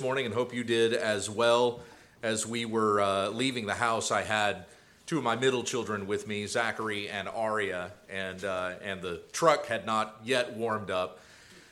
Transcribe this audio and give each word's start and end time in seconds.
morning 0.00 0.26
and 0.26 0.34
hope 0.34 0.54
you 0.54 0.64
did 0.64 0.92
as 0.92 1.28
well. 1.28 1.80
As 2.22 2.46
we 2.46 2.64
were 2.64 3.00
uh, 3.00 3.28
leaving 3.30 3.66
the 3.66 3.74
house, 3.74 4.10
I 4.10 4.22
had 4.22 4.66
two 5.06 5.18
of 5.18 5.24
my 5.24 5.36
middle 5.36 5.62
children 5.62 6.06
with 6.06 6.26
me, 6.26 6.46
Zachary 6.46 7.08
and 7.08 7.28
Aria, 7.28 7.92
and, 8.10 8.44
uh, 8.44 8.72
and 8.82 9.00
the 9.00 9.22
truck 9.32 9.66
had 9.66 9.86
not 9.86 10.16
yet 10.24 10.54
warmed 10.54 10.90
up. 10.90 11.20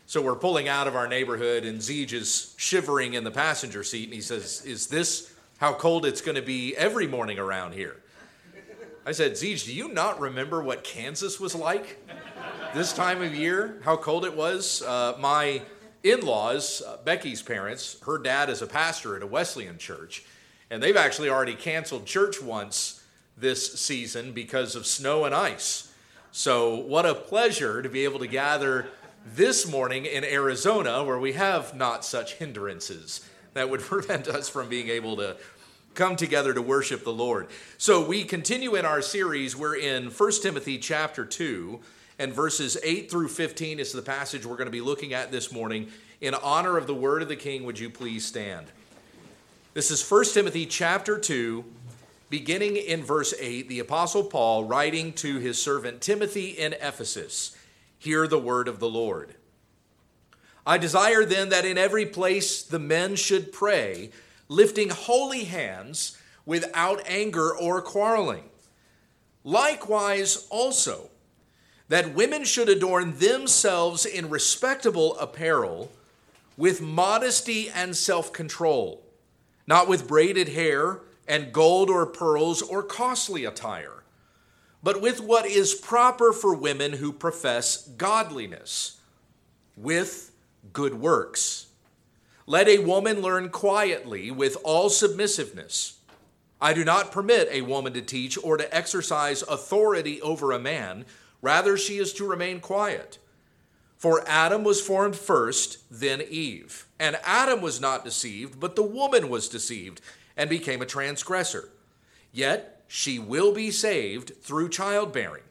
So 0.06 0.22
we're 0.22 0.36
pulling 0.36 0.68
out 0.68 0.86
of 0.86 0.94
our 0.94 1.08
neighborhood, 1.08 1.64
and 1.64 1.80
Zeej 1.80 2.12
is 2.12 2.54
shivering 2.56 3.14
in 3.14 3.24
the 3.24 3.30
passenger 3.30 3.82
seat, 3.82 4.04
and 4.04 4.14
he 4.14 4.20
says, 4.20 4.64
Is 4.64 4.86
this 4.86 5.34
how 5.58 5.72
cold 5.72 6.06
it's 6.06 6.20
going 6.20 6.36
to 6.36 6.42
be 6.42 6.76
every 6.76 7.06
morning 7.06 7.38
around 7.38 7.74
here? 7.74 7.96
I 9.04 9.12
said, 9.12 9.32
Zeej, 9.32 9.66
do 9.66 9.74
you 9.74 9.88
not 9.88 10.18
remember 10.20 10.62
what 10.62 10.82
Kansas 10.82 11.38
was 11.38 11.54
like 11.54 11.98
this 12.74 12.92
time 12.92 13.22
of 13.22 13.34
year? 13.34 13.80
How 13.84 13.96
cold 13.96 14.24
it 14.24 14.36
was? 14.36 14.82
Uh, 14.82 15.16
my 15.18 15.62
in 16.02 16.20
laws, 16.20 16.82
uh, 16.86 16.98
Becky's 17.04 17.42
parents, 17.42 17.96
her 18.06 18.18
dad 18.18 18.50
is 18.50 18.62
a 18.62 18.66
pastor 18.66 19.16
at 19.16 19.22
a 19.22 19.26
Wesleyan 19.26 19.78
church, 19.78 20.24
and 20.70 20.82
they've 20.82 20.96
actually 20.96 21.28
already 21.28 21.54
canceled 21.54 22.06
church 22.06 22.40
once 22.42 23.02
this 23.36 23.74
season 23.74 24.32
because 24.32 24.74
of 24.74 24.86
snow 24.86 25.24
and 25.24 25.34
ice. 25.34 25.92
So, 26.32 26.76
what 26.76 27.06
a 27.06 27.14
pleasure 27.14 27.82
to 27.82 27.88
be 27.88 28.04
able 28.04 28.18
to 28.18 28.26
gather 28.26 28.88
this 29.34 29.68
morning 29.68 30.06
in 30.06 30.24
Arizona 30.24 31.02
where 31.02 31.18
we 31.18 31.32
have 31.32 31.74
not 31.74 32.04
such 32.04 32.34
hindrances 32.34 33.26
that 33.54 33.70
would 33.70 33.80
prevent 33.82 34.28
us 34.28 34.48
from 34.48 34.68
being 34.68 34.88
able 34.88 35.16
to 35.16 35.36
come 35.94 36.14
together 36.14 36.52
to 36.52 36.60
worship 36.60 37.04
the 37.04 37.12
Lord. 37.12 37.48
So, 37.78 38.06
we 38.06 38.24
continue 38.24 38.74
in 38.74 38.84
our 38.84 39.02
series. 39.02 39.56
We're 39.56 39.76
in 39.76 40.06
1 40.06 40.32
Timothy 40.42 40.78
chapter 40.78 41.24
2 41.24 41.80
and 42.18 42.32
verses 42.32 42.76
8 42.82 43.10
through 43.10 43.28
15 43.28 43.78
is 43.78 43.92
the 43.92 44.02
passage 44.02 44.46
we're 44.46 44.56
going 44.56 44.66
to 44.66 44.72
be 44.72 44.80
looking 44.80 45.12
at 45.12 45.30
this 45.30 45.52
morning. 45.52 45.88
In 46.20 46.34
honor 46.34 46.78
of 46.78 46.86
the 46.86 46.94
word 46.94 47.22
of 47.22 47.28
the 47.28 47.36
king, 47.36 47.64
would 47.64 47.78
you 47.78 47.90
please 47.90 48.24
stand? 48.24 48.66
This 49.74 49.90
is 49.90 50.08
1 50.10 50.24
Timothy 50.32 50.64
chapter 50.64 51.18
2, 51.18 51.64
beginning 52.30 52.76
in 52.76 53.04
verse 53.04 53.34
8, 53.38 53.68
the 53.68 53.80
apostle 53.80 54.24
Paul 54.24 54.64
writing 54.64 55.12
to 55.14 55.38
his 55.38 55.60
servant 55.60 56.00
Timothy 56.00 56.50
in 56.50 56.72
Ephesus. 56.74 57.54
Hear 57.98 58.26
the 58.26 58.38
word 58.38 58.68
of 58.68 58.78
the 58.78 58.88
Lord. 58.88 59.34
I 60.66 60.78
desire 60.78 61.24
then 61.24 61.50
that 61.50 61.66
in 61.66 61.76
every 61.76 62.06
place 62.06 62.62
the 62.62 62.78
men 62.78 63.16
should 63.16 63.52
pray, 63.52 64.10
lifting 64.48 64.88
holy 64.88 65.44
hands 65.44 66.18
without 66.46 67.02
anger 67.06 67.54
or 67.54 67.82
quarreling. 67.82 68.44
Likewise 69.44 70.46
also, 70.48 71.10
that 71.88 72.14
women 72.14 72.44
should 72.44 72.68
adorn 72.68 73.18
themselves 73.18 74.04
in 74.04 74.28
respectable 74.28 75.18
apparel 75.18 75.92
with 76.56 76.80
modesty 76.80 77.68
and 77.68 77.96
self 77.96 78.32
control, 78.32 79.04
not 79.66 79.88
with 79.88 80.08
braided 80.08 80.48
hair 80.48 81.00
and 81.28 81.52
gold 81.52 81.90
or 81.90 82.06
pearls 82.06 82.62
or 82.62 82.82
costly 82.82 83.44
attire, 83.44 84.02
but 84.82 85.00
with 85.00 85.20
what 85.20 85.46
is 85.46 85.74
proper 85.74 86.32
for 86.32 86.54
women 86.54 86.94
who 86.94 87.12
profess 87.12 87.88
godliness, 87.96 89.00
with 89.76 90.32
good 90.72 90.94
works. 90.94 91.66
Let 92.46 92.68
a 92.68 92.78
woman 92.78 93.20
learn 93.20 93.48
quietly 93.50 94.30
with 94.30 94.56
all 94.62 94.88
submissiveness. 94.88 95.98
I 96.60 96.72
do 96.72 96.84
not 96.84 97.12
permit 97.12 97.48
a 97.50 97.62
woman 97.62 97.92
to 97.94 98.00
teach 98.00 98.38
or 98.42 98.56
to 98.56 98.74
exercise 98.74 99.42
authority 99.42 100.22
over 100.22 100.52
a 100.52 100.58
man 100.58 101.04
Rather, 101.46 101.76
she 101.76 101.98
is 101.98 102.12
to 102.12 102.26
remain 102.26 102.58
quiet. 102.58 103.18
For 103.96 104.24
Adam 104.26 104.64
was 104.64 104.80
formed 104.80 105.14
first, 105.14 105.78
then 105.88 106.20
Eve. 106.28 106.88
And 106.98 107.20
Adam 107.22 107.60
was 107.60 107.80
not 107.80 108.04
deceived, 108.04 108.58
but 108.58 108.74
the 108.74 108.82
woman 108.82 109.28
was 109.28 109.48
deceived 109.48 110.00
and 110.36 110.50
became 110.50 110.82
a 110.82 110.86
transgressor. 110.86 111.68
Yet 112.32 112.82
she 112.88 113.20
will 113.20 113.52
be 113.52 113.70
saved 113.70 114.42
through 114.42 114.70
childbearing 114.70 115.44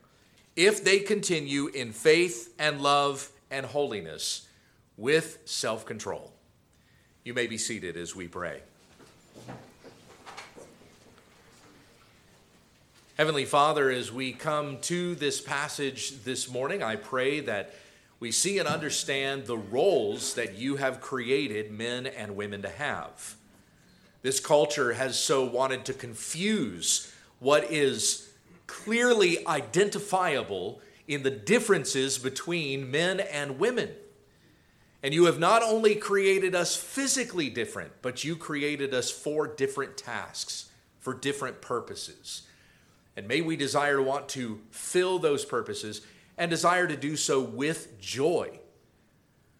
if 0.57 0.83
they 0.83 0.99
continue 0.99 1.67
in 1.67 1.93
faith 1.93 2.53
and 2.59 2.81
love 2.81 3.29
and 3.49 3.65
holiness 3.65 4.49
with 4.97 5.37
self 5.45 5.85
control. 5.85 6.33
You 7.23 7.33
may 7.33 7.47
be 7.47 7.57
seated 7.57 7.95
as 7.95 8.13
we 8.13 8.27
pray. 8.27 8.63
Heavenly 13.17 13.45
Father, 13.45 13.89
as 13.89 14.11
we 14.11 14.33
come 14.33 14.77
to 14.81 15.15
this 15.15 15.39
passage 15.39 16.25
this 16.25 16.51
morning, 16.51 16.83
I 16.83 16.97
pray 16.97 17.39
that 17.39 17.73
we 18.19 18.29
see 18.29 18.59
and 18.59 18.67
understand 18.67 19.45
the 19.45 19.57
roles 19.57 20.33
that 20.33 20.57
you 20.57 20.75
have 20.75 20.99
created 20.99 21.71
men 21.71 22.07
and 22.07 22.35
women 22.35 22.61
to 22.63 22.69
have. 22.69 23.35
This 24.21 24.41
culture 24.41 24.91
has 24.91 25.17
so 25.17 25.45
wanted 25.45 25.85
to 25.85 25.93
confuse 25.93 27.09
what 27.39 27.71
is 27.71 28.33
clearly 28.67 29.47
identifiable 29.47 30.81
in 31.07 31.23
the 31.23 31.31
differences 31.31 32.17
between 32.17 32.91
men 32.91 33.21
and 33.21 33.59
women. 33.59 33.91
And 35.01 35.13
you 35.13 35.23
have 35.27 35.39
not 35.39 35.63
only 35.63 35.95
created 35.95 36.53
us 36.53 36.75
physically 36.75 37.49
different, 37.49 37.93
but 38.01 38.25
you 38.25 38.35
created 38.35 38.93
us 38.93 39.09
for 39.09 39.47
different 39.47 39.95
tasks, 39.95 40.69
for 40.99 41.13
different 41.13 41.61
purposes. 41.61 42.41
And 43.15 43.27
may 43.27 43.41
we 43.41 43.55
desire 43.55 43.97
to 43.97 44.03
want 44.03 44.29
to 44.29 44.61
fill 44.71 45.19
those 45.19 45.45
purposes 45.45 46.01
and 46.37 46.51
desire 46.51 46.87
to 46.87 46.97
do 46.97 47.15
so 47.15 47.39
with 47.39 47.99
joy. 47.99 48.59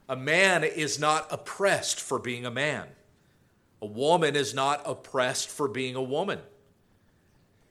A 0.10 0.16
man 0.16 0.64
is 0.64 1.00
not 1.00 1.28
oppressed 1.32 2.00
for 2.00 2.20
being 2.20 2.46
a 2.46 2.52
man. 2.52 2.88
A 3.82 3.86
woman 3.86 4.36
is 4.36 4.54
not 4.54 4.82
oppressed 4.86 5.50
for 5.50 5.68
being 5.68 5.96
a 5.96 6.02
woman. 6.02 6.40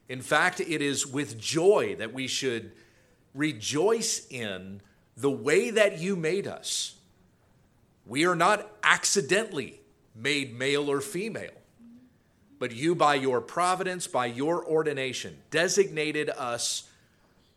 In 0.08 0.20
fact, 0.20 0.60
it 0.60 0.82
is 0.82 1.06
with 1.06 1.38
joy 1.38 1.96
that 1.98 2.12
we 2.12 2.26
should 2.26 2.72
rejoice 3.34 4.26
in 4.30 4.80
the 5.16 5.30
way 5.30 5.70
that 5.70 5.98
you 5.98 6.16
made 6.16 6.46
us. 6.46 6.96
We 8.06 8.26
are 8.26 8.36
not 8.36 8.70
accidentally 8.82 9.80
made 10.14 10.56
male 10.58 10.90
or 10.90 11.00
female 11.00 11.50
but 12.64 12.74
you, 12.74 12.94
by 12.94 13.14
your 13.14 13.42
providence, 13.42 14.06
by 14.06 14.24
your 14.24 14.64
ordination, 14.64 15.36
designated 15.50 16.30
us 16.30 16.88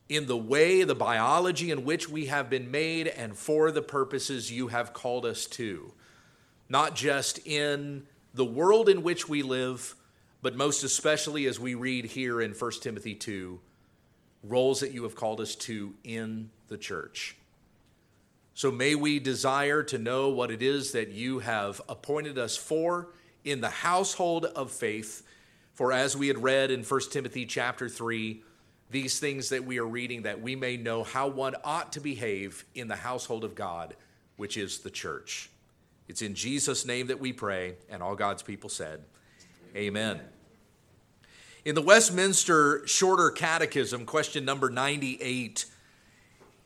in 0.09 0.27
the 0.27 0.35
way, 0.35 0.83
the 0.83 0.95
biology 0.95 1.71
in 1.71 1.85
which 1.85 2.09
we 2.09 2.25
have 2.25 2.49
been 2.49 2.69
made, 2.71 3.07
and 3.07 3.33
for 3.33 3.71
the 3.71 3.81
purposes 3.81 4.51
you 4.51 4.67
have 4.67 4.91
called 4.91 5.25
us 5.25 5.45
to. 5.45 5.93
Not 6.67 6.93
just 6.93 7.39
in 7.47 8.05
the 8.33 8.43
world 8.43 8.89
in 8.89 9.01
which 9.01 9.29
we 9.29 9.43
live, 9.43 9.95
but 10.41 10.57
most 10.57 10.83
especially 10.83 11.45
as 11.45 11.57
we 11.57 11.73
read 11.73 12.03
here 12.03 12.41
in 12.41 12.51
1 12.51 12.71
Timothy 12.81 13.15
2, 13.15 13.61
roles 14.43 14.81
that 14.81 14.91
you 14.91 15.03
have 15.03 15.15
called 15.15 15.39
us 15.39 15.55
to 15.55 15.93
in 16.03 16.49
the 16.67 16.77
church. 16.77 17.37
So 18.55 18.71
may 18.71 18.93
we 18.93 19.19
desire 19.19 19.83
to 19.83 19.97
know 19.97 20.27
what 20.27 20.51
it 20.51 20.61
is 20.61 20.91
that 20.91 21.11
you 21.11 21.39
have 21.39 21.79
appointed 21.87 22.37
us 22.37 22.57
for 22.57 23.07
in 23.47 23.61
the 23.61 23.69
household 23.69 24.45
of 24.45 24.71
faith. 24.71 25.23
For 25.73 25.93
as 25.93 26.17
we 26.17 26.27
had 26.27 26.43
read 26.43 26.69
in 26.69 26.83
1 26.83 27.01
Timothy 27.09 27.45
chapter 27.45 27.87
3, 27.87 28.43
these 28.89 29.19
things 29.19 29.49
that 29.49 29.63
we 29.63 29.79
are 29.79 29.85
reading, 29.85 30.23
that 30.23 30.41
we 30.41 30.55
may 30.55 30.75
know 30.75 31.03
how 31.03 31.27
one 31.27 31.55
ought 31.63 31.93
to 31.93 31.99
behave 31.99 32.65
in 32.75 32.87
the 32.87 32.95
household 32.95 33.43
of 33.43 33.55
God, 33.55 33.95
which 34.35 34.57
is 34.57 34.79
the 34.79 34.89
church. 34.89 35.49
It's 36.07 36.21
in 36.21 36.35
Jesus' 36.35 36.85
name 36.85 37.07
that 37.07 37.19
we 37.19 37.33
pray, 37.33 37.75
and 37.89 38.03
all 38.03 38.15
God's 38.15 38.43
people 38.43 38.69
said, 38.69 39.03
Amen. 39.75 40.19
In 41.63 41.75
the 41.75 41.81
Westminster 41.81 42.85
Shorter 42.87 43.29
Catechism, 43.29 44.05
question 44.05 44.45
number 44.45 44.69
98 44.69 45.65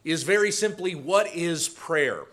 is 0.03 0.23
very 0.23 0.51
simply 0.51 0.95
what 0.95 1.27
is 1.35 1.69
prayer? 1.69 2.25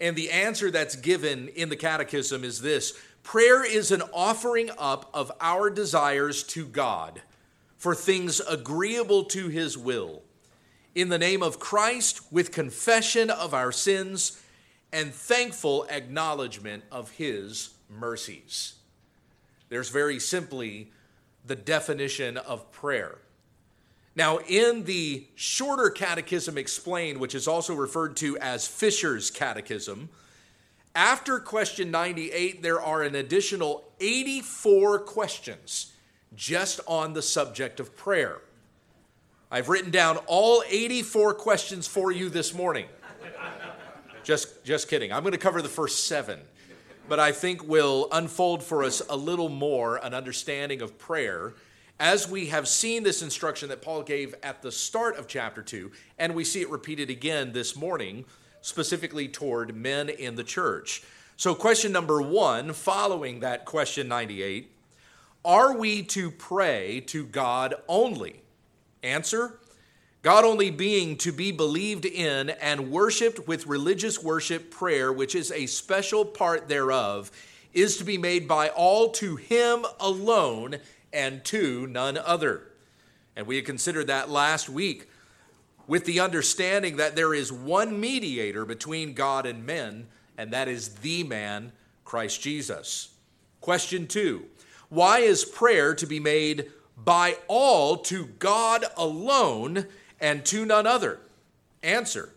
And 0.00 0.16
the 0.16 0.30
answer 0.30 0.70
that's 0.70 0.96
given 0.96 1.48
in 1.48 1.68
the 1.68 1.76
Catechism 1.76 2.42
is 2.42 2.60
this 2.60 2.94
Prayer 3.24 3.64
is 3.64 3.90
an 3.90 4.02
offering 4.12 4.70
up 4.78 5.10
of 5.12 5.32
our 5.40 5.70
desires 5.70 6.44
to 6.44 6.66
God 6.66 7.22
for 7.76 7.94
things 7.94 8.38
agreeable 8.38 9.24
to 9.24 9.48
His 9.48 9.76
will. 9.76 10.22
In 10.94 11.08
the 11.08 11.18
name 11.18 11.42
of 11.42 11.58
Christ, 11.58 12.20
with 12.30 12.52
confession 12.52 13.30
of 13.30 13.52
our 13.52 13.72
sins 13.72 14.40
and 14.92 15.12
thankful 15.12 15.86
acknowledgement 15.88 16.84
of 16.92 17.12
His 17.12 17.70
mercies. 17.90 18.74
There's 19.70 19.88
very 19.88 20.20
simply 20.20 20.92
the 21.44 21.56
definition 21.56 22.36
of 22.36 22.70
prayer. 22.70 23.18
Now, 24.14 24.38
in 24.46 24.84
the 24.84 25.26
shorter 25.34 25.90
catechism 25.90 26.56
explained, 26.58 27.18
which 27.18 27.34
is 27.34 27.48
also 27.48 27.74
referred 27.74 28.16
to 28.18 28.38
as 28.38 28.68
Fisher's 28.68 29.30
Catechism, 29.30 30.10
after 30.94 31.38
question 31.40 31.90
98, 31.90 32.62
there 32.62 32.80
are 32.80 33.02
an 33.02 33.14
additional 33.14 33.84
84 34.00 35.00
questions 35.00 35.92
just 36.34 36.80
on 36.86 37.12
the 37.12 37.22
subject 37.22 37.80
of 37.80 37.96
prayer. 37.96 38.40
I've 39.50 39.68
written 39.68 39.90
down 39.90 40.16
all 40.26 40.62
84 40.68 41.34
questions 41.34 41.86
for 41.86 42.10
you 42.10 42.28
this 42.28 42.54
morning. 42.54 42.86
Just, 44.22 44.64
just 44.64 44.88
kidding. 44.88 45.12
I'm 45.12 45.22
going 45.22 45.32
to 45.32 45.38
cover 45.38 45.62
the 45.62 45.68
first 45.68 46.06
seven. 46.06 46.40
but 47.08 47.20
I 47.20 47.32
think 47.32 47.66
will 47.66 48.08
unfold 48.12 48.62
for 48.62 48.82
us 48.82 49.02
a 49.08 49.16
little 49.16 49.48
more 49.48 49.96
an 49.96 50.14
understanding 50.14 50.80
of 50.80 50.98
prayer 50.98 51.54
as 52.00 52.28
we 52.28 52.46
have 52.46 52.66
seen 52.66 53.02
this 53.02 53.22
instruction 53.22 53.68
that 53.68 53.82
Paul 53.82 54.02
gave 54.02 54.34
at 54.42 54.62
the 54.62 54.72
start 54.72 55.16
of 55.16 55.28
chapter 55.28 55.62
2, 55.62 55.92
and 56.18 56.34
we 56.34 56.42
see 56.42 56.60
it 56.60 56.70
repeated 56.70 57.08
again 57.08 57.52
this 57.52 57.76
morning, 57.76 58.24
specifically 58.64 59.28
toward 59.28 59.76
men 59.76 60.08
in 60.08 60.36
the 60.36 60.42
church. 60.42 61.02
So, 61.36 61.54
question 61.54 61.92
number 61.92 62.22
one, 62.22 62.72
following 62.72 63.40
that 63.40 63.66
question 63.66 64.08
98, 64.08 64.70
are 65.44 65.76
we 65.76 66.02
to 66.04 66.30
pray 66.30 67.00
to 67.08 67.26
God 67.26 67.74
only? 67.88 68.40
Answer 69.02 69.58
God 70.22 70.46
only 70.46 70.70
being 70.70 71.18
to 71.18 71.32
be 71.32 71.52
believed 71.52 72.06
in 72.06 72.48
and 72.48 72.90
worshiped 72.90 73.46
with 73.46 73.66
religious 73.66 74.22
worship 74.22 74.70
prayer, 74.70 75.12
which 75.12 75.34
is 75.34 75.52
a 75.52 75.66
special 75.66 76.24
part 76.24 76.66
thereof, 76.66 77.30
is 77.74 77.98
to 77.98 78.04
be 78.04 78.16
made 78.16 78.48
by 78.48 78.70
all 78.70 79.10
to 79.10 79.36
Him 79.36 79.84
alone 80.00 80.76
and 81.12 81.44
to 81.44 81.86
none 81.88 82.16
other. 82.16 82.62
And 83.36 83.46
we 83.46 83.56
had 83.56 83.66
considered 83.66 84.06
that 84.06 84.30
last 84.30 84.70
week 84.70 85.10
with 85.86 86.04
the 86.04 86.20
understanding 86.20 86.96
that 86.96 87.16
there 87.16 87.34
is 87.34 87.52
one 87.52 88.00
mediator 88.00 88.64
between 88.64 89.14
God 89.14 89.46
and 89.46 89.66
men, 89.66 90.06
and 90.38 90.52
that 90.52 90.68
is 90.68 90.88
the 90.96 91.22
man, 91.24 91.72
Christ 92.04 92.40
Jesus. 92.40 93.14
Question 93.60 94.06
two 94.06 94.46
Why 94.88 95.20
is 95.20 95.44
prayer 95.44 95.94
to 95.94 96.06
be 96.06 96.20
made 96.20 96.70
by 96.96 97.36
all 97.48 97.96
to 97.98 98.26
God 98.38 98.84
alone 98.96 99.86
and 100.20 100.44
to 100.46 100.64
none 100.64 100.86
other? 100.86 101.20
Answer 101.82 102.30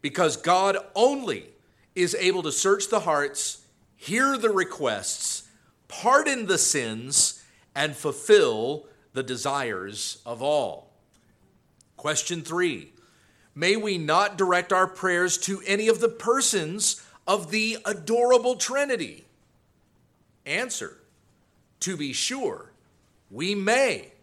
Because 0.00 0.36
God 0.36 0.76
only 0.94 1.46
is 1.94 2.14
able 2.18 2.42
to 2.42 2.52
search 2.52 2.88
the 2.88 3.00
hearts, 3.00 3.64
hear 3.96 4.38
the 4.38 4.50
requests, 4.50 5.48
pardon 5.88 6.46
the 6.46 6.58
sins, 6.58 7.42
and 7.74 7.94
fulfill 7.96 8.86
the 9.12 9.22
desires 9.22 10.22
of 10.24 10.42
all. 10.42 10.91
Question 12.02 12.42
three 12.42 12.90
May 13.54 13.76
we 13.76 13.96
not 13.96 14.36
direct 14.36 14.72
our 14.72 14.88
prayers 14.88 15.38
to 15.38 15.62
any 15.64 15.86
of 15.86 16.00
the 16.00 16.08
persons 16.08 17.00
of 17.28 17.52
the 17.52 17.78
adorable 17.84 18.56
Trinity? 18.56 19.24
Answer 20.44 20.96
To 21.78 21.96
be 21.96 22.12
sure, 22.12 22.72
we 23.30 23.54
may. 23.54 24.14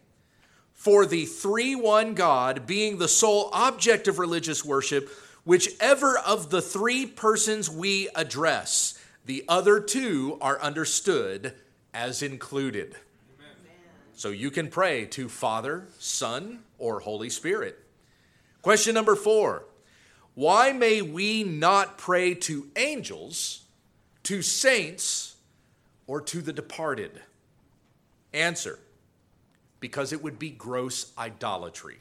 For 0.74 1.06
the 1.06 1.24
three 1.24 1.74
one 1.74 2.16
God 2.16 2.68
being 2.68 2.98
the 2.98 3.08
sole 3.08 3.50
object 3.54 4.10
of 4.10 4.20
religious 4.20 4.66
worship, 4.66 5.10
whichever 5.46 6.18
of 6.18 6.50
the 6.50 6.62
three 6.62 7.06
persons 7.06 7.70
we 7.70 8.10
address, 8.14 9.00
the 9.25 9.46
other 9.48 9.80
two 9.80 10.38
are 10.42 10.60
understood 10.60 11.54
as 11.94 12.22
included. 12.22 12.98
Amen. 13.40 13.78
So 14.16 14.32
you 14.32 14.52
can 14.52 14.68
pray 14.68 15.06
to 15.06 15.30
Father, 15.30 15.86
Son, 15.98 16.60
or 16.80 17.00
Holy 17.00 17.30
Spirit. 17.30 17.78
Question 18.62 18.94
number 18.94 19.16
four 19.16 19.66
Why 20.34 20.72
may 20.72 21.02
we 21.02 21.44
not 21.44 21.98
pray 21.98 22.34
to 22.36 22.68
angels, 22.76 23.64
to 24.24 24.42
saints, 24.42 25.36
or 26.08 26.22
to 26.22 26.42
the 26.42 26.54
departed? 26.54 27.22
Answer 28.34 28.80
Because 29.80 30.14
it 30.14 30.24
would 30.24 30.40
be 30.40 30.50
gross 30.50 31.12
idolatry. 31.18 31.98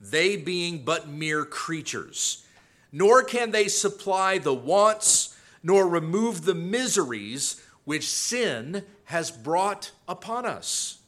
They 0.00 0.36
being 0.36 0.84
but 0.84 1.08
mere 1.08 1.44
creatures, 1.44 2.44
nor 2.92 3.22
can 3.22 3.50
they 3.50 3.68
supply 3.68 4.38
the 4.38 4.54
wants, 4.54 5.36
nor 5.62 5.88
remove 5.88 6.44
the 6.44 6.54
miseries 6.54 7.62
which 7.84 8.08
sin 8.08 8.84
has 9.04 9.30
brought 9.30 9.92
upon 10.06 10.44
us. 10.44 10.98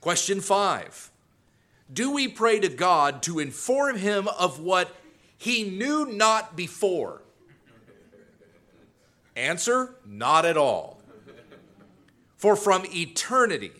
Question 0.00 0.40
five 0.40 1.10
do 1.92 2.10
we 2.12 2.28
pray 2.28 2.60
to 2.60 2.68
God 2.68 3.22
to 3.24 3.38
inform 3.38 3.96
him 3.96 4.28
of 4.28 4.58
what 4.58 4.94
he 5.36 5.64
knew 5.64 6.06
not 6.06 6.56
before? 6.56 7.22
Answer 9.36 9.96
not 10.06 10.44
at 10.44 10.56
all. 10.56 11.00
For 12.36 12.56
from 12.56 12.84
eternity, 12.86 13.72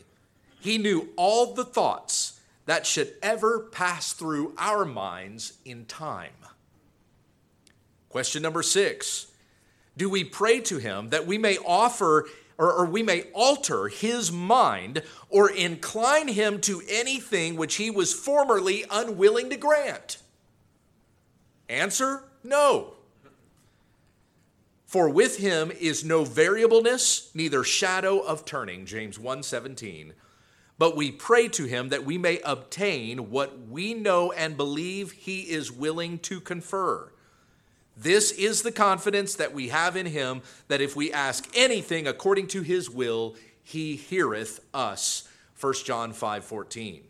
he 0.61 0.79
knew 0.79 1.11
all 1.17 1.55
the 1.55 1.65
thoughts 1.65 2.41
that 2.67 2.87
should 2.87 3.13
ever 3.23 3.61
pass 3.61 4.13
through 4.13 4.55
our 4.57 4.85
minds 4.85 5.55
in 5.65 5.85
time. 5.85 6.33
Question 8.09 8.43
number 8.43 8.63
six 8.63 9.27
Do 9.97 10.09
we 10.09 10.25
pray 10.25 10.61
to 10.61 10.79
him 10.79 11.11
that 11.11 11.27
we 11.27 11.37
may 11.37 11.59
offer 11.59 12.27
or, 12.59 12.73
or, 12.73 12.87
we 12.87 13.03
may 13.03 13.25
alter 13.33 13.89
his 13.89 14.31
mind 14.31 15.03
or 15.29 15.51
incline 15.51 16.29
him 16.29 16.61
to 16.61 16.83
anything 16.89 17.57
which 17.57 17.77
he 17.77 17.91
was 17.91 18.13
formerly 18.13 18.85
unwilling 18.91 19.51
to 19.51 19.57
grant? 19.57 20.19
Answer 21.69 22.25
no. 22.43 22.95
For 24.87 25.09
with 25.09 25.39
him 25.39 25.73
is 25.73 26.05
no 26.05 26.25
variableness, 26.25 27.31
neither 27.35 27.65
shadow 27.65 28.21
of 28.21 28.45
turning, 28.45 28.87
James 28.87 29.19
1:17. 29.19 30.13
But 30.79 30.97
we 30.97 31.11
pray 31.11 31.49
to 31.49 31.65
him 31.65 31.89
that 31.89 32.05
we 32.05 32.19
may 32.19 32.41
obtain 32.41 33.31
what 33.31 33.69
we 33.69 33.95
know 33.95 34.31
and 34.33 34.57
believe 34.57 35.13
he 35.13 35.41
is 35.43 35.73
willing 35.73 36.19
to 36.21 36.41
confer 36.41 37.11
this 37.97 38.33
is 38.33 38.63
the 38.63 38.73
confidence 38.73 39.35
that 39.37 39.55
we 39.55 39.69
have 39.69 39.97
in 39.97 40.07
him 40.07 40.43
that 40.69 40.81
if 40.81 40.97
we 40.97 41.13
ask 41.13 41.49
anything 41.55 42.07
according 42.07 42.49
to 42.49 42.63
his 42.63 42.91
will, 42.91 43.37
he 43.63 43.97
heareth 43.97 44.61
us. 44.75 45.29
1 45.59 45.85
John 45.85 46.13
5:14. 46.13 47.03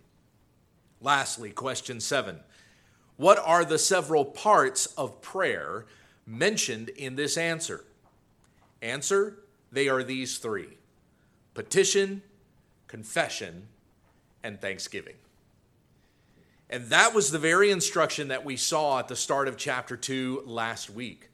Lastly, 1.01 1.51
question 1.51 2.01
7. 2.01 2.41
What 3.17 3.39
are 3.39 3.65
the 3.65 3.79
several 3.79 4.25
parts 4.25 4.87
of 4.99 5.23
prayer 5.23 5.87
mentioned 6.27 6.89
in 6.91 7.17
this 7.17 7.37
answer? 7.37 7.85
Answer, 8.83 9.39
they 9.73 9.89
are 9.89 10.03
these 10.03 10.39
3. 10.39 10.79
Petition, 11.55 12.23
confession, 12.89 13.69
and 14.43 14.61
thanksgiving. 14.61 15.15
And 16.75 16.87
that 16.87 17.15
was 17.15 17.31
the 17.31 17.39
very 17.39 17.71
instruction 17.71 18.27
that 18.29 18.45
we 18.45 18.57
saw 18.57 18.99
at 18.99 19.07
the 19.07 19.15
start 19.15 19.47
of 19.47 19.57
chapter 19.57 19.97
2 19.97 20.43
last 20.45 20.91
week. 20.91 21.31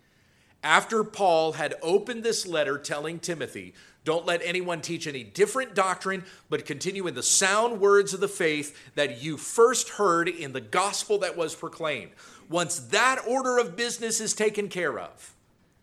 After 0.62 1.02
Paul 1.02 1.52
had 1.52 1.76
opened 1.80 2.22
this 2.22 2.46
letter 2.46 2.76
telling 2.76 3.18
Timothy, 3.18 3.72
don't 4.04 4.26
let 4.26 4.42
anyone 4.44 4.82
teach 4.82 5.06
any 5.06 5.24
different 5.24 5.74
doctrine, 5.74 6.24
but 6.50 6.66
continue 6.66 7.06
in 7.06 7.14
the 7.14 7.22
sound 7.22 7.80
words 7.80 8.12
of 8.12 8.20
the 8.20 8.28
faith 8.28 8.92
that 8.96 9.22
you 9.22 9.38
first 9.38 9.88
heard 9.88 10.28
in 10.28 10.52
the 10.52 10.60
gospel 10.60 11.16
that 11.20 11.38
was 11.38 11.54
proclaimed. 11.54 12.10
Once 12.50 12.78
that 12.78 13.24
order 13.26 13.56
of 13.56 13.76
business 13.76 14.20
is 14.20 14.34
taken 14.34 14.68
care 14.68 14.98
of, 14.98 15.34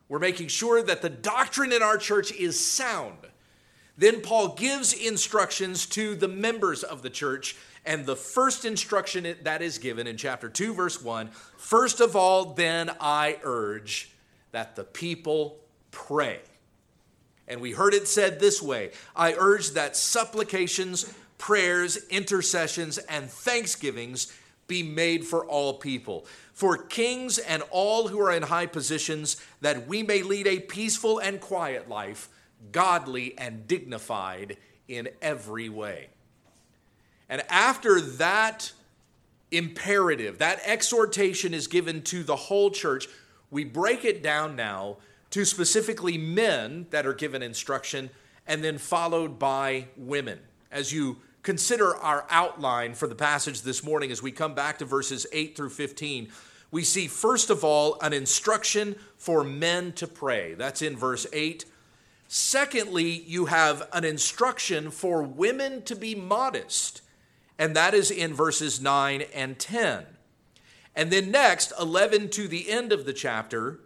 we're 0.07 0.19
making 0.19 0.49
sure 0.49 0.83
that 0.83 1.01
the 1.01 1.09
doctrine 1.09 1.73
in 1.73 1.81
our 1.81 1.97
church 1.97 2.31
is 2.33 2.63
sound. 2.63 3.17
Then 3.97 4.21
Paul 4.21 4.49
gives 4.49 4.93
instructions 4.93 5.87
to 5.87 6.13
the 6.13 6.27
members 6.27 6.83
of 6.83 7.01
the 7.01 7.09
church 7.09 7.55
and 7.87 8.05
the 8.05 8.17
first 8.17 8.65
instruction 8.65 9.35
that 9.43 9.61
is 9.61 9.77
given 9.79 10.05
in 10.05 10.17
chapter 10.17 10.49
2, 10.49 10.73
verse 10.73 11.01
1 11.01 11.29
First 11.57 12.01
of 12.01 12.15
all, 12.15 12.53
then 12.53 12.91
I 12.99 13.39
urge 13.43 14.11
that 14.51 14.75
the 14.75 14.83
people 14.83 15.57
pray. 15.91 16.41
And 17.47 17.61
we 17.61 17.71
heard 17.71 17.93
it 17.93 18.07
said 18.07 18.39
this 18.39 18.61
way 18.61 18.91
I 19.15 19.33
urge 19.33 19.71
that 19.71 19.95
supplications, 19.95 21.11
prayers, 21.37 21.97
intercessions, 22.09 22.97
and 22.97 23.29
thanksgivings 23.29 24.33
be 24.67 24.83
made 24.83 25.23
for 25.23 25.45
all 25.45 25.75
people, 25.75 26.25
for 26.51 26.77
kings 26.77 27.37
and 27.37 27.63
all 27.71 28.09
who 28.09 28.19
are 28.19 28.33
in 28.33 28.43
high 28.43 28.65
positions, 28.65 29.37
that 29.61 29.87
we 29.87 30.03
may 30.03 30.23
lead 30.23 30.45
a 30.45 30.59
peaceful 30.59 31.19
and 31.19 31.39
quiet 31.39 31.87
life, 31.87 32.27
godly 32.73 33.37
and 33.37 33.65
dignified 33.65 34.57
in 34.89 35.07
every 35.21 35.69
way. 35.69 36.09
And 37.29 37.43
after 37.49 37.99
that 38.01 38.71
imperative, 39.51 40.39
that 40.39 40.61
exhortation 40.65 41.53
is 41.53 41.67
given 41.67 42.01
to 42.03 42.23
the 42.23 42.35
whole 42.35 42.71
church, 42.71 43.07
we 43.49 43.63
break 43.63 44.05
it 44.05 44.21
down 44.21 44.55
now 44.55 44.97
to 45.31 45.45
specifically 45.45 46.17
men 46.17 46.87
that 46.89 47.05
are 47.05 47.13
given 47.13 47.41
instruction 47.41 48.09
and 48.45 48.63
then 48.63 48.77
followed 48.77 49.37
by 49.37 49.87
women. 49.97 50.39
As 50.71 50.93
you 50.93 51.17
consider 51.43 51.95
our 51.95 52.25
outline 52.29 52.93
for 52.93 53.07
the 53.07 53.15
passage 53.15 53.61
this 53.61 53.83
morning, 53.83 54.11
as 54.11 54.21
we 54.21 54.31
come 54.31 54.53
back 54.53 54.79
to 54.79 54.85
verses 54.85 55.25
8 55.31 55.55
through 55.55 55.69
15, 55.69 56.29
we 56.71 56.83
see 56.83 57.07
first 57.07 57.49
of 57.49 57.63
all 57.63 57.97
an 58.01 58.13
instruction 58.13 58.95
for 59.17 59.43
men 59.43 59.93
to 59.93 60.07
pray. 60.07 60.53
That's 60.53 60.81
in 60.81 60.97
verse 60.97 61.25
8. 61.31 61.65
Secondly, 62.27 63.23
you 63.25 63.45
have 63.45 63.87
an 63.93 64.03
instruction 64.03 64.91
for 64.91 65.23
women 65.23 65.81
to 65.83 65.95
be 65.95 66.13
modest 66.15 67.01
and 67.59 67.75
that 67.75 67.93
is 67.93 68.11
in 68.11 68.33
verses 68.33 68.81
9 68.81 69.23
and 69.33 69.57
10. 69.57 70.05
And 70.95 71.11
then 71.11 71.31
next, 71.31 71.73
11 71.79 72.29
to 72.31 72.47
the 72.47 72.69
end 72.69 72.91
of 72.91 73.05
the 73.05 73.13
chapter, 73.13 73.79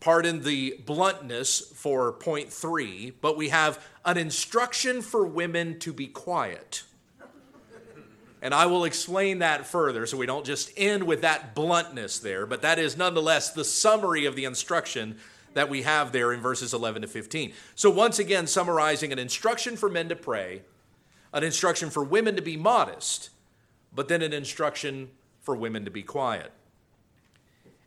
pardon 0.00 0.42
the 0.42 0.80
bluntness 0.84 1.60
for 1.74 2.12
point 2.12 2.52
three, 2.52 3.12
but 3.20 3.36
we 3.36 3.50
have 3.50 3.84
an 4.04 4.16
instruction 4.16 5.02
for 5.02 5.24
women 5.26 5.78
to 5.78 5.92
be 5.92 6.06
quiet. 6.06 6.82
And 8.42 8.54
I 8.54 8.66
will 8.66 8.84
explain 8.84 9.40
that 9.40 9.66
further 9.66 10.06
so 10.06 10.16
we 10.16 10.24
don't 10.24 10.46
just 10.46 10.72
end 10.76 11.04
with 11.04 11.20
that 11.20 11.54
bluntness 11.54 12.18
there, 12.18 12.46
but 12.46 12.62
that 12.62 12.78
is 12.78 12.96
nonetheless 12.96 13.50
the 13.50 13.64
summary 13.64 14.24
of 14.24 14.34
the 14.34 14.46
instruction 14.46 15.18
that 15.52 15.68
we 15.68 15.82
have 15.82 16.12
there 16.12 16.32
in 16.32 16.40
verses 16.40 16.72
11 16.72 17.02
to 17.02 17.08
15. 17.08 17.52
So, 17.74 17.90
once 17.90 18.18
again, 18.18 18.46
summarizing 18.46 19.12
an 19.12 19.18
instruction 19.18 19.76
for 19.76 19.90
men 19.90 20.08
to 20.08 20.16
pray, 20.16 20.62
an 21.32 21.44
instruction 21.44 21.90
for 21.90 22.02
women 22.02 22.36
to 22.36 22.42
be 22.42 22.56
modest, 22.56 23.30
but 23.94 24.08
then 24.08 24.22
an 24.22 24.32
instruction 24.32 25.10
for 25.40 25.54
women 25.54 25.84
to 25.84 25.90
be 25.90 26.02
quiet. 26.02 26.52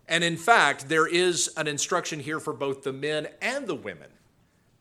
And 0.07 0.23
in 0.23 0.38
fact, 0.38 0.89
there 0.89 1.07
is 1.07 1.51
an 1.55 1.67
instruction 1.67 2.19
here 2.19 2.39
for 2.39 2.53
both 2.53 2.83
the 2.83 2.93
men 2.93 3.27
and 3.41 3.67
the 3.67 3.75
women 3.75 4.09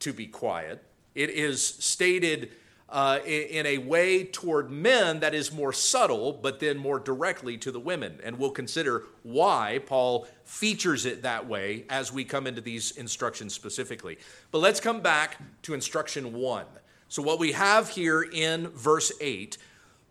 to 0.00 0.12
be 0.12 0.26
quiet. 0.26 0.83
It 1.14 1.31
is 1.31 1.64
stated 1.64 2.50
uh, 2.88 3.21
in 3.25 3.64
a 3.64 3.78
way 3.78 4.25
toward 4.25 4.71
men 4.71 5.21
that 5.21 5.35
is 5.35 5.50
more 5.50 5.73
subtle, 5.73 6.33
but 6.33 6.61
then 6.61 6.76
more 6.76 6.99
directly 6.99 7.57
to 7.57 7.73
the 7.73 7.81
women. 7.81 8.21
And 8.23 8.38
we'll 8.38 8.50
consider 8.50 9.04
why 9.23 9.81
Paul 9.87 10.26
features 10.45 11.07
it 11.07 11.23
that 11.23 11.49
way 11.49 11.87
as 11.88 12.12
we 12.12 12.25
come 12.25 12.47
into 12.47 12.61
these 12.61 12.90
instructions 12.92 13.54
specifically. 13.54 14.19
But 14.50 14.59
let's 14.59 14.81
come 14.81 15.00
back 15.00 15.38
to 15.62 15.73
instruction 15.73 16.35
one. 16.35 16.66
So, 17.12 17.21
what 17.21 17.38
we 17.38 17.52
have 17.52 17.90
here 17.90 18.23
in 18.23 18.69
verse 18.69 19.12
8, 19.21 19.59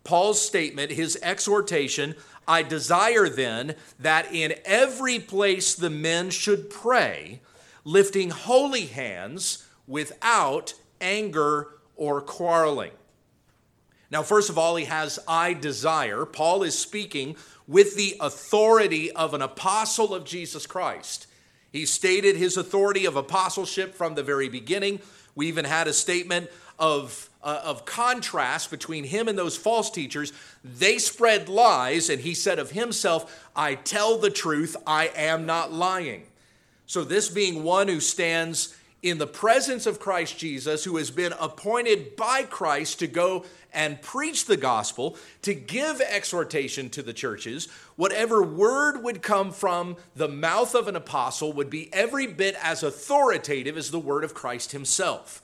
Paul's 0.04 0.40
statement, 0.40 0.92
his 0.92 1.18
exhortation 1.20 2.14
I 2.46 2.62
desire 2.62 3.28
then 3.28 3.74
that 3.98 4.32
in 4.32 4.54
every 4.64 5.18
place 5.18 5.74
the 5.74 5.90
men 5.90 6.30
should 6.30 6.70
pray, 6.70 7.40
lifting 7.82 8.30
holy 8.30 8.86
hands 8.86 9.66
without 9.88 10.74
anger 11.00 11.70
or 11.96 12.20
quarreling. 12.20 12.92
Now, 14.12 14.22
first 14.22 14.48
of 14.48 14.56
all, 14.56 14.76
he 14.76 14.84
has 14.84 15.18
I 15.26 15.54
desire. 15.54 16.24
Paul 16.24 16.62
is 16.62 16.78
speaking 16.78 17.34
with 17.66 17.96
the 17.96 18.14
authority 18.20 19.10
of 19.10 19.34
an 19.34 19.42
apostle 19.42 20.14
of 20.14 20.24
Jesus 20.24 20.68
Christ. 20.68 21.26
He 21.72 21.84
stated 21.84 22.36
his 22.36 22.56
authority 22.56 23.06
of 23.06 23.16
apostleship 23.16 23.92
from 23.92 24.14
the 24.14 24.22
very 24.22 24.48
beginning. 24.48 25.00
We 25.34 25.48
even 25.48 25.64
had 25.64 25.88
a 25.88 25.92
statement 25.92 26.48
of, 26.78 27.30
uh, 27.42 27.60
of 27.64 27.84
contrast 27.84 28.70
between 28.70 29.04
him 29.04 29.28
and 29.28 29.38
those 29.38 29.56
false 29.56 29.90
teachers. 29.90 30.32
They 30.64 30.98
spread 30.98 31.48
lies, 31.48 32.10
and 32.10 32.20
he 32.20 32.34
said 32.34 32.58
of 32.58 32.70
himself, 32.70 33.48
I 33.54 33.74
tell 33.74 34.18
the 34.18 34.30
truth, 34.30 34.76
I 34.86 35.10
am 35.14 35.46
not 35.46 35.72
lying. 35.72 36.24
So, 36.86 37.04
this 37.04 37.28
being 37.28 37.62
one 37.62 37.88
who 37.88 38.00
stands 38.00 38.76
in 39.02 39.18
the 39.18 39.26
presence 39.26 39.86
of 39.86 39.98
Christ 39.98 40.38
Jesus, 40.38 40.84
who 40.84 40.96
has 40.96 41.10
been 41.10 41.34
appointed 41.40 42.14
by 42.16 42.44
Christ 42.44 43.00
to 43.00 43.06
go 43.08 43.44
and 43.72 44.00
preach 44.00 44.44
the 44.44 44.56
gospel, 44.56 45.16
to 45.42 45.54
give 45.54 46.00
exhortation 46.00 46.88
to 46.90 47.02
the 47.02 47.12
churches, 47.12 47.68
whatever 47.96 48.42
word 48.42 49.02
would 49.02 49.22
come 49.22 49.50
from 49.50 49.96
the 50.14 50.28
mouth 50.28 50.74
of 50.74 50.88
an 50.88 50.96
apostle 50.96 51.52
would 51.52 51.70
be 51.70 51.92
every 51.92 52.26
bit 52.26 52.54
as 52.62 52.82
authoritative 52.82 53.76
as 53.76 53.90
the 53.90 53.98
word 53.98 54.24
of 54.24 54.34
Christ 54.34 54.72
himself. 54.72 55.41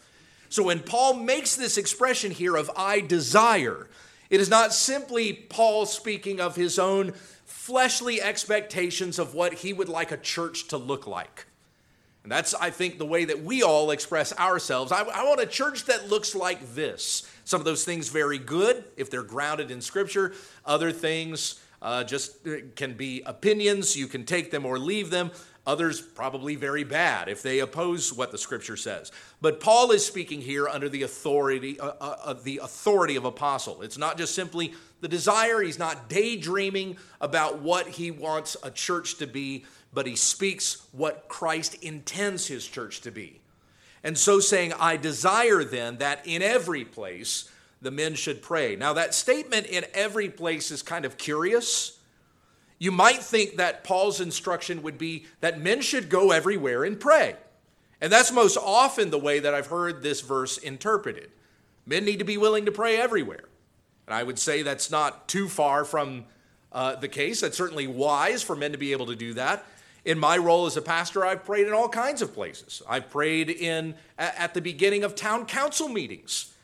So 0.49 0.63
when 0.63 0.81
Paul 0.81 1.15
makes 1.15 1.57
this 1.57 1.79
expression 1.79 2.31
here 2.31 2.57
of 2.57 2.71
I 2.77 3.01
desire, 3.01 3.89
it 4.31 4.41
is 4.41 4.51
not 4.51 4.73
simply 4.73 5.33
Paul 5.33 5.87
speaking 5.87 6.41
of 6.41 6.57
his 6.57 6.79
own 6.79 7.13
fleshly 7.45 8.21
expectations 8.21 9.19
of 9.19 9.35
what 9.35 9.55
he 9.55 9.73
would 9.73 9.89
like 9.89 10.13
a 10.13 10.17
church 10.17 10.69
to 10.69 10.77
look 10.77 11.07
like. 11.07 11.47
And 12.23 12.33
that's, 12.33 12.53
I 12.55 12.71
think, 12.71 12.99
the 12.99 13.07
way 13.07 13.25
that 13.25 13.43
we 13.43 13.63
all 13.63 13.91
express 13.91 14.37
ourselves. 14.39 14.93
I, 14.93 15.01
I, 15.01 15.25
want 15.25 15.41
a 15.41 15.47
church 15.47 15.85
that 15.87 16.11
looks 16.11 16.35
like 16.35 16.75
this. 16.75 17.31
Some 17.45 17.61
of 17.61 17.65
those 17.65 17.85
things 17.85 18.11
very 18.11 18.39
good 18.39 18.85
if 18.97 19.11
they're 19.11 19.23
grounded 19.23 19.71
in 19.71 19.81
Scripture. 19.81 20.35
Other 20.67 20.93
things 20.93 21.59
uh, 21.83 22.05
just 22.05 22.47
uh, 22.47 22.57
can 22.77 22.95
be 22.95 23.23
opinions. 23.27 23.97
You 23.97 24.07
can 24.07 24.25
take 24.25 24.51
them 24.51 24.67
or 24.67 24.79
leave 24.79 25.11
them. 25.11 25.31
Others 25.67 26.01
probably 26.01 26.57
very 26.57 26.85
bad 26.85 27.29
if 27.29 27.43
they 27.43 27.59
oppose 27.59 28.13
what 28.13 28.33
the 28.33 28.39
Scripture 28.39 28.77
says. 28.77 29.13
But 29.43 29.61
Paul 29.61 29.91
is 29.91 30.05
speaking 30.05 30.41
here 30.41 30.67
under 30.67 30.89
the 30.89 31.03
authority, 31.03 31.79
uh, 31.79 31.93
uh, 32.01 32.33
the 32.33 32.61
authority 32.63 33.17
of 33.17 33.27
apostle. 33.27 33.83
It's 33.83 33.99
not 33.99 34.17
just 34.17 34.35
simply 34.35 34.73
the 35.03 35.09
desire. 35.09 35.61
He's 35.61 35.79
not 35.79 36.09
daydreaming 36.09 36.97
about 37.21 37.61
what 37.61 37.87
he 37.87 38.11
wants 38.11 38.57
a 38.63 38.71
church 38.71 39.19
to 39.19 39.27
be 39.27 39.67
but 39.93 40.07
he 40.07 40.17
speaks 40.17 40.83
what 40.93 41.29
Christ 41.29 41.75
intends 41.83 42.47
his 42.47 42.67
church 42.67 43.01
to 43.03 43.11
be. 43.11 43.41
And 44.05 44.17
so 44.17 44.41
saying, 44.41 44.73
I 44.75 44.97
desire 44.97 45.65
then 45.65 45.99
that 45.99 46.27
in 46.27 46.43
every 46.43 46.85
place 46.85 47.51
the 47.81 47.91
men 47.91 48.15
should 48.15 48.43
pray. 48.43 48.77
Now, 48.77 48.93
that 48.95 49.15
statement 49.15 49.67
in 49.67 49.85
every 49.95 50.29
place 50.29 50.71
is 50.71 50.83
kind 50.83 51.05
of 51.05 51.17
curious. 51.17 51.99
You 52.79 52.93
might 52.93 53.23
think 53.23 53.57
that 53.57 53.85
Paul's 53.85 54.21
instruction 54.21 54.83
would 54.83 54.99
be 54.99 55.27
that 55.41 55.61
men 55.61 55.81
should 55.81 56.09
go 56.09 56.31
everywhere 56.31 56.85
and 56.85 56.99
pray. 56.99 57.37
And 58.01 58.13
that's 58.13 58.33
most 58.33 58.57
often 58.57 59.11
the 59.11 59.19
way 59.19 59.41
that 59.41 59.55
I've 59.55 59.67
heard 59.67 60.03
this 60.03 60.21
verse 60.21 60.59
interpreted. 60.59 61.31
Men 61.87 62.05
need 62.05 62.19
to 62.19 62.25
be 62.25 62.37
willing 62.37 62.67
to 62.67 62.73
pray 62.73 62.97
everywhere. 62.97 63.45
And 64.07 64.15
I 64.15 64.23
would 64.23 64.39
say 64.39 64.63
that's 64.63 64.91
not 64.91 65.29
too 65.29 65.49
far 65.49 65.85
from 65.85 66.25
uh, 66.73 66.97
the 66.97 67.09
case. 67.09 67.41
That's 67.41 67.57
certainly 67.57 67.87
wise 67.87 68.43
for 68.43 68.55
men 68.55 68.73
to 68.73 68.79
be 68.79 68.93
able 68.93 69.07
to 69.07 69.17
do 69.17 69.35
that. 69.35 69.65
In 70.05 70.19
my 70.19 70.39
role 70.39 70.67
as 70.67 70.77
a 70.77 70.83
pastor, 70.83 71.27
I've 71.27 71.45
prayed 71.45 71.67
in 71.67 71.73
all 71.73 71.89
kinds 71.89 72.23
of 72.23 72.33
places. 72.33 72.83
I've 72.89 73.11
prayed 73.11 73.51
in 73.51 73.95
at 74.17 74.55
the 74.55 74.61
beginning 74.61 75.05
of 75.05 75.15
town 75.15 75.45
council 75.47 75.89
meetings. 75.89 76.55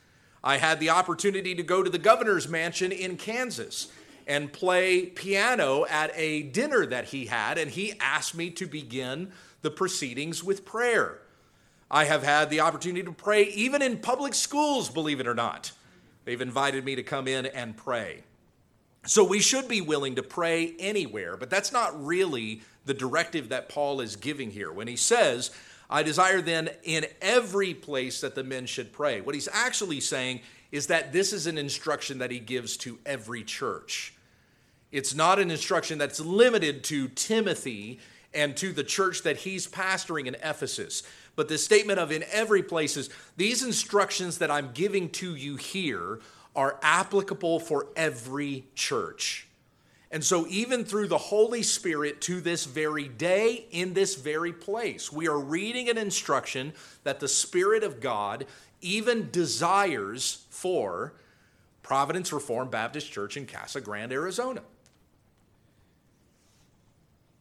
I 0.44 0.58
had 0.58 0.78
the 0.78 0.90
opportunity 0.90 1.54
to 1.54 1.62
go 1.62 1.82
to 1.82 1.88
the 1.88 1.98
governor's 1.98 2.48
mansion 2.48 2.92
in 2.92 3.16
Kansas 3.16 3.88
and 4.26 4.52
play 4.52 5.06
piano 5.06 5.86
at 5.86 6.12
a 6.14 6.42
dinner 6.42 6.84
that 6.84 7.06
he 7.06 7.26
had, 7.26 7.56
and 7.56 7.70
he 7.70 7.94
asked 7.98 8.34
me 8.34 8.50
to 8.50 8.66
begin 8.66 9.32
the 9.62 9.70
proceedings 9.70 10.44
with 10.44 10.66
prayer. 10.66 11.18
I 11.90 12.04
have 12.04 12.22
had 12.22 12.50
the 12.50 12.60
opportunity 12.60 13.02
to 13.04 13.12
pray 13.12 13.44
even 13.44 13.80
in 13.80 13.98
public 13.98 14.34
schools, 14.34 14.90
believe 14.90 15.18
it 15.18 15.26
or 15.26 15.34
not. 15.34 15.72
They've 16.26 16.40
invited 16.40 16.84
me 16.84 16.94
to 16.96 17.02
come 17.02 17.26
in 17.26 17.46
and 17.46 17.76
pray. 17.76 18.24
So 19.06 19.24
we 19.24 19.40
should 19.40 19.68
be 19.68 19.80
willing 19.80 20.14
to 20.16 20.22
pray 20.22 20.74
anywhere, 20.78 21.36
but 21.36 21.50
that's 21.50 21.72
not 21.72 22.04
really 22.04 22.62
the 22.84 22.94
directive 22.94 23.48
that 23.50 23.68
Paul 23.70 24.00
is 24.00 24.16
giving 24.16 24.50
here. 24.50 24.72
When 24.72 24.88
he 24.88 24.96
says, 24.96 25.50
I 25.88 26.02
desire 26.02 26.40
then 26.40 26.70
in 26.82 27.06
every 27.20 27.74
place 27.74 28.20
that 28.20 28.34
the 28.34 28.44
men 28.44 28.66
should 28.66 28.92
pray, 28.92 29.20
what 29.20 29.34
he's 29.34 29.48
actually 29.52 30.00
saying 30.00 30.40
is 30.72 30.88
that 30.88 31.12
this 31.12 31.32
is 31.32 31.46
an 31.46 31.58
instruction 31.58 32.18
that 32.18 32.30
he 32.30 32.40
gives 32.40 32.76
to 32.78 32.98
every 33.06 33.44
church. 33.44 34.14
It's 34.90 35.14
not 35.14 35.38
an 35.38 35.50
instruction 35.50 35.98
that's 35.98 36.20
limited 36.20 36.84
to 36.84 37.08
Timothy 37.08 38.00
and 38.32 38.56
to 38.56 38.72
the 38.72 38.84
church 38.84 39.22
that 39.22 39.38
he's 39.38 39.66
pastoring 39.66 40.26
in 40.26 40.34
Ephesus. 40.36 41.02
But 41.36 41.48
the 41.48 41.58
statement 41.58 41.98
of 41.98 42.12
in 42.12 42.24
every 42.30 42.62
place 42.62 42.96
is 42.96 43.10
these 43.36 43.62
instructions 43.62 44.38
that 44.38 44.50
I'm 44.50 44.70
giving 44.72 45.10
to 45.10 45.34
you 45.34 45.56
here 45.56 46.20
are 46.56 46.78
applicable 46.82 47.60
for 47.60 47.88
every 47.96 48.66
church. 48.74 49.46
And 50.14 50.22
so, 50.22 50.46
even 50.48 50.84
through 50.84 51.08
the 51.08 51.18
Holy 51.18 51.64
Spirit 51.64 52.20
to 52.20 52.40
this 52.40 52.66
very 52.66 53.08
day, 53.08 53.66
in 53.72 53.94
this 53.94 54.14
very 54.14 54.52
place, 54.52 55.10
we 55.10 55.26
are 55.26 55.40
reading 55.40 55.88
an 55.88 55.98
instruction 55.98 56.72
that 57.02 57.18
the 57.18 57.26
Spirit 57.26 57.82
of 57.82 58.00
God 58.00 58.46
even 58.80 59.28
desires 59.32 60.46
for 60.50 61.14
Providence 61.82 62.32
Reformed 62.32 62.70
Baptist 62.70 63.10
Church 63.10 63.36
in 63.36 63.44
Casa 63.44 63.80
Grande, 63.80 64.12
Arizona. 64.12 64.62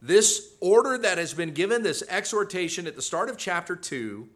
This 0.02 0.56
order 0.60 0.98
that 0.98 1.20
has 1.20 1.36
been 1.36 1.54
given, 1.54 1.84
this 1.84 2.04
exhortation 2.10 2.88
at 2.88 2.96
the 2.96 3.04
start 3.04 3.30
of 3.30 3.38
chapter 3.38 3.76
2, 3.76 4.28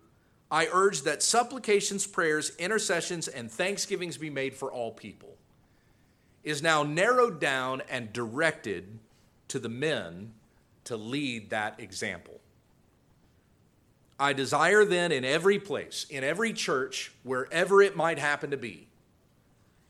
I 0.52 0.68
urge 0.72 1.02
that 1.02 1.24
supplications, 1.24 2.06
prayers, 2.06 2.56
intercessions, 2.60 3.28
and 3.28 3.50
thanksgivings 3.50 4.16
be 4.16 4.30
made 4.30 4.54
for 4.54 4.72
all 4.72 4.92
people, 4.92 5.37
is 6.48 6.64
now 6.64 6.82
narrowed 6.82 7.42
down 7.42 7.82
and 7.90 8.14
directed 8.14 9.00
to 9.50 9.60
the 9.60 9.68
men 9.68 10.32
to 10.86 10.96
lead 10.96 11.50
that 11.50 11.78
example. 11.78 12.40
I 14.18 14.32
desire 14.32 14.86
then 14.86 15.12
in 15.12 15.26
every 15.26 15.60
place, 15.60 16.06
in 16.10 16.24
every 16.24 16.54
church, 16.54 17.12
wherever 17.24 17.82
it 17.82 17.98
might 17.98 18.18
happen 18.18 18.52
to 18.52 18.58
be, 18.58 18.88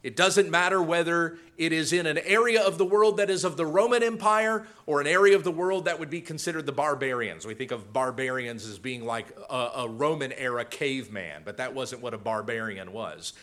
it 0.01 0.15
doesn't 0.15 0.49
matter 0.49 0.81
whether 0.81 1.37
it 1.59 1.71
is 1.71 1.93
in 1.93 2.07
an 2.07 2.17
area 2.17 2.63
of 2.63 2.79
the 2.79 2.85
world 2.85 3.17
that 3.17 3.29
is 3.29 3.43
of 3.43 3.55
the 3.55 3.65
Roman 3.65 4.01
Empire 4.01 4.65
or 4.87 4.99
an 4.99 5.05
area 5.05 5.35
of 5.35 5.43
the 5.43 5.51
world 5.51 5.85
that 5.85 5.99
would 5.99 6.09
be 6.09 6.21
considered 6.21 6.65
the 6.65 6.71
barbarians. 6.71 7.45
We 7.45 7.53
think 7.53 7.69
of 7.69 7.93
barbarians 7.93 8.67
as 8.67 8.79
being 8.79 9.05
like 9.05 9.27
a, 9.47 9.69
a 9.75 9.87
Roman 9.87 10.31
era 10.31 10.65
caveman, 10.65 11.43
but 11.45 11.57
that 11.57 11.75
wasn't 11.75 12.01
what 12.01 12.15
a 12.15 12.17
barbarian 12.17 12.93
was. 12.93 13.33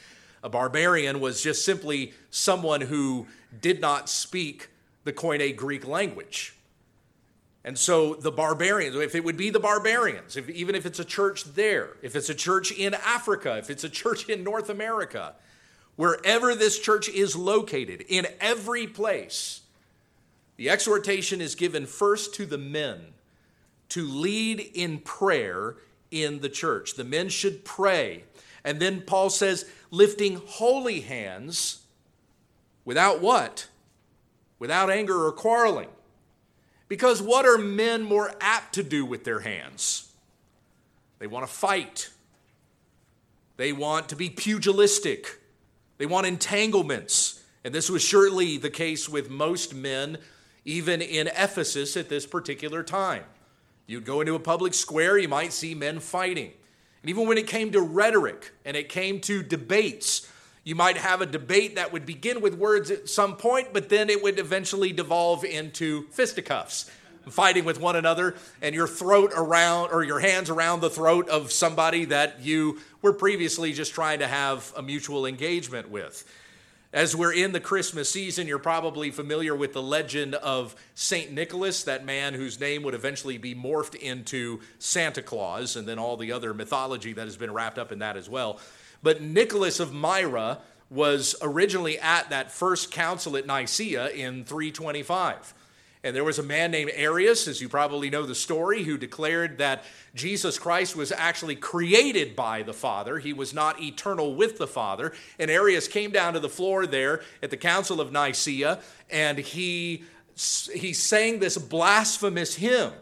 A 0.45 0.51
barbarian 0.51 1.21
was 1.21 1.43
just 1.43 1.65
simply 1.65 2.13
someone 2.31 2.83
who 2.83 3.27
did 3.63 3.81
not 3.81 4.11
speak 4.11 4.69
the 5.05 5.13
Koine 5.13 5.57
Greek 5.57 5.87
language. 5.87 6.55
And 7.65 7.79
so 7.79 8.15
the 8.15 8.31
barbarians, 8.31 8.95
if 8.95 9.15
it 9.15 9.25
would 9.25 9.39
be 9.39 9.49
the 9.49 9.59
barbarians, 9.59 10.37
if, 10.37 10.51
even 10.51 10.75
if 10.75 10.85
it's 10.85 10.99
a 10.99 11.05
church 11.05 11.45
there, 11.45 11.97
if 12.03 12.15
it's 12.15 12.29
a 12.29 12.35
church 12.35 12.71
in 12.71 12.93
Africa, 12.93 13.57
if 13.57 13.71
it's 13.71 13.85
a 13.85 13.89
church 13.89 14.29
in 14.29 14.45
North 14.45 14.69
America, 14.69 15.35
wherever 15.97 16.55
this 16.55 16.79
church 16.79 17.09
is 17.09 17.35
located, 17.35 18.05
in 18.07 18.27
every 18.39 18.87
place, 18.87 19.63
the 20.57 20.69
exhortation 20.69 21.41
is 21.41 21.55
given 21.55 21.87
first 21.87 22.35
to 22.35 22.45
the 22.45 22.59
men 22.59 23.01
to 23.89 24.07
lead 24.07 24.61
in 24.61 24.99
prayer 24.99 25.77
in 26.11 26.41
the 26.41 26.51
church. 26.51 26.97
The 26.97 27.05
men 27.05 27.31
should 27.31 27.65
pray. 27.65 28.25
And 28.65 28.81
then 28.81 29.03
Paul 29.03 29.31
says, 29.31 29.71
lifting 29.91 30.41
holy 30.47 31.01
hands 31.01 31.83
without 32.85 33.21
what? 33.21 33.69
Without 34.59 34.91
anger 34.91 35.27
or 35.27 35.33
quarreling. 35.33 35.89
Because 36.89 37.21
what 37.21 37.47
are 37.47 37.59
men 37.59 38.03
more 38.03 38.33
apt 38.41 38.75
to 38.75 38.83
do 38.83 39.05
with 39.05 39.25
their 39.25 39.41
hands? 39.41 40.13
They 41.19 41.27
want 41.27 41.47
to 41.47 41.53
fight. 41.53 42.11
They 43.57 43.73
want 43.73 44.09
to 44.09 44.17
be 44.17 44.31
pugilistic. 44.31 45.41
They 45.99 46.07
want 46.07 46.27
entanglements. 46.27 47.43
And 47.65 47.75
this 47.75 47.89
was 47.89 48.03
surely 48.03 48.59
the 48.59 48.71
case 48.71 49.09
with 49.09 49.31
most 49.31 49.75
men, 49.75 50.19
even 50.65 51.01
in 51.01 51.29
Ephesus 51.29 51.97
at 51.97 52.09
this 52.09 52.27
particular 52.27 52.83
time. 52.83 53.25
You'd 53.87 54.05
go 54.05 54.21
into 54.21 54.35
a 54.35 54.41
public 54.41 54.75
square, 54.75 55.19
you 55.19 55.29
might 55.29 55.53
see 55.53 55.75
men 55.75 56.01
fighting. 56.01 56.53
And 57.05 57.11
even 57.11 57.29
when 57.29 57.37
it 57.37 57.47
came 57.47 57.71
to 57.73 57.83
rhetoric 57.83 58.55
and 58.65 58.79
it 58.79 58.89
came 58.89 59.21
to 59.21 59.43
debates, 59.43 60.27
you 60.65 60.75
might 60.75 60.97
have 60.97 61.21
a 61.21 61.27
debate 61.27 61.75
that 61.75 61.93
would 61.93 62.07
begin 62.07 62.41
with 62.41 62.55
words 62.55 62.91
at 62.91 63.11
some 63.11 63.37
point, 63.37 63.75
but 63.75 63.91
then 63.91 64.09
it 64.09 64.23
would 64.23 64.39
eventually 64.39 64.91
devolve 64.91 65.45
into 65.45 66.09
fisticuffs, 66.13 66.91
fighting 67.29 67.67
with 67.67 67.79
one 67.79 67.95
another, 67.95 68.37
and 68.63 68.75
your 68.75 68.89
throat 68.89 69.35
around, 69.37 69.91
or 69.91 70.03
your 70.03 70.19
hands 70.19 70.49
around 70.49 70.81
the 70.81 70.89
throat 70.89 71.29
of 71.29 71.53
somebody 71.53 72.07
that 72.07 72.41
you 72.41 72.79
were 73.03 73.13
previously 73.13 73.75
just 73.75 73.93
trying 73.93 74.21
to 74.21 74.27
have 74.27 74.73
a 74.75 74.81
mutual 74.81 75.27
engagement 75.27 75.91
with. 75.91 76.27
As 76.95 77.17
we're 77.17 77.33
in 77.33 77.51
the 77.51 77.59
Christmas 77.59 78.09
season, 78.09 78.47
you're 78.47 78.61
probably 78.61 79.11
familiar 79.11 79.53
with 79.53 79.73
the 79.73 79.83
legend 79.83 80.37
of 80.37 80.77
St. 80.95 81.33
Nicholas, 81.33 81.83
that 81.83 82.05
man 82.05 82.35
whose 82.35 82.61
name 82.61 82.85
would 82.85 82.95
eventually 82.95 83.37
be 83.37 83.53
morphed 83.53 83.97
into 83.97 84.61
Santa 84.79 85.21
Claus, 85.21 85.75
and 85.75 85.89
then 85.89 85.99
all 85.99 86.17
the 86.17 86.31
other 86.31 86.55
mythology 86.55 87.13
that 87.13 87.25
has 87.25 87.37
been 87.37 87.53
wrapped 87.53 87.81
up 87.81 87.91
in 87.91 87.99
that 87.99 88.17
as 88.17 88.31
well. 88.31 88.61
But 89.03 89.21
Nicholas 89.21 89.81
of 89.81 89.93
Myra 89.93 90.61
was 90.89 91.35
originally 91.43 91.99
at 91.99 92.31
that 92.31 92.53
first 92.53 92.93
council 92.93 93.37
at 93.37 93.45
Nicaea 93.45 94.11
in 94.11 94.45
325. 94.45 95.53
And 96.05 96.15
there 96.15 96.23
was 96.23 96.39
a 96.39 96.43
man 96.43 96.71
named 96.71 96.93
Arius, 96.95 97.49
as 97.49 97.63
you 97.63 97.69
probably 97.71 98.11
know 98.11 98.27
the 98.27 98.35
story, 98.35 98.83
who 98.83 98.99
declared 98.99 99.57
that 99.57 99.85
Jesus 100.15 100.59
Christ 100.59 100.95
was 100.95 101.11
actually 101.11 101.57
created 101.57 102.37
by 102.37 102.63
the 102.63 102.75
Father. 102.75 103.19
He 103.19 103.33
was 103.33 103.55
not 103.55 103.81
eternal 103.81 104.35
with 104.35 104.59
the 104.59 104.67
Father. 104.67 105.15
And 105.39 105.51
Arius 105.51 105.89
came 105.89 106.11
down 106.11 106.35
to 106.35 106.41
the 106.41 106.49
floor 106.51 106.87
there 106.87 107.23
at 107.43 107.49
the 107.49 107.57
Council 107.57 108.03
of 108.03 108.13
Nicaea, 108.13 108.81
and 109.09 109.39
he, 109.39 110.05
he 110.75 110.93
sang 110.93 111.39
this 111.39 111.57
blasphemous 111.57 112.57
hymn 112.57 112.93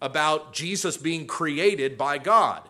about 0.00 0.54
Jesus 0.54 0.96
being 0.96 1.26
created 1.26 1.98
by 1.98 2.16
God. 2.16 2.62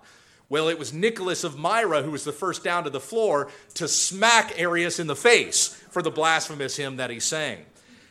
Well, 0.48 0.68
it 0.68 0.80
was 0.80 0.92
Nicholas 0.92 1.44
of 1.44 1.58
Myra 1.58 2.02
who 2.02 2.10
was 2.10 2.24
the 2.24 2.32
first 2.32 2.64
down 2.64 2.84
to 2.84 2.90
the 2.90 3.00
floor 3.00 3.50
to 3.74 3.86
smack 3.86 4.58
Arius 4.58 4.98
in 4.98 5.06
the 5.06 5.16
face 5.16 5.68
for 5.90 6.02
the 6.02 6.10
blasphemous 6.10 6.76
hymn 6.76 6.96
that 6.96 7.10
he 7.10 7.20
sang. 7.20 7.66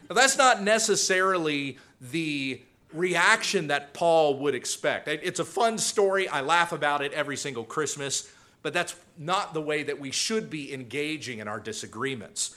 Now, 0.10 0.16
that's 0.16 0.38
not 0.38 0.62
necessarily 0.62 1.78
the 2.00 2.62
reaction 2.94 3.68
that 3.68 3.94
Paul 3.94 4.40
would 4.40 4.56
expect. 4.56 5.08
It's 5.08 5.40
a 5.40 5.46
fun 5.46 5.78
story. 5.78 6.28
I 6.28 6.42
laugh 6.42 6.72
about 6.72 7.02
it 7.02 7.12
every 7.14 7.38
single 7.38 7.64
Christmas, 7.64 8.32
but 8.62 8.74
that's 8.74 8.96
not 9.18 9.54
the 9.54 9.62
way 9.62 9.84
that 9.84 10.00
we 10.00 10.12
should 10.12 10.50
be 10.50 10.74
engaging 10.74 11.40
in 11.40 11.48
our 11.48 11.60
disagreements. 11.60 12.56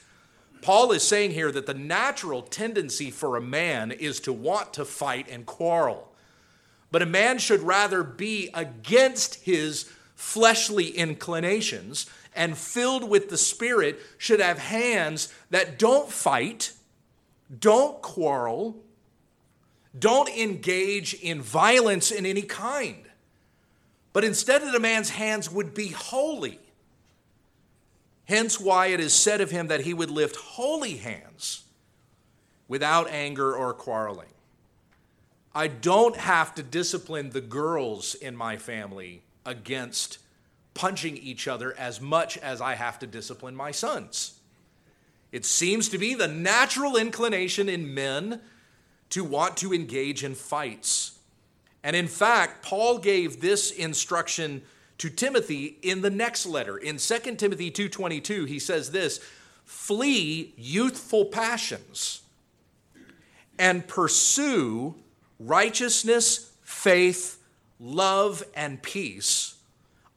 Paul 0.62 0.92
is 0.92 1.02
saying 1.02 1.32
here 1.32 1.52
that 1.52 1.66
the 1.66 1.74
natural 1.74 2.42
tendency 2.42 3.10
for 3.10 3.36
a 3.36 3.40
man 3.40 3.92
is 3.92 4.20
to 4.20 4.32
want 4.32 4.74
to 4.74 4.84
fight 4.84 5.28
and 5.30 5.46
quarrel. 5.46 6.12
But 6.90 7.02
a 7.02 7.06
man 7.06 7.38
should 7.38 7.60
rather 7.60 8.02
be 8.02 8.50
against 8.54 9.36
his 9.44 9.90
fleshly 10.14 10.88
inclinations 10.88 12.06
and 12.34 12.56
filled 12.56 13.08
with 13.08 13.28
the 13.28 13.38
Spirit, 13.38 14.00
should 14.16 14.40
have 14.40 14.58
hands 14.58 15.32
that 15.50 15.78
don't 15.78 16.10
fight, 16.10 16.72
don't 17.56 18.02
quarrel, 18.02 18.76
don't 19.98 20.28
engage 20.28 21.14
in 21.14 21.40
violence 21.40 22.10
in 22.10 22.26
any 22.26 22.42
kind. 22.42 23.04
But 24.12 24.24
instead 24.24 24.62
of 24.62 24.72
the 24.72 24.80
man's 24.80 25.10
hands 25.10 25.50
would 25.50 25.74
be 25.74 25.88
holy. 25.88 26.58
Hence 28.24 28.60
why 28.60 28.88
it 28.88 29.00
is 29.00 29.14
said 29.14 29.40
of 29.40 29.50
him 29.50 29.68
that 29.68 29.80
he 29.80 29.94
would 29.94 30.10
lift 30.10 30.36
holy 30.36 30.96
hands 30.96 31.62
without 32.66 33.08
anger 33.08 33.56
or 33.56 33.72
quarreling. 33.72 34.28
I 35.54 35.68
don't 35.68 36.16
have 36.16 36.54
to 36.56 36.62
discipline 36.62 37.30
the 37.30 37.40
girls 37.40 38.14
in 38.14 38.36
my 38.36 38.58
family 38.58 39.22
against 39.46 40.18
punching 40.74 41.16
each 41.16 41.48
other 41.48 41.74
as 41.76 42.00
much 42.00 42.36
as 42.38 42.60
I 42.60 42.74
have 42.74 42.98
to 43.00 43.06
discipline 43.06 43.56
my 43.56 43.70
sons. 43.70 44.37
It 45.30 45.44
seems 45.44 45.88
to 45.90 45.98
be 45.98 46.14
the 46.14 46.28
natural 46.28 46.96
inclination 46.96 47.68
in 47.68 47.94
men 47.94 48.40
to 49.10 49.24
want 49.24 49.56
to 49.58 49.74
engage 49.74 50.24
in 50.24 50.34
fights. 50.34 51.18
And 51.82 51.94
in 51.94 52.08
fact, 52.08 52.64
Paul 52.64 52.98
gave 52.98 53.40
this 53.40 53.70
instruction 53.70 54.62
to 54.98 55.08
Timothy 55.08 55.78
in 55.82 56.00
the 56.00 56.10
next 56.10 56.44
letter. 56.46 56.76
In 56.76 56.98
2 56.98 57.38
Timothy 57.38 57.70
2:22, 57.70 58.44
he 58.46 58.58
says 58.58 58.90
this, 58.90 59.20
"Flee 59.64 60.54
youthful 60.56 61.26
passions 61.26 62.22
and 63.58 63.86
pursue 63.86 64.96
righteousness, 65.38 66.50
faith, 66.62 67.38
love, 67.78 68.42
and 68.54 68.82
peace, 68.82 69.54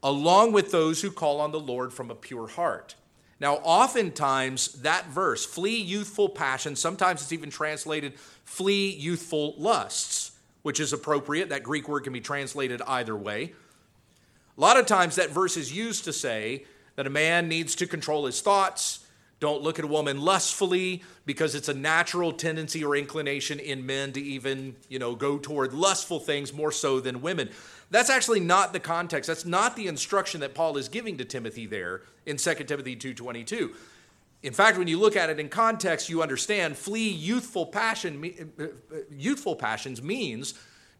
along 0.02 0.52
with 0.52 0.70
those 0.70 1.02
who 1.02 1.10
call 1.10 1.40
on 1.40 1.52
the 1.52 1.60
Lord 1.60 1.92
from 1.92 2.10
a 2.10 2.14
pure 2.14 2.48
heart. 2.48 2.94
Now, 3.42 3.56
oftentimes 3.56 4.68
that 4.82 5.08
verse, 5.08 5.44
flee 5.44 5.80
youthful 5.80 6.28
passions, 6.28 6.78
sometimes 6.78 7.22
it's 7.22 7.32
even 7.32 7.50
translated 7.50 8.14
flee 8.44 8.90
youthful 8.90 9.56
lusts, 9.58 10.30
which 10.62 10.78
is 10.78 10.92
appropriate. 10.92 11.48
That 11.48 11.64
Greek 11.64 11.88
word 11.88 12.04
can 12.04 12.12
be 12.12 12.20
translated 12.20 12.80
either 12.86 13.16
way. 13.16 13.52
A 14.56 14.60
lot 14.60 14.78
of 14.78 14.86
times 14.86 15.16
that 15.16 15.30
verse 15.30 15.56
is 15.56 15.76
used 15.76 16.04
to 16.04 16.12
say 16.12 16.66
that 16.94 17.08
a 17.08 17.10
man 17.10 17.48
needs 17.48 17.74
to 17.74 17.86
control 17.88 18.26
his 18.26 18.40
thoughts, 18.40 19.04
don't 19.42 19.60
look 19.60 19.80
at 19.80 19.84
a 19.84 19.88
woman 19.88 20.20
lustfully 20.20 21.02
because 21.26 21.56
it's 21.56 21.68
a 21.68 21.74
natural 21.74 22.30
tendency 22.30 22.84
or 22.84 22.94
inclination 22.94 23.58
in 23.58 23.84
men 23.84 24.12
to 24.12 24.22
even, 24.22 24.76
you 24.88 25.00
know, 25.00 25.16
go 25.16 25.36
toward 25.36 25.74
lustful 25.74 26.20
things 26.20 26.52
more 26.52 26.70
so 26.70 27.00
than 27.00 27.20
women. 27.20 27.50
That's 27.90 28.08
actually 28.08 28.38
not 28.38 28.72
the 28.72 28.78
context. 28.78 29.26
That's 29.26 29.44
not 29.44 29.74
the 29.74 29.88
instruction 29.88 30.42
that 30.42 30.54
Paul 30.54 30.76
is 30.76 30.88
giving 30.88 31.18
to 31.18 31.24
Timothy 31.24 31.66
there 31.66 32.02
in 32.24 32.36
2 32.36 32.54
Timothy 32.68 32.94
2:22. 32.94 33.74
In 34.44 34.52
fact, 34.52 34.78
when 34.78 34.86
you 34.86 35.00
look 35.00 35.16
at 35.16 35.28
it 35.28 35.40
in 35.40 35.48
context, 35.48 36.08
you 36.08 36.22
understand 36.22 36.78
flee 36.78 37.08
youthful 37.08 37.66
passion 37.66 38.24
uh, 38.60 38.62
uh, 38.62 38.96
youthful 39.10 39.56
passions 39.56 40.00
means 40.00 40.54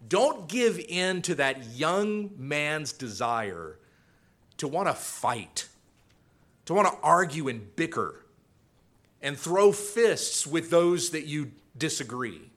don't 0.09 0.49
give 0.49 0.81
in 0.81 1.23
to 1.23 1.37
that 1.37 1.65
young 1.77 2.31
man's 2.37 2.93
desire 2.93 3.79
to 4.57 4.67
want 4.67 4.89
to 4.89 4.95
fight, 4.95 5.69
to 6.65 6.75
want 6.75 6.89
to 6.89 6.99
argue 7.05 7.47
and 7.47 7.77
bicker 7.77 8.22
and 9.23 9.39
throw 9.39 9.73
fists 9.73 10.47
with 10.47 10.71
those 10.71 11.11
that 11.11 11.27
you 11.27 11.53
disagree. 11.79 12.51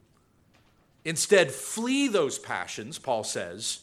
Instead, 1.05 1.51
flee 1.51 2.07
those 2.07 2.39
passions, 2.39 2.97
Paul 2.97 3.23
says, 3.23 3.81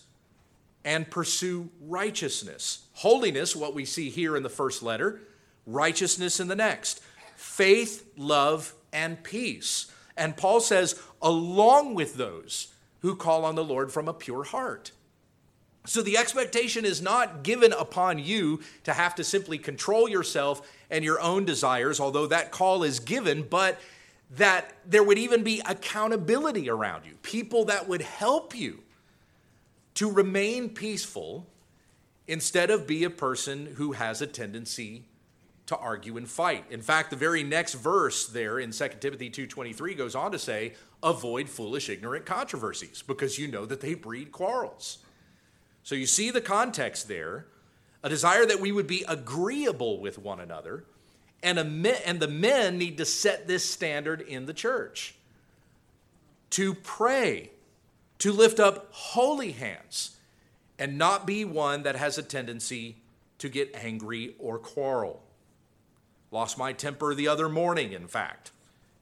and 0.84 1.08
pursue 1.08 1.70
righteousness. 1.80 2.86
Holiness, 2.94 3.54
what 3.54 3.74
we 3.74 3.84
see 3.84 4.10
here 4.10 4.36
in 4.36 4.42
the 4.42 4.48
first 4.48 4.82
letter, 4.82 5.20
righteousness 5.64 6.40
in 6.40 6.48
the 6.48 6.56
next. 6.56 7.00
Faith, 7.36 8.04
love, 8.16 8.74
and 8.92 9.22
peace. 9.22 9.90
And 10.16 10.36
Paul 10.36 10.60
says, 10.60 11.00
along 11.22 11.94
with 11.94 12.16
those 12.16 12.68
who 13.00 13.14
call 13.14 13.44
on 13.44 13.54
the 13.54 13.64
Lord 13.64 13.92
from 13.92 14.08
a 14.08 14.14
pure 14.14 14.44
heart. 14.44 14.90
So 15.84 16.00
the 16.00 16.16
expectation 16.16 16.84
is 16.84 17.02
not 17.02 17.42
given 17.42 17.72
upon 17.72 18.18
you 18.18 18.60
to 18.84 18.92
have 18.92 19.14
to 19.16 19.24
simply 19.24 19.58
control 19.58 20.08
yourself 20.08 20.68
and 20.90 21.04
your 21.04 21.20
own 21.20 21.44
desires, 21.44 21.98
although 21.98 22.26
that 22.26 22.52
call 22.52 22.84
is 22.84 23.00
given, 23.00 23.42
but 23.42 23.80
that 24.30 24.74
there 24.86 25.02
would 25.02 25.18
even 25.18 25.42
be 25.42 25.60
accountability 25.66 26.70
around 26.70 27.04
you, 27.04 27.16
people 27.22 27.64
that 27.66 27.88
would 27.88 28.02
help 28.02 28.54
you 28.54 28.80
to 29.94 30.10
remain 30.10 30.68
peaceful 30.68 31.46
instead 32.26 32.70
of 32.70 32.86
be 32.86 33.04
a 33.04 33.10
person 33.10 33.74
who 33.76 33.92
has 33.92 34.22
a 34.22 34.26
tendency 34.26 35.04
to 35.66 35.76
argue 35.76 36.16
and 36.16 36.28
fight. 36.28 36.64
In 36.70 36.80
fact, 36.80 37.10
the 37.10 37.16
very 37.16 37.42
next 37.42 37.74
verse 37.74 38.26
there 38.26 38.58
in 38.58 38.72
2 38.72 39.00
Timothy 39.00 39.30
2:23 39.30 39.94
goes 39.94 40.14
on 40.14 40.32
to 40.32 40.38
say, 40.38 40.74
"Avoid 41.02 41.48
foolish 41.48 41.88
ignorant 41.88 42.24
controversies, 42.24 43.02
because 43.02 43.38
you 43.38 43.48
know 43.48 43.66
that 43.66 43.80
they 43.80 43.94
breed 43.94 44.32
quarrels." 44.32 44.98
So 45.82 45.94
you 45.94 46.06
see 46.06 46.30
the 46.30 46.40
context 46.40 47.08
there, 47.08 47.46
a 48.02 48.08
desire 48.08 48.46
that 48.46 48.60
we 48.60 48.72
would 48.72 48.86
be 48.86 49.04
agreeable 49.08 50.00
with 50.00 50.18
one 50.18 50.40
another, 50.40 50.84
and, 51.42 51.58
a, 51.58 52.08
and 52.08 52.20
the 52.20 52.28
men 52.28 52.78
need 52.78 52.98
to 52.98 53.04
set 53.04 53.46
this 53.46 53.68
standard 53.68 54.20
in 54.20 54.46
the 54.46 54.54
church. 54.54 55.14
To 56.50 56.74
pray, 56.74 57.50
to 58.18 58.32
lift 58.32 58.60
up 58.60 58.88
holy 58.92 59.52
hands, 59.52 60.16
and 60.78 60.98
not 60.98 61.26
be 61.26 61.44
one 61.44 61.82
that 61.82 61.96
has 61.96 62.18
a 62.18 62.22
tendency 62.22 62.96
to 63.38 63.48
get 63.48 63.74
angry 63.74 64.34
or 64.38 64.58
quarrel. 64.58 65.22
Lost 66.30 66.56
my 66.56 66.72
temper 66.72 67.14
the 67.14 67.28
other 67.28 67.48
morning, 67.48 67.92
in 67.92 68.06
fact, 68.06 68.52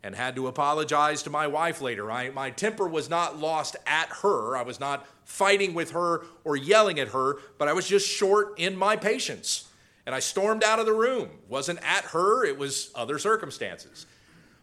and 0.03 0.15
had 0.15 0.35
to 0.37 0.47
apologize 0.47 1.23
to 1.23 1.31
my 1.31 1.47
wife 1.47 1.81
later. 1.81 2.11
I, 2.11 2.31
my 2.31 2.51
temper 2.51 2.89
was 2.89 3.11
not 3.11 3.39
lost 3.39 3.77
at 3.87 4.09
her. 4.23 4.57
I 4.57 4.63
was 4.63 4.81
not 4.81 5.07
fighting 5.25 5.75
with 5.75 5.91
her 5.93 6.25
or 6.45 6.57
yelling 6.57 6.99
at 6.99 7.09
her, 7.09 7.39
but 7.59 7.69
I 7.69 7.73
was 7.73 7.87
just 7.87 8.09
short 8.09 8.59
in 8.59 8.77
my 8.77 8.97
patience. 8.97 9.69
And 10.07 10.15
I 10.15 10.21
stormed 10.21 10.65
out 10.65 10.79
of 10.79 10.87
the 10.87 10.93
room. 10.93 11.29
Wasn't 11.49 11.79
at 11.83 12.05
her, 12.07 12.45
it 12.45 12.59
was 12.59 12.91
other 12.95 13.19
circumstances. 13.19 14.07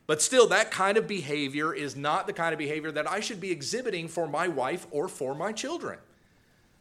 But 0.07 0.21
still, 0.21 0.47
that 0.47 0.71
kind 0.71 0.97
of 0.97 1.07
behavior 1.07 1.73
is 1.73 1.95
not 1.95 2.27
the 2.27 2.33
kind 2.33 2.53
of 2.53 2.57
behavior 2.57 2.91
that 2.93 3.09
I 3.09 3.19
should 3.19 3.41
be 3.41 3.51
exhibiting 3.51 4.07
for 4.07 4.25
my 4.25 4.47
wife 4.47 4.87
or 4.89 5.07
for 5.07 5.35
my 5.35 5.51
children. 5.51 5.99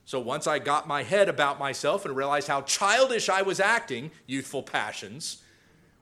So 0.04 0.20
once 0.20 0.46
I 0.46 0.60
got 0.60 0.86
my 0.86 1.02
head 1.02 1.28
about 1.28 1.58
myself 1.58 2.04
and 2.04 2.16
realized 2.16 2.46
how 2.46 2.62
childish 2.62 3.28
I 3.28 3.42
was 3.42 3.58
acting, 3.58 4.12
youthful 4.26 4.62
passions, 4.62 5.42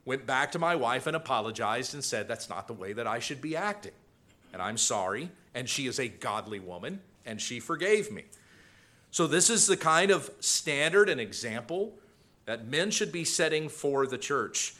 went 0.04 0.26
back 0.26 0.52
to 0.52 0.58
my 0.58 0.74
wife 0.76 1.06
and 1.06 1.16
apologized 1.16 1.94
and 1.94 2.04
said, 2.04 2.28
That's 2.28 2.48
not 2.48 2.66
the 2.66 2.72
way 2.72 2.92
that 2.92 3.06
I 3.06 3.18
should 3.18 3.40
be 3.40 3.56
acting. 3.56 3.92
And 4.52 4.60
I'm 4.60 4.76
sorry. 4.76 5.30
And 5.54 5.68
she 5.68 5.86
is 5.86 5.98
a 5.98 6.08
godly 6.08 6.60
woman, 6.60 7.00
and 7.24 7.40
she 7.40 7.60
forgave 7.60 8.10
me. 8.10 8.24
So, 9.10 9.26
this 9.26 9.48
is 9.48 9.66
the 9.66 9.76
kind 9.76 10.10
of 10.10 10.30
standard 10.40 11.08
and 11.08 11.20
example 11.20 11.94
that 12.46 12.66
men 12.66 12.90
should 12.90 13.12
be 13.12 13.24
setting 13.24 13.68
for 13.68 14.06
the 14.06 14.18
church 14.18 14.74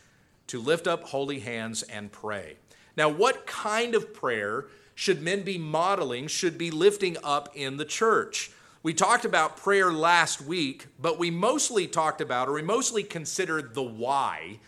to 0.48 0.60
lift 0.60 0.86
up 0.86 1.04
holy 1.04 1.40
hands 1.40 1.82
and 1.82 2.10
pray. 2.10 2.56
Now, 2.96 3.08
what 3.08 3.46
kind 3.46 3.94
of 3.94 4.12
prayer 4.12 4.66
should 4.94 5.22
men 5.22 5.42
be 5.42 5.58
modeling, 5.58 6.26
should 6.26 6.58
be 6.58 6.70
lifting 6.70 7.16
up 7.24 7.48
in 7.54 7.76
the 7.76 7.84
church? 7.84 8.50
We 8.82 8.92
talked 8.92 9.24
about 9.24 9.56
prayer 9.56 9.90
last 9.90 10.42
week, 10.42 10.86
but 11.00 11.18
we 11.18 11.30
mostly 11.30 11.86
talked 11.86 12.20
about, 12.20 12.48
or 12.48 12.52
we 12.52 12.62
mostly 12.62 13.02
considered 13.02 13.74
the 13.74 13.82
why 13.82 14.58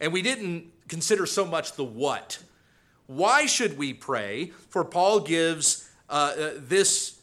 and 0.00 0.12
we 0.12 0.22
didn't 0.22 0.66
consider 0.88 1.26
so 1.26 1.44
much 1.44 1.72
the 1.72 1.84
what. 1.84 2.38
Why 3.06 3.46
should 3.46 3.78
we 3.78 3.92
pray? 3.92 4.52
For 4.68 4.84
Paul 4.84 5.20
gives 5.20 5.88
uh, 6.08 6.34
uh, 6.38 6.50
this, 6.56 7.18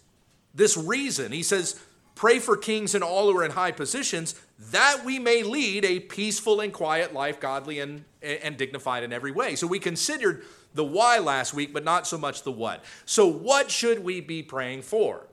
this 0.53 0.77
reason. 0.77 1.31
He 1.31 1.43
says, 1.43 1.79
Pray 2.15 2.39
for 2.39 2.55
kings 2.55 2.95
and 2.95 3.03
all 3.03 3.29
who 3.29 3.37
are 3.37 3.43
in 3.43 3.51
high 3.51 3.73
positions, 3.73 4.35
that 4.71 5.03
we 5.03 5.19
may 5.19 5.43
lead 5.43 5.83
a 5.83 5.99
peaceful 5.99 6.61
and 6.61 6.71
quiet 6.71 7.13
life, 7.13 7.41
godly 7.41 7.81
and, 7.81 8.05
and 8.21 8.55
dignified 8.55 9.03
in 9.03 9.11
every 9.11 9.31
way. 9.31 9.55
So 9.55 9.67
we 9.67 9.79
considered 9.79 10.45
the 10.73 10.83
why 10.83 11.19
last 11.19 11.53
week, 11.53 11.73
but 11.73 11.83
not 11.83 12.07
so 12.07 12.17
much 12.17 12.43
the 12.43 12.51
what. 12.51 12.83
So, 13.05 13.27
what 13.27 13.69
should 13.69 14.03
we 14.03 14.21
be 14.21 14.43
praying 14.43 14.83
for? 14.83 15.27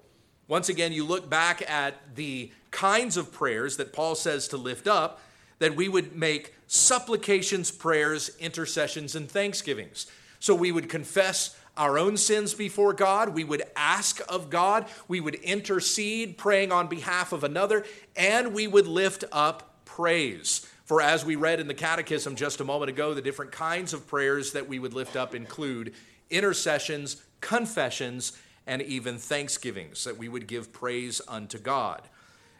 Once 0.49 0.69
again, 0.69 0.93
you 0.93 1.05
look 1.05 1.31
back 1.31 1.69
at 1.71 1.95
the 2.17 2.51
kinds 2.71 3.17
of 3.17 3.33
prayers 3.33 3.77
that 3.77 3.93
Paul 3.93 4.15
says 4.15 4.49
to 4.49 4.57
lift 4.57 4.89
up, 4.89 5.21
that 5.61 5.77
we 5.77 5.89
would 5.89 6.17
make 6.17 6.55
supplications, 6.73 7.71
prayers, 7.71 8.31
intercessions, 8.41 9.15
and 9.15 9.31
thanksgivings. 9.31 10.07
So 10.41 10.55
we 10.55 10.73
would 10.73 10.89
confess 10.89 11.55
our 11.77 11.99
own 11.99 12.17
sins 12.17 12.55
before 12.55 12.95
God, 12.95 13.35
we 13.35 13.45
would 13.45 13.63
ask 13.77 14.23
of 14.27 14.49
God, 14.49 14.87
we 15.07 15.21
would 15.21 15.35
intercede, 15.35 16.39
praying 16.39 16.73
on 16.73 16.87
behalf 16.87 17.33
of 17.33 17.45
another, 17.45 17.85
and 18.17 18.55
we 18.55 18.67
would 18.67 18.87
lift 18.87 19.23
up 19.33 19.85
praise. 19.85 20.67
For 20.87 21.03
as 21.03 21.27
we 21.27 21.37
read 21.37 21.61
in 21.61 21.69
the 21.69 21.75
Catechism 21.75 22.37
just 22.37 22.63
a 22.63 22.65
moment 22.65 22.89
ago, 22.89 23.13
the 23.13 23.21
different 23.21 23.53
kinds 23.53 23.93
of 23.93 24.07
prayers 24.07 24.53
that 24.53 24.67
we 24.67 24.79
would 24.79 24.95
lift 24.95 25.15
up 25.15 25.35
include 25.35 25.93
intercessions, 26.31 27.23
confessions, 27.43 28.33
and 28.67 28.81
even 28.81 29.19
thanksgivings, 29.19 30.05
that 30.05 30.17
we 30.17 30.31
would 30.31 30.47
give 30.47 30.73
praise 30.73 31.21
unto 31.29 31.59
God. 31.59 32.01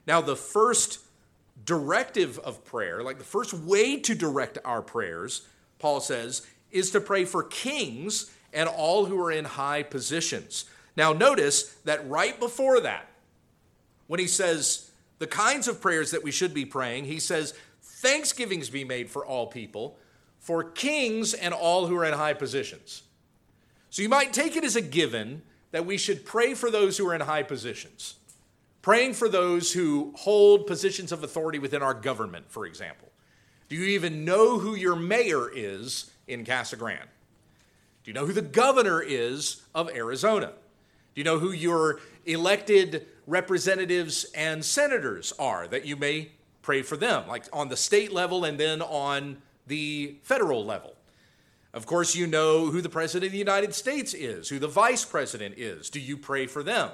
Now, 0.07 0.21
the 0.21 0.37
first 0.37 0.99
directive 1.65 2.39
of 2.41 2.65
prayer, 2.65 3.03
like 3.03 3.19
the 3.19 3.25
first 3.25 3.53
way 3.55 3.99
to 4.01 4.15
direct 4.15 4.59
our 4.65 4.83
prayers, 4.83 5.47
Paul 5.79 6.01
says, 6.01 6.47
is 6.71 6.91
to 6.93 7.01
pray 7.01 7.25
for 7.25 7.43
kings 7.43 8.31
and 8.53 8.69
all 8.69 9.07
who 9.07 9.21
are 9.23 9.31
in 9.31 9.45
high 9.45 9.83
positions. 9.83 10.65
Now, 10.97 11.13
notice 11.13 11.75
that 11.85 12.09
right 12.09 12.39
before 12.39 12.81
that, 12.81 13.09
when 14.07 14.21
he 14.21 14.27
says 14.27 14.91
the 15.19 15.27
kinds 15.27 15.69
of 15.69 15.81
prayers 15.81 16.11
that 16.11 16.23
we 16.23 16.31
should 16.31 16.53
be 16.53 16.65
praying, 16.65 17.05
he 17.05 17.19
says, 17.21 17.55
Thanksgivings 17.81 18.69
be 18.69 18.85
made 18.85 19.09
for 19.09 19.25
all 19.25 19.47
people, 19.47 19.97
for 20.39 20.65
kings 20.65 21.35
and 21.35 21.55
all 21.55 21.87
who 21.87 21.97
are 21.97 22.05
in 22.05 22.15
high 22.15 22.35
positions. 22.35 23.03
So 23.91 24.03
you 24.03 24.09
might 24.09 24.33
take 24.33 24.57
it 24.57 24.65
as 24.65 24.77
a 24.77 24.81
given 24.81 25.43
that 25.71 25.87
we 25.87 25.97
should 25.97 26.25
pray 26.25 26.55
for 26.55 26.71
those 26.71 26.99
who 26.99 27.09
are 27.09 27.15
in 27.15 27.21
high 27.21 27.43
positions 27.43 28.17
praying 28.83 29.15
for 29.15 29.29
those 29.29 29.73
who 29.73 30.13
hold 30.17 30.67
positions 30.67 31.13
of 31.13 31.23
authority 31.23 31.59
within 31.59 31.83
our 31.83 31.95
government, 31.95 32.45
for 32.49 32.67
example. 32.67 33.09
Do 33.69 33.77
you 33.77 33.87
even 33.87 34.25
know 34.25 34.59
who 34.59 34.75
your 34.75 34.97
mayor 34.97 35.49
is 35.49 36.11
in 36.27 36.45
Casa 36.45 36.77
Grande? 36.77 37.09
Do 38.05 38.11
you 38.11 38.15
know 38.15 38.27
who 38.27 38.33
the 38.33 38.43
governor 38.43 39.01
is 39.01 39.63
of 39.75 39.89
Arizona? 39.91 40.53
Do 41.15 41.21
you 41.21 41.25
know 41.25 41.39
who 41.39 41.53
your 41.53 42.01
elected 42.27 43.07
representatives 43.27 44.25
and 44.35 44.65
senators 44.65 45.33
are 45.39 45.69
that 45.69 45.87
you 45.87 45.97
may 45.97 46.33
pray 46.63 46.83
for 46.83 46.97
them, 46.97 47.29
like 47.29 47.45
on 47.53 47.69
the 47.69 47.77
state 47.77 48.13
level 48.13 48.45
and 48.45 48.59
then 48.59 48.83
on 48.83 49.41
the 49.67 50.17
federal 50.23 50.65
level? 50.65 50.95
Of 51.73 51.87
course, 51.87 52.15
you 52.15 52.27
know 52.27 52.67
who 52.67 52.83
the 52.83 52.89
President 52.89 53.29
of 53.29 53.33
the 53.33 53.39
United 53.39 53.75
States 53.75 54.13
is, 54.13 54.49
who 54.49 54.59
the 54.59 54.69
Vice 54.69 55.05
President 55.05 55.55
is. 55.57 55.89
Do 55.89 56.01
you 56.01 56.17
pray 56.17 56.47
for 56.47 56.63
them? 56.63 56.91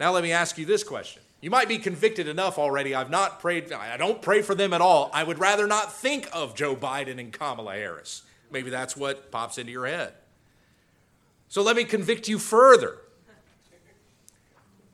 Now, 0.00 0.12
let 0.12 0.22
me 0.22 0.32
ask 0.32 0.56
you 0.56 0.64
this 0.64 0.82
question. 0.82 1.20
You 1.42 1.50
might 1.50 1.68
be 1.68 1.76
convicted 1.76 2.26
enough 2.26 2.58
already. 2.58 2.94
I've 2.94 3.10
not 3.10 3.38
prayed, 3.38 3.70
I 3.70 3.98
don't 3.98 4.22
pray 4.22 4.40
for 4.40 4.54
them 4.54 4.72
at 4.72 4.80
all. 4.80 5.10
I 5.12 5.22
would 5.22 5.38
rather 5.38 5.66
not 5.66 5.92
think 5.92 6.26
of 6.32 6.54
Joe 6.54 6.74
Biden 6.74 7.20
and 7.20 7.30
Kamala 7.30 7.74
Harris. 7.74 8.22
Maybe 8.50 8.70
that's 8.70 8.96
what 8.96 9.30
pops 9.30 9.58
into 9.58 9.72
your 9.72 9.86
head. 9.86 10.14
So 11.48 11.62
let 11.62 11.76
me 11.76 11.84
convict 11.84 12.28
you 12.28 12.38
further. 12.38 12.96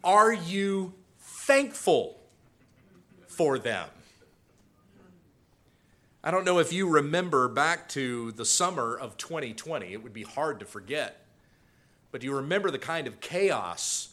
Are 0.02 0.32
you 0.32 0.92
thankful 1.20 2.18
for 3.28 3.60
them? 3.60 3.88
I 6.24 6.32
don't 6.32 6.44
know 6.44 6.58
if 6.58 6.72
you 6.72 6.88
remember 6.88 7.46
back 7.46 7.88
to 7.90 8.32
the 8.32 8.44
summer 8.44 8.96
of 8.96 9.16
2020. 9.16 9.92
It 9.92 10.02
would 10.02 10.12
be 10.12 10.24
hard 10.24 10.58
to 10.58 10.66
forget. 10.66 11.24
But 12.10 12.22
do 12.22 12.26
you 12.26 12.34
remember 12.34 12.72
the 12.72 12.78
kind 12.80 13.06
of 13.06 13.20
chaos 13.20 14.08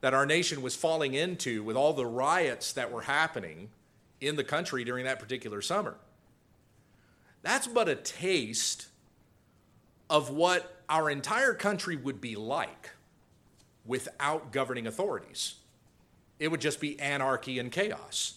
that 0.00 0.14
our 0.14 0.26
nation 0.26 0.62
was 0.62 0.74
falling 0.74 1.14
into 1.14 1.62
with 1.62 1.76
all 1.76 1.92
the 1.92 2.06
riots 2.06 2.72
that 2.72 2.90
were 2.90 3.02
happening 3.02 3.68
in 4.20 4.36
the 4.36 4.44
country 4.44 4.84
during 4.84 5.04
that 5.04 5.18
particular 5.18 5.60
summer. 5.60 5.96
That's 7.42 7.66
but 7.66 7.88
a 7.88 7.94
taste 7.94 8.86
of 10.08 10.30
what 10.30 10.82
our 10.88 11.08
entire 11.08 11.54
country 11.54 11.96
would 11.96 12.20
be 12.20 12.36
like 12.36 12.90
without 13.84 14.52
governing 14.52 14.86
authorities. 14.86 15.54
It 16.38 16.48
would 16.50 16.60
just 16.60 16.80
be 16.80 16.98
anarchy 16.98 17.58
and 17.58 17.70
chaos. 17.70 18.34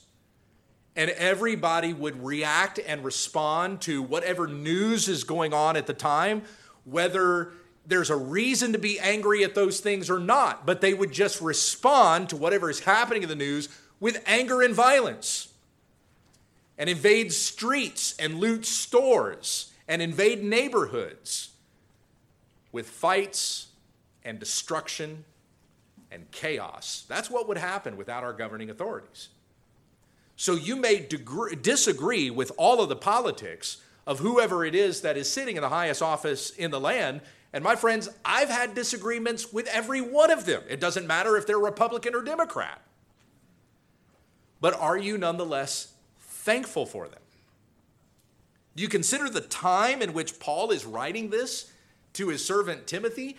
And 0.95 1.10
everybody 1.12 1.91
would 1.93 2.23
react 2.23 2.80
and 2.86 3.04
respond 3.04 3.82
to 3.82 4.04
whatever 4.04 4.47
news 4.47 5.08
is 5.10 5.23
going 5.23 5.54
on 5.54 5.76
at 5.76 5.88
the 5.88 5.93
time, 5.93 6.43
whether 6.86 7.54
there's 7.86 8.10
a 8.10 8.15
reason 8.15 8.72
to 8.74 8.80
be 8.80 9.00
angry 9.00 9.43
at 9.43 9.56
those 9.56 9.80
things 9.80 10.10
or 10.10 10.19
not, 10.19 10.65
but 10.65 10.82
they 10.82 10.93
would 10.93 11.12
just 11.12 11.41
respond 11.41 12.30
to 12.30 12.38
whatever 12.38 12.69
is 12.69 12.82
happening 12.82 13.24
in 13.24 13.30
the 13.30 13.36
news 13.36 13.69
with 14.00 14.24
anger 14.26 14.62
and 14.62 14.74
violence 14.74 15.50
and 16.78 16.89
invade 16.89 17.34
streets 17.34 18.15
and 18.17 18.39
loot 18.39 18.65
stores 18.65 19.72
and 19.88 20.02
invade 20.02 20.43
neighborhoods 20.43 21.52
with 22.72 22.89
fights 22.89 23.67
and 24.24 24.39
destruction 24.39 25.26
and 26.12 26.30
chaos. 26.32 27.06
That's 27.08 27.30
what 27.30 27.48
would 27.48 27.58
happen 27.58 27.98
without 27.98 28.24
our 28.24 28.34
governing 28.34 28.69
authorities. 28.69 29.30
So 30.36 30.56
you 30.56 30.76
may 30.76 31.08
disagree 31.62 32.30
with 32.30 32.52
all 32.58 32.82
of 32.82 32.89
the 32.89 32.96
politics 32.96 33.78
of 34.06 34.19
whoever 34.19 34.65
it 34.65 34.76
is 34.76 35.02
that 35.02 35.17
is 35.17 35.32
sitting 35.32 35.56
in 35.56 35.62
the 35.62 35.69
highest 35.69 36.02
office 36.02 36.50
in 36.50 36.72
the 36.72 36.80
land 36.80 37.22
and 37.54 37.63
my 37.63 37.76
friends, 37.76 38.10
I've 38.26 38.50
had 38.50 38.74
disagreements 38.74 39.54
with 39.54 39.68
every 39.68 40.02
one 40.02 40.32
of 40.32 40.46
them. 40.46 40.63
It 40.68 40.80
doesn't 40.80 41.06
matter 41.06 41.38
if 41.38 41.46
they're 41.46 41.60
Republican 41.60 42.16
or 42.16 42.24
Democrat. 42.24 42.82
But 44.60 44.74
are 44.80 44.98
you 44.98 45.18
nonetheless 45.20 45.94
thankful 46.20 46.88
for 46.88 47.08
them? 47.08 47.20
Do 48.76 48.82
you 48.82 48.89
consider 48.89 49.30
the 49.30 49.42
time 49.42 50.02
in 50.02 50.13
which 50.13 50.39
Paul 50.39 50.72
is 50.72 50.84
writing 50.84 51.30
this 51.30 51.72
to 52.13 52.30
his 52.30 52.44
servant 52.44 52.88
Timothy? 52.88 53.38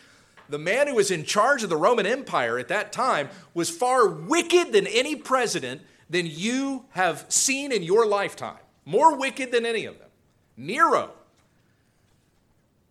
The 0.49 0.59
man 0.59 0.87
who 0.87 0.95
was 0.95 1.11
in 1.11 1.25
charge 1.25 1.65
of 1.65 1.71
the 1.71 1.77
Roman 1.77 2.07
Empire 2.07 2.59
at 2.59 2.69
that 2.69 2.93
time 2.93 3.31
was 3.53 3.69
far 3.69 4.07
wicked 4.07 4.73
than 4.73 4.87
any 4.87 5.17
president 5.17 5.83
than 6.09 6.27
you 6.27 6.85
have 6.91 7.25
seen 7.29 7.73
in 7.73 7.83
your 7.83 8.07
lifetime. 8.07 8.59
More 8.85 9.17
wicked 9.17 9.51
than 9.51 9.67
any 9.67 9.87
of 9.87 9.99
them. 9.99 10.09
Nero, 10.57 11.11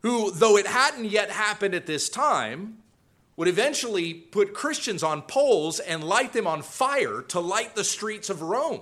who, 0.04 0.32
though 0.32 0.58
it 0.58 0.68
hadn't 0.68 1.06
yet 1.06 1.32
happened 1.32 1.74
at 1.74 1.86
this 1.86 2.10
time, 2.10 2.78
would 3.36 3.48
eventually 3.48 4.13
put 4.13 4.54
Christians 4.54 5.02
on 5.02 5.24
poles 5.24 5.80
and 5.80 6.04
light 6.04 6.34
them 6.34 6.46
on 6.46 6.62
fire 6.62 7.22
to 7.30 7.39
light 7.39 7.76
the 7.76 7.84
streets 7.84 8.30
of 8.30 8.42
Rome. 8.42 8.82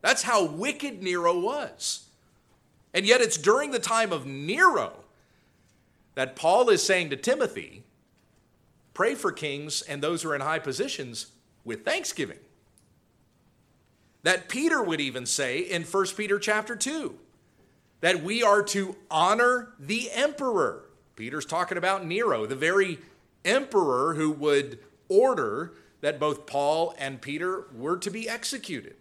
That's 0.00 0.22
how 0.22 0.46
wicked 0.46 1.02
Nero 1.02 1.38
was. 1.38 2.06
And 2.94 3.04
yet, 3.04 3.20
it's 3.20 3.36
during 3.36 3.70
the 3.70 3.78
time 3.78 4.12
of 4.12 4.26
Nero 4.26 4.92
that 6.14 6.36
Paul 6.36 6.70
is 6.70 6.82
saying 6.82 7.10
to 7.10 7.16
Timothy, 7.16 7.84
pray 8.94 9.14
for 9.14 9.32
kings 9.32 9.82
and 9.82 10.02
those 10.02 10.22
who 10.22 10.30
are 10.30 10.34
in 10.34 10.40
high 10.40 10.58
positions 10.58 11.26
with 11.64 11.84
thanksgiving. 11.84 12.38
That 14.22 14.48
Peter 14.48 14.82
would 14.82 15.00
even 15.00 15.26
say 15.26 15.58
in 15.60 15.82
1 15.82 16.06
Peter 16.16 16.38
chapter 16.38 16.76
2 16.76 17.18
that 18.00 18.22
we 18.22 18.42
are 18.42 18.62
to 18.62 18.96
honor 19.10 19.72
the 19.78 20.10
emperor. 20.12 20.84
Peter's 21.16 21.44
talking 21.44 21.78
about 21.78 22.06
Nero, 22.06 22.46
the 22.46 22.56
very 22.56 22.98
emperor 23.44 24.14
who 24.14 24.30
would 24.30 24.78
order 25.08 25.72
that 26.00 26.18
both 26.18 26.46
Paul 26.46 26.94
and 26.98 27.20
Peter 27.20 27.66
were 27.74 27.98
to 27.98 28.10
be 28.10 28.28
executed. 28.28 28.96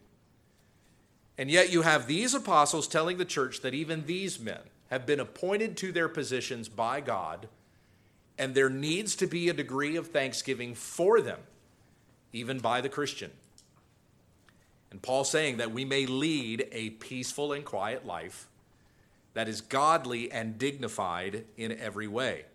And 1.38 1.50
yet 1.50 1.72
you 1.72 1.84
have 1.84 2.08
these 2.08 2.34
apostles 2.34 2.88
telling 2.88 3.18
the 3.18 3.26
church 3.26 3.62
that 3.62 3.74
even 3.74 4.06
these 4.06 4.40
men 4.40 4.60
have 4.90 5.06
been 5.06 5.22
appointed 5.22 5.78
to 5.78 5.94
their 5.94 6.10
positions 6.10 6.68
by 6.68 7.00
God, 7.00 7.48
and 8.38 8.54
there 8.54 8.70
needs 8.70 9.16
to 9.16 9.28
be 9.28 9.48
a 9.48 9.54
degree 9.54 9.96
of 9.96 10.08
thanksgiving 10.08 10.76
for 10.76 11.22
them, 11.22 11.40
even 12.34 12.60
by 12.60 12.82
the 12.82 12.90
Christian. 12.90 13.32
And 14.92 15.02
Paul 15.02 15.24
saying 15.24 15.58
that 15.58 15.72
we 15.72 15.86
may 15.86 16.06
lead 16.06 16.68
a 16.74 16.90
peaceful 16.90 17.54
and 17.54 17.64
quiet 17.64 18.06
life 18.06 18.49
that 19.34 19.48
is 19.48 19.62
godly 19.62 20.32
and 20.32 20.58
dignified 20.58 21.46
in 21.58 21.78
every 21.78 22.08
way. 22.08 22.46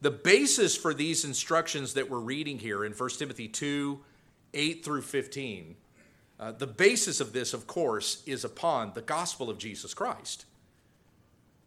The 0.00 0.10
basis 0.10 0.76
for 0.76 0.94
these 0.94 1.24
instructions 1.24 1.94
that 1.94 2.08
we're 2.08 2.18
reading 2.18 2.58
here 2.58 2.84
in 2.84 2.92
1 2.92 3.10
Timothy 3.10 3.48
2 3.48 4.00
8 4.54 4.84
through 4.84 5.02
15, 5.02 5.76
uh, 6.40 6.52
the 6.52 6.66
basis 6.66 7.20
of 7.20 7.32
this, 7.32 7.52
of 7.52 7.66
course, 7.66 8.22
is 8.24 8.44
upon 8.44 8.92
the 8.94 9.02
gospel 9.02 9.50
of 9.50 9.58
Jesus 9.58 9.92
Christ. 9.92 10.46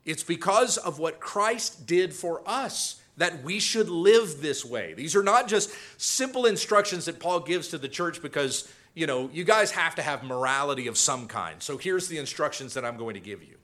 It's 0.04 0.24
because 0.24 0.78
of 0.78 0.97
what 0.97 1.19
Christ 1.19 1.86
did 1.86 2.13
for 2.13 2.41
us 2.47 3.02
that 3.17 3.43
we 3.43 3.60
should 3.60 3.89
live 3.89 4.41
this 4.41 4.65
way. 4.65 4.93
These 4.93 5.15
are 5.15 5.24
not 5.24 5.47
just 5.47 5.71
simple 5.97 6.45
instructions 6.45 7.06
that 7.06 7.19
Paul 7.19 7.41
gives 7.41 7.67
to 7.67 7.78
the 7.78 7.89
church 7.89 8.21
because, 8.21 8.67
you 8.95 9.06
know, 9.06 9.30
you 9.32 9.43
guys 9.43 9.71
have 9.71 9.93
to 9.95 10.02
have 10.02 10.24
morality 10.24 10.88
of 10.88 10.97
some 10.97 11.28
kind. 11.28 11.62
So 11.62 11.78
here's 11.78 12.08
the 12.08 12.17
instructions 12.17 12.74
that 12.74 12.86
I'm 12.86 12.97
going 12.97 13.13
to 13.13 13.19
give 13.19 13.43
you. 13.43 13.58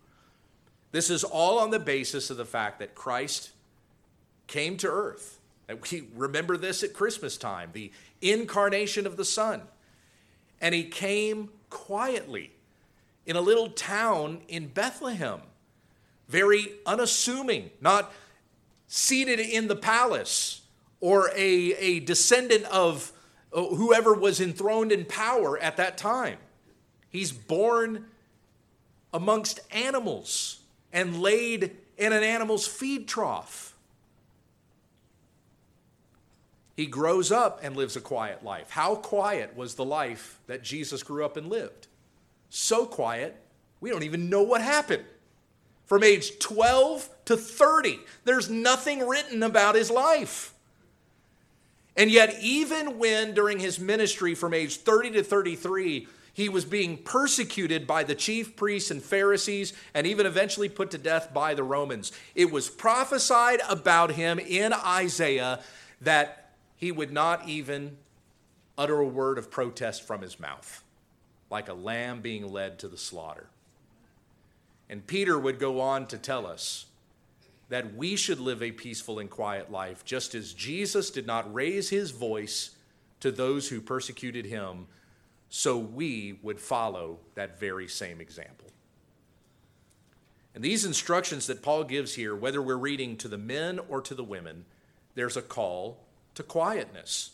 This 0.91 1.09
is 1.09 1.23
all 1.23 1.59
on 1.59 1.69
the 1.69 1.79
basis 1.79 2.29
of 2.29 2.37
the 2.37 2.45
fact 2.45 2.79
that 2.79 2.95
Christ 2.95 3.51
came 4.47 4.77
to 4.77 4.87
earth. 4.87 5.39
We 5.91 6.07
remember 6.15 6.55
this 6.55 6.83
at 6.83 6.93
Christmas 6.93 7.37
time, 7.37 7.71
the 7.73 7.91
incarnation 8.21 9.05
of 9.05 9.17
the 9.17 9.25
Son. 9.25 9.61
And 10.61 10.73
he 10.73 10.85
came 10.85 11.49
quietly 11.69 12.51
in 13.25 13.35
a 13.35 13.41
little 13.41 13.69
town 13.69 14.41
in 14.47 14.67
Bethlehem 14.67 15.41
very 16.27 16.71
unassuming, 16.85 17.69
not 17.81 18.13
seated 18.87 19.39
in 19.39 19.67
the 19.67 19.75
palace 19.75 20.61
or 20.99 21.29
a, 21.35 21.73
a 21.73 21.99
descendant 22.01 22.65
of 22.65 23.11
uh, 23.53 23.63
whoever 23.63 24.13
was 24.13 24.41
enthroned 24.41 24.91
in 24.91 25.05
power 25.05 25.57
at 25.59 25.77
that 25.77 25.97
time. 25.97 26.37
He's 27.09 27.31
born 27.31 28.05
amongst 29.13 29.59
animals 29.71 30.56
and 30.97 31.21
laid 31.21 31.75
in 31.95 32.11
an 32.11 32.23
animal's 32.23 32.65
feed 32.65 33.07
trough. 33.07 33.75
He 36.75 36.87
grows 36.87 37.31
up 37.31 37.59
and 37.61 37.77
lives 37.77 37.95
a 37.95 38.01
quiet 38.01 38.43
life. 38.43 38.71
How 38.71 38.95
quiet 38.95 39.55
was 39.55 39.75
the 39.75 39.85
life 39.85 40.39
that 40.47 40.63
Jesus 40.63 41.03
grew 41.03 41.23
up 41.23 41.37
and 41.37 41.49
lived? 41.49 41.85
So 42.49 42.87
quiet, 42.87 43.39
we 43.79 43.91
don't 43.91 44.01
even 44.01 44.31
know 44.31 44.41
what 44.41 44.61
happened 44.61 45.03
from 45.85 46.01
age 46.01 46.39
12 46.39 47.07
to 47.25 47.37
30. 47.37 47.99
There's 48.23 48.49
nothing 48.49 49.07
written 49.07 49.43
about 49.43 49.75
his 49.75 49.91
life. 49.91 50.55
And 51.95 52.09
yet, 52.09 52.39
even 52.41 52.97
when 52.97 53.35
during 53.35 53.59
his 53.59 53.79
ministry 53.79 54.33
from 54.33 54.51
age 54.51 54.77
30 54.77 55.11
to 55.11 55.23
33, 55.23 56.07
he 56.37 56.49
was 56.49 56.65
being 56.65 56.97
persecuted 56.97 57.87
by 57.87 58.03
the 58.03 58.13
chief 58.13 58.55
priests 58.55 58.91
and 58.91 59.01
Pharisees 59.01 59.73
and 59.95 60.05
even 60.05 60.27
eventually 60.27 60.69
put 60.69 60.91
to 60.91 60.99
death 60.99 61.33
by 61.33 61.55
the 61.55 61.63
Romans, 61.63 62.11
it 62.35 62.51
was 62.51 62.69
prophesied 62.69 63.59
about 63.67 64.11
him 64.11 64.37
in 64.37 64.71
Isaiah 64.71 65.61
that 65.99 66.51
he 66.75 66.91
would 66.91 67.11
not 67.11 67.49
even 67.49 67.97
utter 68.77 68.99
a 68.99 69.07
word 69.07 69.39
of 69.39 69.49
protest 69.49 70.05
from 70.05 70.21
his 70.21 70.39
mouth, 70.39 70.83
like 71.49 71.69
a 71.69 71.73
lamb 71.73 72.21
being 72.21 72.47
led 72.47 72.77
to 72.77 72.87
the 72.87 72.99
slaughter. 72.99 73.47
And 74.91 75.07
Peter 75.07 75.39
would 75.39 75.57
go 75.57 75.81
on 75.81 76.05
to 76.05 76.19
tell 76.19 76.45
us 76.45 76.85
that 77.69 77.95
we 77.95 78.15
should 78.15 78.39
live 78.39 78.61
a 78.61 78.71
peaceful 78.71 79.17
and 79.17 79.27
quiet 79.31 79.71
life, 79.71 80.05
just 80.05 80.35
as 80.35 80.53
Jesus 80.53 81.09
did 81.09 81.25
not 81.25 81.51
raise 81.51 81.89
his 81.89 82.11
voice 82.11 82.75
to 83.21 83.31
those 83.31 83.69
who 83.69 83.81
persecuted 83.81 84.45
him, 84.45 84.85
so 85.49 85.77
we 85.77 86.39
would 86.41 86.59
follow 86.59 87.19
that 87.35 87.59
very 87.59 87.87
same 87.87 88.19
example. 88.21 88.67
And 90.53 90.63
these 90.63 90.85
instructions 90.85 91.47
that 91.47 91.61
Paul 91.61 91.83
gives 91.83 92.15
here, 92.15 92.35
whether 92.35 92.61
we're 92.61 92.77
reading 92.77 93.15
to 93.17 93.27
the 93.27 93.37
men 93.37 93.79
or 93.89 94.01
to 94.01 94.15
the 94.15 94.23
women, 94.23 94.65
there's 95.13 95.37
a 95.37 95.41
call 95.41 95.99
to 96.33 96.43
quietness. 96.43 97.31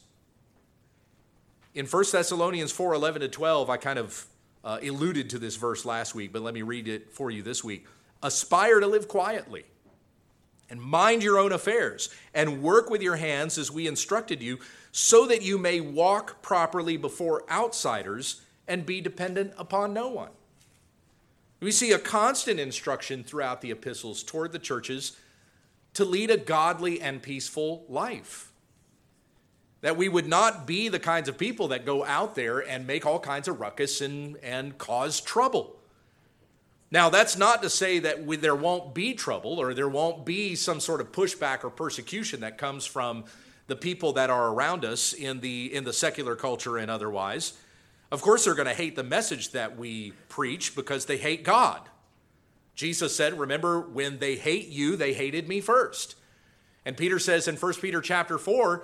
In 1.74 1.86
1 1.86 2.04
Thessalonians 2.12 2.72
4 2.72 2.94
11 2.94 3.22
to 3.22 3.28
12, 3.30 3.70
I 3.70 3.78
kind 3.78 3.98
of 3.98 4.26
uh, 4.64 4.80
alluded 4.82 5.30
to 5.32 5.40
this 5.40 5.56
verse 5.56 5.86
last 5.86 6.14
week, 6.14 6.34
but 6.34 6.42
let 6.42 6.54
me 6.54 6.62
read 6.62 6.88
it 6.88 7.12
for 7.12 7.32
you 7.32 7.42
this 7.42 7.64
week. 7.64 7.88
Aspire 8.22 8.80
to 8.80 8.88
live 8.88 9.08
quietly 9.08 9.66
and 10.70 10.82
mind 10.82 11.24
your 11.24 11.38
own 11.38 11.52
affairs 11.52 12.10
and 12.34 12.62
work 12.62 12.90
with 12.90 13.02
your 13.02 13.16
hands 13.16 13.58
as 13.58 13.72
we 13.72 13.88
instructed 13.88 14.42
you, 14.42 14.60
so 14.96 15.26
that 15.26 15.42
you 15.42 15.58
may 15.58 15.82
walk 15.82 16.44
properly 16.44 16.98
before 16.98 17.44
outsiders 17.50 18.42
and 18.68 18.86
be 18.86 19.02
dependent 19.02 19.52
upon 19.58 19.92
no 19.92 20.08
one. 20.08 20.30
We 21.60 21.72
see 21.72 21.92
a 21.92 22.00
constant 22.00 22.60
instruction 22.60 23.24
throughout 23.24 23.62
the 23.62 23.72
epistles 23.72 24.22
toward 24.22 24.52
the 24.52 24.60
churches 24.60 25.18
to 25.96 26.06
lead 26.06 26.30
a 26.30 26.38
godly 26.38 27.02
and 27.02 27.24
peaceful 27.24 27.86
life. 27.90 28.52
That 29.82 29.98
we 29.98 30.10
would 30.10 30.28
not 30.28 30.68
be 30.68 30.90
the 30.90 31.00
kinds 31.00 31.28
of 31.28 31.40
people 31.40 31.70
that 31.70 31.88
go 31.88 32.06
out 32.06 32.36
there 32.36 32.60
and 32.60 32.86
make 32.86 33.04
all 33.04 33.20
kinds 33.20 33.48
of 33.48 33.60
ruckus 33.60 34.00
and, 34.00 34.38
and 34.44 34.78
cause 34.78 35.20
trouble. 35.20 35.76
Now, 36.92 37.10
that's 37.10 37.36
not 37.36 37.64
to 37.64 37.70
say 37.72 37.98
that 37.98 38.24
we, 38.24 38.36
there 38.36 38.56
won't 38.56 38.94
be 38.94 39.16
trouble 39.16 39.60
or 39.60 39.74
there 39.74 39.90
won't 39.90 40.24
be 40.24 40.54
some 40.54 40.80
sort 40.80 41.02
of 41.02 41.12
pushback 41.12 41.64
or 41.64 41.72
persecution 41.72 42.42
that 42.42 42.60
comes 42.60 42.86
from 42.86 43.24
the 43.68 43.76
people 43.76 44.14
that 44.14 44.30
are 44.30 44.50
around 44.50 44.86
us 44.86 45.14
in 45.14 45.40
the, 45.40 45.74
in 45.74 45.84
the 45.84 45.94
secular 45.94 46.36
culture 46.36 46.78
and 46.78 46.92
otherwise. 46.92 47.54
Of 48.12 48.22
course, 48.22 48.46
they're 48.46 48.56
going 48.56 48.68
to 48.68 48.74
hate 48.74 48.96
the 48.96 49.04
message 49.04 49.52
that 49.52 49.78
we 49.78 50.12
preach 50.30 50.76
because 50.76 51.06
they 51.06 51.18
hate 51.18 51.44
God. 51.44 51.82
Jesus 52.76 53.16
said, 53.16 53.40
Remember, 53.40 53.80
when 53.80 54.20
they 54.20 54.36
hate 54.36 54.68
you, 54.68 54.96
they 54.96 55.14
hated 55.14 55.48
me 55.48 55.62
first. 55.62 56.16
And 56.86 56.98
Peter 56.98 57.20
says 57.20 57.48
in 57.48 57.56
1 57.56 57.74
Peter 57.76 58.02
chapter 58.02 58.38
4, 58.38 58.84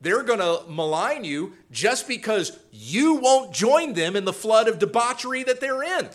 they're 0.00 0.22
going 0.22 0.40
to 0.40 0.62
malign 0.68 1.24
you 1.24 1.54
just 1.70 2.06
because 2.06 2.58
you 2.70 3.14
won't 3.14 3.52
join 3.52 3.94
them 3.94 4.16
in 4.16 4.24
the 4.24 4.32
flood 4.32 4.68
of 4.68 4.78
debauchery 4.78 5.42
that 5.44 5.60
they're 5.60 5.82
in. 5.82 6.08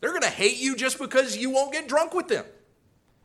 They're 0.00 0.10
going 0.10 0.22
to 0.22 0.28
hate 0.28 0.58
you 0.58 0.76
just 0.76 0.98
because 0.98 1.36
you 1.36 1.50
won't 1.50 1.72
get 1.72 1.88
drunk 1.88 2.14
with 2.14 2.28
them, 2.28 2.44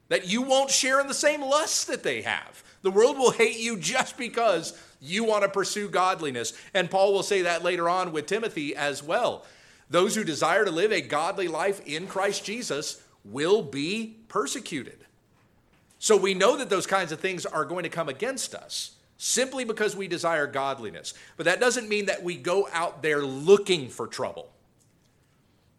that 0.09 0.27
you 0.27 0.41
won't 0.41 0.71
share 0.71 0.99
in 0.99 1.07
the 1.07 1.13
same 1.13 1.41
lusts 1.41 1.85
that 1.85 2.03
they 2.03 2.21
have. 2.21 2.63
The 2.81 2.91
world 2.91 3.17
will 3.17 3.31
hate 3.31 3.59
you 3.59 3.77
just 3.77 4.17
because 4.17 4.77
you 4.99 5.23
want 5.23 5.43
to 5.43 5.49
pursue 5.49 5.89
godliness. 5.89 6.53
And 6.73 6.89
Paul 6.89 7.13
will 7.13 7.23
say 7.23 7.43
that 7.43 7.63
later 7.63 7.89
on 7.89 8.11
with 8.11 8.25
Timothy 8.25 8.75
as 8.75 9.03
well. 9.03 9.45
Those 9.89 10.15
who 10.15 10.23
desire 10.23 10.65
to 10.65 10.71
live 10.71 10.91
a 10.91 11.01
godly 11.01 11.47
life 11.47 11.85
in 11.85 12.07
Christ 12.07 12.45
Jesus 12.45 13.01
will 13.23 13.61
be 13.61 14.17
persecuted. 14.29 14.99
So 15.99 16.17
we 16.17 16.33
know 16.33 16.57
that 16.57 16.69
those 16.69 16.87
kinds 16.87 17.11
of 17.11 17.19
things 17.19 17.45
are 17.45 17.65
going 17.65 17.83
to 17.83 17.89
come 17.89 18.09
against 18.09 18.55
us 18.55 18.95
simply 19.17 19.63
because 19.65 19.95
we 19.95 20.07
desire 20.07 20.47
godliness. 20.47 21.13
But 21.37 21.45
that 21.45 21.59
doesn't 21.59 21.87
mean 21.87 22.07
that 22.07 22.23
we 22.23 22.35
go 22.37 22.67
out 22.73 23.03
there 23.03 23.21
looking 23.21 23.87
for 23.87 24.07
trouble. 24.07 24.51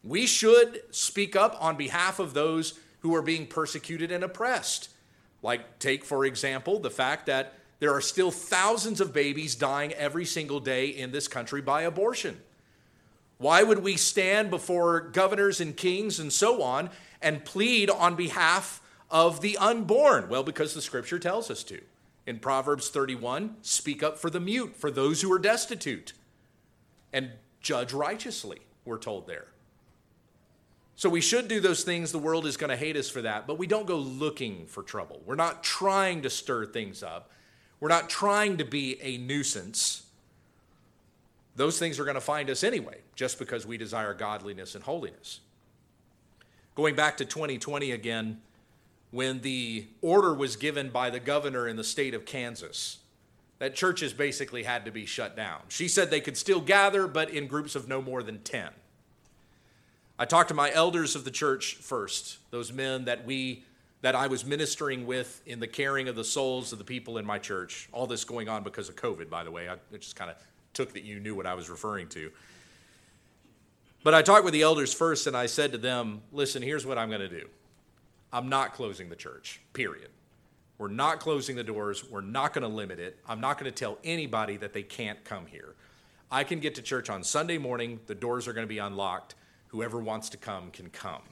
We 0.04 0.26
should 0.26 0.82
speak 0.92 1.34
up 1.34 1.56
on 1.60 1.76
behalf 1.76 2.20
of 2.20 2.34
those 2.34 2.78
who 3.00 3.14
are 3.16 3.22
being 3.22 3.48
persecuted 3.48 4.12
and 4.12 4.22
oppressed. 4.22 4.90
Like, 5.42 5.78
take, 5.78 6.04
for 6.04 6.24
example, 6.24 6.78
the 6.78 6.90
fact 6.90 7.26
that 7.26 7.54
there 7.80 7.92
are 7.92 8.00
still 8.00 8.30
thousands 8.30 9.00
of 9.00 9.12
babies 9.12 9.56
dying 9.56 9.92
every 9.94 10.24
single 10.24 10.60
day 10.60 10.86
in 10.86 11.10
this 11.10 11.26
country 11.26 11.60
by 11.60 11.82
abortion. 11.82 12.40
Why 13.38 13.64
would 13.64 13.80
we 13.80 13.96
stand 13.96 14.50
before 14.50 15.00
governors 15.00 15.60
and 15.60 15.76
kings 15.76 16.20
and 16.20 16.32
so 16.32 16.62
on 16.62 16.90
and 17.20 17.44
plead 17.44 17.90
on 17.90 18.14
behalf 18.14 18.80
of 19.10 19.40
the 19.40 19.58
unborn? 19.58 20.28
Well, 20.28 20.44
because 20.44 20.74
the 20.74 20.80
scripture 20.80 21.18
tells 21.18 21.50
us 21.50 21.64
to. 21.64 21.80
In 22.24 22.38
Proverbs 22.38 22.88
31, 22.88 23.56
speak 23.62 24.00
up 24.00 24.16
for 24.16 24.30
the 24.30 24.38
mute, 24.38 24.76
for 24.76 24.92
those 24.92 25.22
who 25.22 25.32
are 25.32 25.40
destitute, 25.40 26.12
and 27.12 27.32
judge 27.60 27.92
righteously, 27.92 28.60
we're 28.84 28.98
told 28.98 29.26
there. 29.26 29.46
So 30.96 31.08
we 31.08 31.20
should 31.20 31.48
do 31.48 31.60
those 31.60 31.84
things. 31.84 32.12
The 32.12 32.18
world 32.18 32.46
is 32.46 32.56
going 32.56 32.70
to 32.70 32.76
hate 32.76 32.96
us 32.96 33.08
for 33.08 33.22
that, 33.22 33.46
but 33.46 33.58
we 33.58 33.66
don't 33.66 33.86
go 33.86 33.96
looking 33.96 34.66
for 34.66 34.82
trouble. 34.82 35.22
We're 35.24 35.34
not 35.34 35.64
trying 35.64 36.22
to 36.22 36.30
stir 36.30 36.66
things 36.66 37.02
up. 37.02 37.30
We're 37.80 37.88
not 37.88 38.08
trying 38.08 38.58
to 38.58 38.64
be 38.64 39.00
a 39.02 39.18
nuisance. 39.18 40.04
Those 41.56 41.78
things 41.78 41.98
are 41.98 42.04
going 42.04 42.14
to 42.14 42.20
find 42.20 42.48
us 42.50 42.62
anyway, 42.62 43.00
just 43.14 43.38
because 43.38 43.66
we 43.66 43.76
desire 43.76 44.14
godliness 44.14 44.74
and 44.74 44.84
holiness. 44.84 45.40
Going 46.74 46.94
back 46.94 47.16
to 47.18 47.24
2020 47.24 47.90
again, 47.90 48.40
when 49.10 49.40
the 49.40 49.86
order 50.00 50.32
was 50.32 50.56
given 50.56 50.88
by 50.88 51.10
the 51.10 51.20
governor 51.20 51.68
in 51.68 51.76
the 51.76 51.84
state 51.84 52.14
of 52.14 52.24
Kansas 52.24 52.98
that 53.58 53.76
churches 53.76 54.12
basically 54.12 54.64
had 54.64 54.84
to 54.84 54.90
be 54.90 55.06
shut 55.06 55.36
down. 55.36 55.60
She 55.68 55.86
said 55.86 56.10
they 56.10 56.20
could 56.20 56.36
still 56.36 56.60
gather, 56.60 57.06
but 57.06 57.30
in 57.30 57.46
groups 57.46 57.76
of 57.76 57.86
no 57.86 58.02
more 58.02 58.22
than 58.22 58.40
10. 58.40 58.70
I 60.18 60.24
talked 60.24 60.48
to 60.48 60.54
my 60.54 60.70
elders 60.72 61.16
of 61.16 61.24
the 61.24 61.30
church 61.30 61.76
first, 61.76 62.38
those 62.50 62.72
men 62.72 63.06
that 63.06 63.24
we 63.24 63.64
that 64.02 64.16
I 64.16 64.26
was 64.26 64.44
ministering 64.44 65.06
with 65.06 65.40
in 65.46 65.60
the 65.60 65.68
caring 65.68 66.08
of 66.08 66.16
the 66.16 66.24
souls 66.24 66.72
of 66.72 66.78
the 66.78 66.84
people 66.84 67.18
in 67.18 67.24
my 67.24 67.38
church. 67.38 67.88
All 67.92 68.08
this 68.08 68.24
going 68.24 68.48
on 68.48 68.64
because 68.64 68.88
of 68.88 68.96
COVID, 68.96 69.30
by 69.30 69.44
the 69.44 69.50
way. 69.50 69.68
I 69.68 69.76
just 69.96 70.16
kind 70.16 70.28
of 70.28 70.36
took 70.74 70.92
that 70.94 71.04
you 71.04 71.20
knew 71.20 71.36
what 71.36 71.46
I 71.46 71.54
was 71.54 71.70
referring 71.70 72.08
to. 72.08 72.32
But 74.02 74.14
I 74.14 74.22
talked 74.22 74.44
with 74.44 74.54
the 74.54 74.62
elders 74.62 74.92
first 74.92 75.28
and 75.28 75.36
I 75.36 75.46
said 75.46 75.70
to 75.72 75.78
them, 75.78 76.22
listen, 76.32 76.62
here's 76.62 76.84
what 76.84 76.98
I'm 76.98 77.08
going 77.08 77.20
to 77.20 77.28
do. 77.28 77.48
I'm 78.32 78.48
not 78.48 78.74
closing 78.74 79.08
the 79.08 79.14
church, 79.14 79.60
period. 79.72 80.08
We're 80.78 80.88
not 80.88 81.20
closing 81.20 81.54
the 81.54 81.62
doors. 81.62 82.10
We're 82.10 82.22
not 82.22 82.52
going 82.52 82.62
to 82.62 82.74
limit 82.74 82.98
it. 82.98 83.18
I'm 83.28 83.40
not 83.40 83.56
going 83.56 83.70
to 83.70 83.78
tell 83.78 83.98
anybody 84.02 84.56
that 84.56 84.72
they 84.72 84.82
can't 84.82 85.22
come 85.24 85.46
here. 85.46 85.76
I 86.28 86.42
can 86.42 86.58
get 86.58 86.74
to 86.74 86.82
church 86.82 87.08
on 87.08 87.22
Sunday 87.22 87.58
morning. 87.58 88.00
The 88.06 88.16
doors 88.16 88.48
are 88.48 88.52
going 88.52 88.64
to 88.64 88.68
be 88.68 88.78
unlocked. 88.78 89.36
Whoever 89.72 89.98
wants 89.98 90.28
to 90.30 90.36
come 90.36 90.70
can 90.70 90.88
come. 90.90 91.22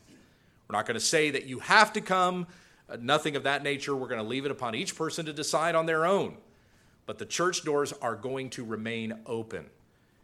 We're 0.68 0.76
not 0.76 0.87
going 0.87 0.94
to 0.94 1.00
say 1.00 1.31
that 1.31 1.44
you 1.44 1.61
have 1.61 1.92
to 1.92 2.00
come, 2.00 2.46
uh, 2.88 2.96
nothing 3.00 3.37
of 3.37 3.44
that 3.44 3.62
nature. 3.62 3.94
We're 3.94 4.09
going 4.09 4.22
to 4.22 4.26
leave 4.26 4.44
it 4.44 4.50
upon 4.50 4.74
each 4.74 4.96
person 4.96 5.26
to 5.26 5.33
decide 5.33 5.74
on 5.74 5.87
their 5.87 6.07
own. 6.07 6.37
But 7.07 7.18
the 7.18 7.26
church 7.26 7.64
doors 7.64 7.92
are 8.00 8.16
going 8.16 8.50
to 8.50 8.64
remain 8.64 9.20
open. 9.26 9.66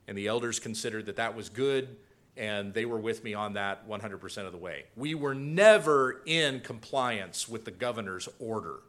And 0.08 0.16
the 0.16 0.28
elders 0.28 0.58
considered 0.58 1.06
that 1.06 1.16
that 1.16 1.36
was 1.36 1.48
good 1.48 1.96
and 2.36 2.74
they 2.74 2.84
were 2.84 2.98
with 2.98 3.24
me 3.24 3.34
on 3.34 3.54
that 3.54 3.88
100% 3.88 4.46
of 4.46 4.52
the 4.52 4.58
way. 4.58 4.84
We 4.94 5.14
were 5.14 5.34
never 5.34 6.22
in 6.26 6.60
compliance 6.60 7.48
with 7.48 7.64
the 7.64 7.70
governor's 7.70 8.28
order. 8.38 8.80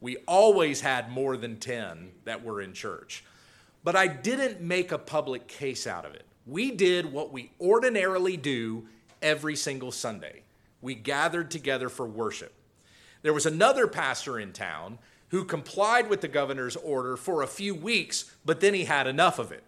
We 0.00 0.18
always 0.28 0.80
had 0.80 1.10
more 1.10 1.36
than 1.36 1.56
10 1.56 2.10
that 2.24 2.44
were 2.44 2.60
in 2.60 2.72
church. 2.72 3.24
But 3.84 3.96
I 3.96 4.06
didn't 4.06 4.60
make 4.60 4.92
a 4.92 4.98
public 4.98 5.48
case 5.48 5.86
out 5.86 6.04
of 6.04 6.14
it. 6.14 6.24
We 6.48 6.70
did 6.70 7.12
what 7.12 7.30
we 7.30 7.52
ordinarily 7.60 8.36
do 8.36 8.86
every 9.20 9.54
single 9.54 9.92
Sunday. 9.92 10.42
We 10.80 10.94
gathered 10.94 11.50
together 11.50 11.88
for 11.88 12.06
worship. 12.06 12.54
There 13.22 13.34
was 13.34 13.46
another 13.46 13.86
pastor 13.86 14.38
in 14.38 14.52
town 14.52 14.98
who 15.28 15.44
complied 15.44 16.08
with 16.08 16.22
the 16.22 16.28
governor's 16.28 16.76
order 16.76 17.16
for 17.16 17.42
a 17.42 17.46
few 17.46 17.74
weeks, 17.74 18.32
but 18.46 18.60
then 18.60 18.72
he 18.72 18.84
had 18.84 19.06
enough 19.06 19.38
of 19.38 19.52
it. 19.52 19.62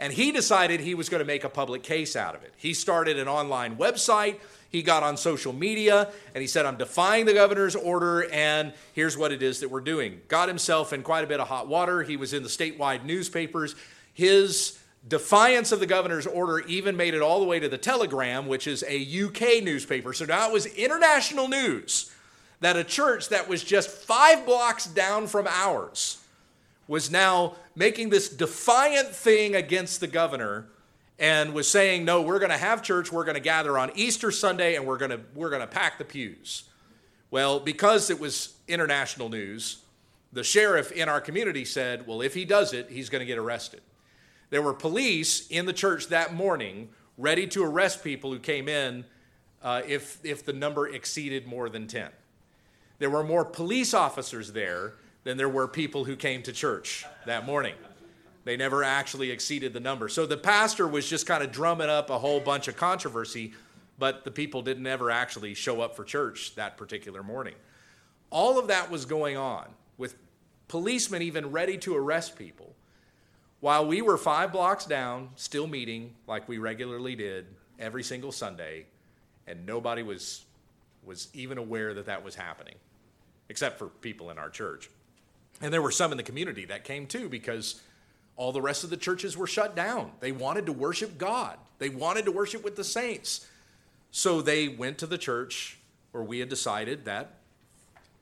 And 0.00 0.12
he 0.12 0.32
decided 0.32 0.80
he 0.80 0.94
was 0.94 1.08
going 1.08 1.18
to 1.18 1.26
make 1.26 1.44
a 1.44 1.48
public 1.48 1.82
case 1.82 2.14
out 2.16 2.34
of 2.34 2.42
it. 2.42 2.54
He 2.56 2.72
started 2.72 3.18
an 3.18 3.28
online 3.28 3.76
website. 3.76 4.36
He 4.70 4.82
got 4.82 5.02
on 5.02 5.16
social 5.16 5.52
media 5.52 6.10
and 6.34 6.40
he 6.40 6.46
said, 6.46 6.64
I'm 6.64 6.76
defying 6.76 7.26
the 7.26 7.34
governor's 7.34 7.74
order, 7.74 8.30
and 8.30 8.72
here's 8.92 9.18
what 9.18 9.32
it 9.32 9.42
is 9.42 9.60
that 9.60 9.70
we're 9.70 9.80
doing. 9.80 10.20
Got 10.28 10.48
himself 10.48 10.92
in 10.92 11.02
quite 11.02 11.24
a 11.24 11.26
bit 11.26 11.40
of 11.40 11.48
hot 11.48 11.68
water. 11.68 12.02
He 12.02 12.16
was 12.16 12.32
in 12.32 12.44
the 12.44 12.48
statewide 12.48 13.04
newspapers. 13.04 13.74
His 14.14 14.77
defiance 15.06 15.72
of 15.72 15.80
the 15.80 15.86
governor's 15.86 16.26
order 16.26 16.60
even 16.60 16.96
made 16.96 17.14
it 17.14 17.22
all 17.22 17.40
the 17.40 17.46
way 17.46 17.60
to 17.60 17.68
the 17.68 17.78
Telegraph, 17.78 18.44
which 18.44 18.66
is 18.66 18.84
a 18.88 19.24
UK 19.24 19.62
newspaper. 19.62 20.12
So 20.12 20.24
now 20.24 20.48
it 20.48 20.52
was 20.52 20.66
international 20.66 21.48
news 21.48 22.10
that 22.60 22.76
a 22.76 22.84
church 22.84 23.28
that 23.28 23.48
was 23.48 23.62
just 23.62 23.88
five 23.90 24.44
blocks 24.44 24.86
down 24.86 25.26
from 25.26 25.46
ours 25.46 26.18
was 26.88 27.10
now 27.10 27.54
making 27.76 28.08
this 28.08 28.28
defiant 28.28 29.08
thing 29.08 29.54
against 29.54 30.00
the 30.00 30.06
governor 30.06 30.66
and 31.18 31.52
was 31.52 31.68
saying, 31.68 32.04
"No, 32.04 32.22
we're 32.22 32.38
going 32.38 32.50
to 32.50 32.58
have 32.58 32.82
church. 32.82 33.12
We're 33.12 33.24
going 33.24 33.34
to 33.34 33.40
gather 33.40 33.78
on 33.78 33.90
Easter 33.94 34.30
Sunday, 34.30 34.76
and 34.76 34.86
we're 34.86 34.98
going 34.98 35.10
to 35.10 35.20
we're 35.34 35.50
going 35.50 35.60
to 35.60 35.66
pack 35.66 35.98
the 35.98 36.04
pews." 36.04 36.64
Well, 37.30 37.60
because 37.60 38.08
it 38.08 38.18
was 38.18 38.54
international 38.66 39.28
news, 39.28 39.82
the 40.32 40.42
sheriff 40.42 40.90
in 40.92 41.08
our 41.08 41.20
community 41.20 41.64
said, 41.64 42.06
"Well, 42.06 42.22
if 42.22 42.34
he 42.34 42.44
does 42.44 42.72
it, 42.72 42.88
he's 42.90 43.08
going 43.10 43.20
to 43.20 43.26
get 43.26 43.38
arrested." 43.38 43.82
There 44.50 44.62
were 44.62 44.74
police 44.74 45.46
in 45.48 45.66
the 45.66 45.72
church 45.72 46.08
that 46.08 46.34
morning 46.34 46.88
ready 47.16 47.46
to 47.48 47.64
arrest 47.64 48.02
people 48.02 48.32
who 48.32 48.38
came 48.38 48.68
in 48.68 49.04
uh, 49.62 49.82
if 49.86 50.24
if 50.24 50.44
the 50.44 50.52
number 50.52 50.88
exceeded 50.88 51.46
more 51.46 51.68
than 51.68 51.86
ten. 51.86 52.10
There 52.98 53.10
were 53.10 53.24
more 53.24 53.44
police 53.44 53.94
officers 53.94 54.52
there 54.52 54.94
than 55.24 55.36
there 55.36 55.48
were 55.48 55.68
people 55.68 56.04
who 56.04 56.16
came 56.16 56.42
to 56.44 56.52
church 56.52 57.04
that 57.26 57.44
morning. 57.44 57.74
They 58.44 58.56
never 58.56 58.82
actually 58.82 59.30
exceeded 59.30 59.74
the 59.74 59.80
number. 59.80 60.08
So 60.08 60.24
the 60.24 60.36
pastor 60.36 60.88
was 60.88 61.08
just 61.08 61.26
kind 61.26 61.42
of 61.42 61.52
drumming 61.52 61.90
up 61.90 62.08
a 62.08 62.18
whole 62.18 62.40
bunch 62.40 62.66
of 62.66 62.76
controversy, 62.76 63.52
but 63.98 64.24
the 64.24 64.30
people 64.30 64.62
didn't 64.62 64.86
ever 64.86 65.10
actually 65.10 65.52
show 65.54 65.82
up 65.82 65.94
for 65.94 66.04
church 66.04 66.54
that 66.54 66.78
particular 66.78 67.22
morning. 67.22 67.54
All 68.30 68.58
of 68.58 68.68
that 68.68 68.90
was 68.90 69.04
going 69.04 69.36
on 69.36 69.66
with 69.98 70.16
policemen 70.68 71.20
even 71.20 71.50
ready 71.50 71.76
to 71.78 71.94
arrest 71.94 72.36
people 72.36 72.74
while 73.60 73.86
we 73.86 74.02
were 74.02 74.16
five 74.16 74.52
blocks 74.52 74.84
down, 74.84 75.30
still 75.34 75.66
meeting 75.66 76.14
like 76.26 76.48
we 76.48 76.58
regularly 76.58 77.16
did 77.16 77.46
every 77.78 78.02
single 78.02 78.30
Sunday, 78.30 78.86
and 79.46 79.66
nobody 79.66 80.02
was, 80.02 80.44
was 81.04 81.28
even 81.32 81.58
aware 81.58 81.94
that 81.94 82.06
that 82.06 82.24
was 82.24 82.34
happening, 82.34 82.76
except 83.48 83.78
for 83.78 83.88
people 83.88 84.30
in 84.30 84.38
our 84.38 84.50
church. 84.50 84.90
And 85.60 85.72
there 85.72 85.82
were 85.82 85.90
some 85.90 86.12
in 86.12 86.18
the 86.18 86.22
community 86.22 86.66
that 86.66 86.84
came 86.84 87.06
too 87.06 87.28
because 87.28 87.82
all 88.36 88.52
the 88.52 88.62
rest 88.62 88.84
of 88.84 88.90
the 88.90 88.96
churches 88.96 89.36
were 89.36 89.48
shut 89.48 89.74
down. 89.74 90.12
They 90.20 90.30
wanted 90.30 90.66
to 90.66 90.72
worship 90.72 91.18
God, 91.18 91.58
they 91.78 91.88
wanted 91.88 92.24
to 92.26 92.32
worship 92.32 92.62
with 92.62 92.76
the 92.76 92.84
saints. 92.84 93.46
So 94.10 94.40
they 94.40 94.68
went 94.68 94.98
to 94.98 95.06
the 95.06 95.18
church 95.18 95.78
where 96.12 96.22
we 96.22 96.38
had 96.38 96.48
decided 96.48 97.04
that 97.04 97.34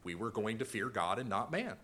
we 0.02 0.14
were 0.14 0.30
going 0.30 0.58
to 0.58 0.64
fear 0.64 0.88
God 0.88 1.18
and 1.18 1.28
not 1.28 1.52
man. 1.52 1.74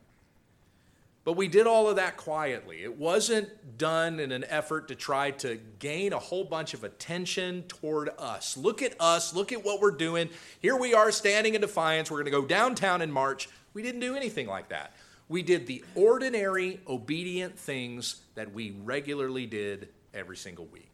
But 1.25 1.35
we 1.35 1.47
did 1.47 1.69
all 1.69 1.89
of 1.89 1.97
that 1.97 2.17
quietly. 2.17 2.83
It 2.83 2.99
wasn't 2.99 3.79
done 3.79 4.19
in 4.19 4.33
an 4.33 4.45
effort 4.49 4.89
to 4.89 4.97
try 4.97 5.31
to 5.33 5.61
gain 5.79 6.13
a 6.13 6.19
whole 6.19 6.45
bunch 6.45 6.75
of 6.75 6.83
attention 6.83 7.63
toward 7.69 8.11
us. 8.19 8.57
Look 8.57 8.83
at 8.83 9.01
us, 9.01 9.33
look 9.33 9.53
at 9.53 9.65
what 9.65 9.81
we're 9.81 9.93
doing. 9.93 10.31
Here 10.61 10.77
we 10.77 10.95
are 10.95 11.13
standing 11.13 11.55
in 11.55 11.61
defiance. 11.61 12.11
We're 12.11 12.23
going 12.23 12.33
to 12.33 12.41
go 12.41 12.45
downtown 12.45 13.03
in 13.03 13.13
March. 13.13 13.49
We 13.73 13.83
didn't 13.83 14.01
do 14.01 14.17
anything 14.17 14.49
like 14.49 14.71
that. 14.71 14.95
We 15.29 15.43
did 15.43 15.69
the 15.69 15.85
ordinary, 15.95 16.81
obedient 16.89 17.57
things 17.57 18.23
that 18.35 18.53
we 18.53 18.73
regularly 18.83 19.47
did 19.47 19.91
every 20.13 20.37
single 20.37 20.67
week. 20.67 20.89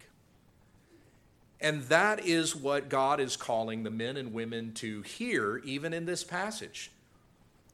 And 1.60 1.82
that 1.84 2.24
is 2.24 2.54
what 2.54 2.88
God 2.88 3.18
is 3.18 3.36
calling 3.36 3.82
the 3.82 3.90
men 3.90 4.16
and 4.16 4.32
women 4.32 4.74
to 4.74 5.02
hear, 5.02 5.58
even 5.64 5.92
in 5.92 6.04
this 6.04 6.22
passage. 6.22 6.92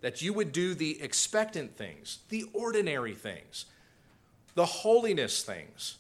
That 0.05 0.21
you 0.21 0.35
would 0.35 0.53
do 0.53 0.75
the 0.75 1.03
expectant 1.03 1.77
things, 1.77 2.19
the 2.29 2.45
ordinary 2.53 3.15
things, 3.15 3.65
the 4.55 4.67
holiness 4.67 5.43
things, 5.43 5.97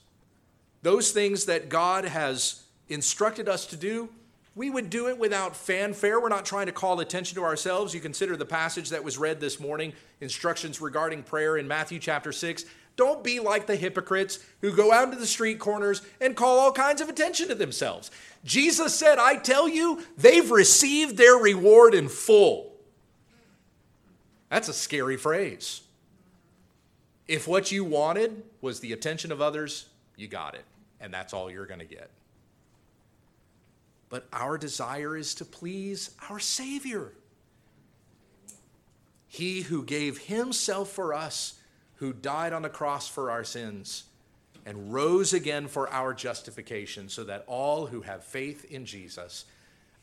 those 0.83 1.11
things 1.11 1.47
that 1.47 1.70
God 1.70 2.05
has 2.05 2.62
instructed 2.89 3.49
us 3.49 3.64
to 3.66 3.76
do 3.76 4.11
we 4.57 4.70
would 4.70 4.89
do 4.89 5.09
it 5.09 5.18
without 5.18 5.57
fanfare. 5.57 6.20
We're 6.20 6.29
not 6.29 6.45
trying 6.45 6.66
to 6.66 6.72
call 6.72 7.01
attention 7.01 7.35
to 7.37 7.45
ourselves. 7.45 7.93
You 7.93 8.01
consider 8.01 8.37
the 8.37 8.47
passage 8.47 8.91
that 8.91 9.03
was 9.03 9.18
read 9.18 9.41
this 9.41 9.59
morning, 9.59 9.93
instructions 10.20 10.81
regarding 10.81 11.24
prayer 11.24 11.57
in 11.57 11.66
Matthew 11.66 11.99
chapter 11.99 12.31
6. 12.31 12.64
Don't 12.97 13.24
be 13.24 13.41
like 13.41 13.66
the 13.66 13.74
hypocrites 13.74 14.39
who 14.61 14.70
go 14.70 14.93
out 14.93 15.05
into 15.05 15.16
the 15.16 15.26
street 15.26 15.59
corners 15.59 16.03
and 16.20 16.37
call 16.37 16.61
all 16.61 16.70
kinds 16.70 17.01
of 17.01 17.09
attention 17.09 17.49
to 17.49 17.57
themselves. 17.57 18.12
Jesus 18.45 18.95
said, 18.95 19.18
I 19.18 19.37
tell 19.37 19.68
you, 19.68 20.05
they've 20.16 20.49
received 20.49 21.16
their 21.16 21.35
reward 21.35 21.95
in 21.95 22.09
full. 22.09 22.74
That's 24.55 24.69
a 24.69 24.73
scary 24.73 25.17
phrase. 25.17 25.81
If 27.27 27.49
what 27.49 27.73
you 27.73 27.83
wanted 27.83 28.45
was 28.61 28.79
the 28.79 28.93
attention 28.93 29.33
of 29.33 29.43
others, 29.43 29.87
you 30.15 30.29
got 30.29 30.55
it, 30.55 30.65
and 31.01 31.13
that's 31.13 31.33
all 31.33 31.51
you're 31.51 31.67
going 31.67 31.81
to 31.81 31.85
get. 31.85 32.13
but 34.15 34.29
our 34.33 34.57
desire 34.57 35.17
is 35.17 35.35
to 35.35 35.45
please 35.45 36.13
our 36.31 36.39
Savior. 36.39 37.11
He 39.27 39.63
who 39.63 39.83
gave 39.83 40.19
himself 40.19 40.89
for 40.91 41.13
us, 41.13 41.55
who 41.97 42.13
died 42.13 42.53
on 42.53 42.63
the 42.63 42.69
cross 42.69 43.09
for 43.09 43.33
our 43.33 43.43
sins, 43.43 44.05
and 44.65 44.93
rose 44.93 45.33
again 45.33 45.67
for 45.67 45.93
our 45.93 46.15
justification, 46.15 47.09
so 47.09 47.25
that 47.25 47.43
all 47.49 47.87
who 47.87 48.03
have 48.03 48.23
faith 48.23 48.65
in 48.67 48.87
Jesus, 48.87 49.47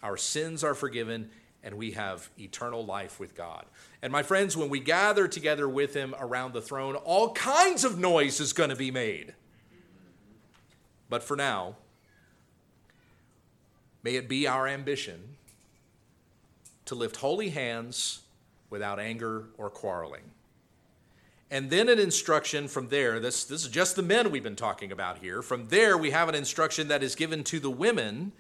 our 0.04 0.18
sins 0.18 0.62
are 0.62 0.76
forgiven 0.76 1.30
and 1.64 1.76
we 1.76 1.92
have 1.92 2.30
eternal 2.40 2.86
life 2.86 3.20
with 3.20 3.36
God. 3.36 3.66
And 4.02 4.12
my 4.12 4.24
friends, 4.24 4.58
when 4.58 4.70
we 4.70 4.80
gather 4.80 5.28
together 5.28 5.70
with 5.70 5.94
him 5.94 6.16
around 6.20 6.54
the 6.54 6.62
throne, 6.62 6.96
all 6.96 7.34
kinds 7.34 7.84
of 7.84 7.98
noise 7.98 8.40
is 8.40 8.54
going 8.54 8.70
to 8.70 8.76
be 8.76 8.92
made. 8.92 9.34
But 11.10 11.24
for 11.24 11.36
now, 11.36 11.76
may 14.02 14.16
it 14.16 14.28
be 14.28 14.48
our 14.48 14.68
ambition 14.68 15.36
to 16.86 16.96
lift 16.96 17.18
holy 17.18 17.50
hands 17.50 18.22
without 18.70 19.00
anger 19.00 19.46
or 19.58 19.70
quarreling. 19.70 20.24
And 21.52 21.70
then 21.70 21.90
an 21.90 22.00
instruction 22.00 22.70
from 22.70 22.88
there, 22.88 23.20
this, 23.20 23.44
this 23.44 23.64
is 23.66 23.70
just 23.70 23.98
the 23.98 24.02
men 24.02 24.32
we've 24.32 24.42
been 24.42 24.56
talking 24.56 24.92
about 24.92 25.18
here. 25.18 25.42
From 25.42 25.68
there, 25.68 25.98
we 25.98 26.12
have 26.12 26.30
an 26.30 26.36
instruction 26.36 26.88
that 26.88 27.04
is 27.04 27.14
given 27.14 27.44
to 27.44 27.60
the 27.60 27.70
women 27.70 28.32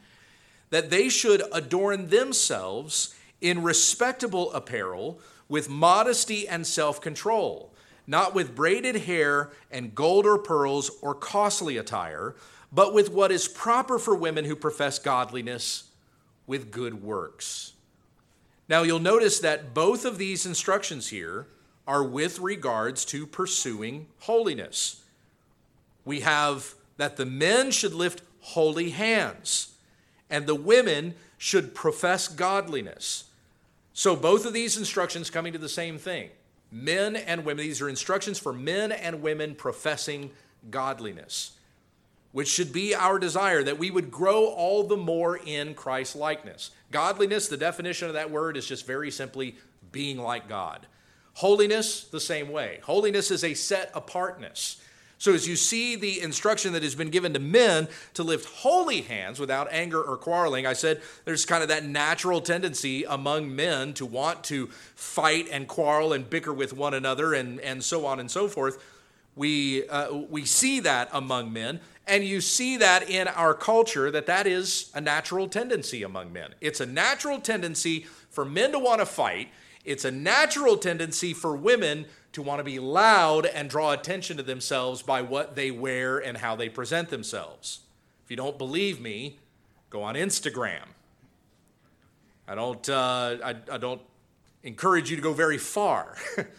that 0.72 0.89
they 0.89 1.07
should 1.07 1.43
adorn 1.53 2.09
themselves 2.09 3.15
in 3.39 3.61
respectable 3.63 4.51
apparel 4.53 5.19
with 5.47 5.69
modesty 5.69 6.47
and 6.47 6.65
self 6.65 6.99
control, 6.99 7.72
not 8.07 8.34
with 8.34 8.55
braided 8.55 8.95
hair 8.95 9.51
and 9.69 9.93
gold 9.93 10.26
or 10.26 10.38
pearls 10.38 10.89
or 11.01 11.13
costly 11.13 11.78
attire, 11.78 12.36
but 12.72 12.93
with 12.93 13.11
what 13.11 13.32
is 13.32 13.47
proper 13.47 13.99
for 13.99 14.15
women 14.15 14.45
who 14.45 14.55
profess 14.55 14.97
godliness 14.97 15.89
with 16.47 16.72
good 16.72 17.03
works. 17.03 17.74
Now, 18.69 18.84
you'll 18.84 18.99
notice 18.99 19.39
that 19.39 19.74
both 19.74 20.05
of 20.05 20.17
these 20.17 20.45
instructions 20.45 21.09
here 21.09 21.47
are 21.88 22.03
with 22.03 22.39
regards 22.39 23.03
to 23.05 23.28
pursuing 23.28 24.07
holiness. 24.19 25.03
We 26.05 26.22
have 26.22 26.76
that 26.95 27.17
the 27.17 27.26
men 27.26 27.72
should 27.72 27.93
lift 27.93 28.22
holy 28.39 28.91
hands, 28.91 29.70
and 30.32 30.47
the 30.47 30.55
women 30.55 31.13
should 31.38 31.75
profess 31.75 32.27
godliness. 32.27 33.25
So, 33.93 34.15
both 34.15 34.45
of 34.45 34.53
these 34.53 34.77
instructions 34.77 35.29
coming 35.29 35.53
to 35.53 35.59
the 35.59 35.69
same 35.69 35.97
thing 35.97 36.29
men 36.71 37.15
and 37.15 37.45
women. 37.45 37.65
These 37.65 37.82
are 37.82 37.89
instructions 37.89 38.39
for 38.39 38.53
men 38.53 38.91
and 38.91 39.21
women 39.21 39.53
professing 39.53 40.32
godliness, 40.69 41.51
which 42.32 42.47
should 42.47 42.71
be 42.71 42.95
our 42.95 43.19
desire 43.19 43.61
that 43.63 43.77
we 43.77 43.91
would 43.91 44.09
grow 44.09 44.45
all 44.45 44.84
the 44.84 44.97
more 44.97 45.38
in 45.38 45.73
Christ 45.73 46.15
likeness. 46.15 46.71
Godliness, 46.91 47.47
the 47.47 47.57
definition 47.57 48.07
of 48.07 48.13
that 48.13 48.32
word 48.32 48.55
is 48.55 48.65
just 48.65 48.88
very 48.88 49.11
simply 49.11 49.57
being 49.91 50.17
like 50.17 50.47
God. 50.47 50.88
Holiness, 51.34 52.05
the 52.05 52.19
same 52.19 52.49
way. 52.49 52.79
Holiness 52.84 53.32
is 53.32 53.43
a 53.43 53.53
set 53.53 53.91
apartness. 53.93 54.82
So, 55.22 55.36
as 55.36 55.47
you 55.47 55.55
see 55.55 55.95
the 55.95 56.19
instruction 56.19 56.74
that 56.74 56.82
has 56.82 56.95
been 56.95 57.11
given 57.11 57.34
to 57.34 57.39
men 57.39 57.88
to 58.15 58.24
lift 58.24 58.49
holy 58.49 59.01
hands 59.01 59.39
without 59.39 59.67
anger 59.72 60.01
or 60.01 60.17
quarreling, 60.17 60.65
I 60.65 60.74
said 60.74 60.99
there's 61.26 61.45
kind 61.45 61.61
of 61.61 61.69
that 61.69 61.86
natural 61.86 62.41
tendency 62.41 63.03
among 63.03 63.55
men 63.55 63.93
to 63.93 64.05
want 64.07 64.43
to 64.45 64.65
fight 64.95 65.47
and 65.51 65.67
quarrel 65.67 66.11
and 66.11 66.28
bicker 66.28 66.51
with 66.51 66.74
one 66.74 66.95
another 66.95 67.36
and, 67.36 67.59
and 67.59 67.84
so 67.84 68.07
on 68.07 68.19
and 68.19 68.32
so 68.32 68.47
forth. 68.47 68.84
We, 69.36 69.88
uh, 69.89 70.11
we 70.11 70.43
see 70.43 70.80
that 70.80 71.09
among 71.13 71.53
men, 71.53 71.82
and 72.07 72.24
you 72.24 72.41
see 72.41 72.78
that 72.78 73.07
in 73.07 73.28
our 73.28 73.53
culture 73.53 74.09
that 74.09 74.26
that 74.26 74.47
is 74.47 74.89
a 74.95 75.01
natural 75.01 75.47
tendency 75.47 76.01
among 76.01 76.34
men. 76.34 76.55
It's 76.61 76.80
a 76.80 76.88
natural 76.88 77.39
tendency 77.39 78.07
for 78.32 78.43
men 78.43 78.72
to 78.72 78.80
want 78.80 79.01
to 79.01 79.05
fight, 79.05 79.49
it's 79.86 80.03
a 80.03 80.11
natural 80.11 80.78
tendency 80.78 81.34
for 81.36 81.55
women 81.55 82.07
to 82.34 82.41
want 82.41 82.59
to 82.59 82.63
be 82.63 82.79
loud 82.79 83.45
and 83.45 83.69
draw 83.69 83.91
attention 83.91 84.38
to 84.38 84.43
themselves 84.43 85.01
by 85.01 85.21
what 85.21 85.55
they 85.55 85.71
wear 85.71 86.17
and 86.17 86.38
how 86.38 86.55
they 86.55 86.69
present 86.69 87.09
themselves. 87.09 87.82
If 88.23 88.32
you 88.32 88.38
don't 88.38 88.57
believe 88.57 89.01
me, 89.01 89.38
go 89.89 90.03
on 90.03 90.15
Instagram. 90.15 90.84
I 92.47 92.55
don't, 92.55 92.89
uh, 92.89 93.38
I, 93.43 93.55
I 93.71 93.77
don't 93.77 94.01
encourage 94.63 95.09
you 95.09 95.15
to 95.15 95.21
go 95.21 95.34
very 95.34 95.57
far, 95.57 96.15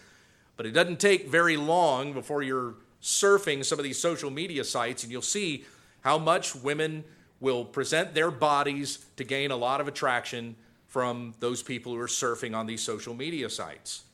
but 0.56 0.66
it 0.66 0.72
doesn't 0.72 1.00
take 1.00 1.28
very 1.28 1.56
long 1.56 2.12
before 2.12 2.42
you're 2.42 2.74
surfing 3.02 3.64
some 3.64 3.78
of 3.78 3.84
these 3.84 3.98
social 3.98 4.30
media 4.30 4.64
sites 4.64 5.02
and 5.02 5.10
you'll 5.10 5.22
see 5.22 5.64
how 6.02 6.18
much 6.18 6.54
women 6.54 7.04
will 7.40 7.64
present 7.64 8.14
their 8.14 8.30
bodies 8.30 9.04
to 9.16 9.24
gain 9.24 9.50
a 9.50 9.56
lot 9.56 9.80
of 9.80 9.88
attraction 9.88 10.54
from 10.86 11.34
those 11.40 11.62
people 11.62 11.92
who 11.92 12.00
are 12.00 12.06
surfing 12.06 12.54
on 12.54 12.66
these 12.66 12.80
social 12.80 13.14
media 13.14 13.50
sites. 13.50 14.04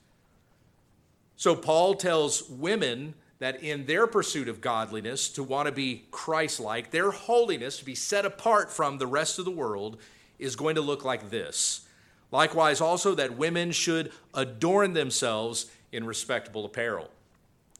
So 1.38 1.54
Paul 1.54 1.94
tells 1.94 2.50
women 2.50 3.14
that 3.38 3.62
in 3.62 3.86
their 3.86 4.08
pursuit 4.08 4.48
of 4.48 4.60
godliness, 4.60 5.28
to 5.30 5.44
want 5.44 5.66
to 5.66 5.72
be 5.72 6.04
Christ 6.10 6.58
like, 6.58 6.90
their 6.90 7.12
holiness, 7.12 7.78
to 7.78 7.84
be 7.84 7.94
set 7.94 8.24
apart 8.24 8.72
from 8.72 8.98
the 8.98 9.06
rest 9.06 9.38
of 9.38 9.44
the 9.44 9.52
world, 9.52 9.98
is 10.40 10.56
going 10.56 10.74
to 10.74 10.80
look 10.80 11.04
like 11.04 11.30
this. 11.30 11.86
Likewise, 12.32 12.80
also, 12.80 13.14
that 13.14 13.38
women 13.38 13.70
should 13.70 14.10
adorn 14.34 14.94
themselves 14.94 15.70
in 15.92 16.04
respectable 16.04 16.64
apparel. 16.64 17.08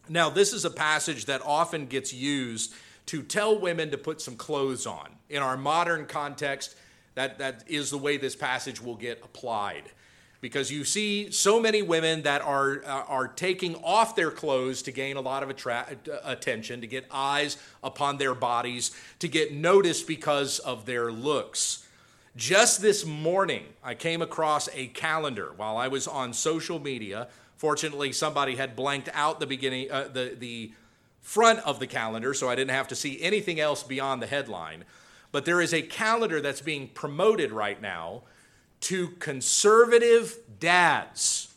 Now, 0.08 0.30
this 0.30 0.52
is 0.52 0.64
a 0.64 0.70
passage 0.70 1.24
that 1.24 1.42
often 1.44 1.86
gets 1.86 2.14
used 2.14 2.72
to 3.06 3.22
tell 3.22 3.58
women 3.58 3.90
to 3.90 3.98
put 3.98 4.20
some 4.20 4.36
clothes 4.36 4.86
on. 4.86 5.08
In 5.28 5.42
our 5.42 5.56
modern 5.56 6.06
context, 6.06 6.76
that, 7.16 7.38
that 7.40 7.64
is 7.66 7.90
the 7.90 7.98
way 7.98 8.18
this 8.18 8.36
passage 8.36 8.80
will 8.80 8.94
get 8.94 9.20
applied 9.24 9.90
because 10.40 10.70
you 10.70 10.84
see 10.84 11.30
so 11.30 11.60
many 11.60 11.82
women 11.82 12.22
that 12.22 12.42
are 12.42 12.82
uh, 12.84 13.04
are 13.08 13.28
taking 13.28 13.74
off 13.76 14.14
their 14.14 14.30
clothes 14.30 14.82
to 14.82 14.92
gain 14.92 15.16
a 15.16 15.20
lot 15.20 15.42
of 15.42 15.50
attra- 15.50 15.96
attention, 16.24 16.80
to 16.80 16.86
get 16.86 17.06
eyes 17.10 17.56
upon 17.82 18.18
their 18.18 18.34
bodies, 18.34 18.92
to 19.18 19.28
get 19.28 19.52
noticed 19.52 20.06
because 20.06 20.58
of 20.60 20.86
their 20.86 21.10
looks. 21.10 21.84
Just 22.36 22.80
this 22.80 23.04
morning, 23.04 23.64
I 23.82 23.94
came 23.94 24.22
across 24.22 24.68
a 24.72 24.86
calendar 24.88 25.52
while 25.56 25.76
I 25.76 25.88
was 25.88 26.06
on 26.06 26.32
social 26.32 26.78
media. 26.78 27.28
Fortunately, 27.56 28.12
somebody 28.12 28.54
had 28.54 28.76
blanked 28.76 29.08
out 29.12 29.40
the 29.40 29.46
beginning, 29.46 29.90
uh, 29.90 30.08
the 30.12 30.36
the 30.38 30.72
front 31.20 31.58
of 31.60 31.80
the 31.80 31.86
calendar, 31.86 32.32
so 32.32 32.48
I 32.48 32.54
didn't 32.54 32.70
have 32.70 32.88
to 32.88 32.94
see 32.94 33.20
anything 33.20 33.58
else 33.58 33.82
beyond 33.82 34.22
the 34.22 34.28
headline. 34.28 34.84
But 35.32 35.44
there 35.44 35.60
is 35.60 35.74
a 35.74 35.82
calendar 35.82 36.40
that's 36.40 36.60
being 36.60 36.88
promoted 36.88 37.50
right 37.52 37.82
now 37.82 38.22
to 38.80 39.08
conservative 39.18 40.38
dads. 40.60 41.54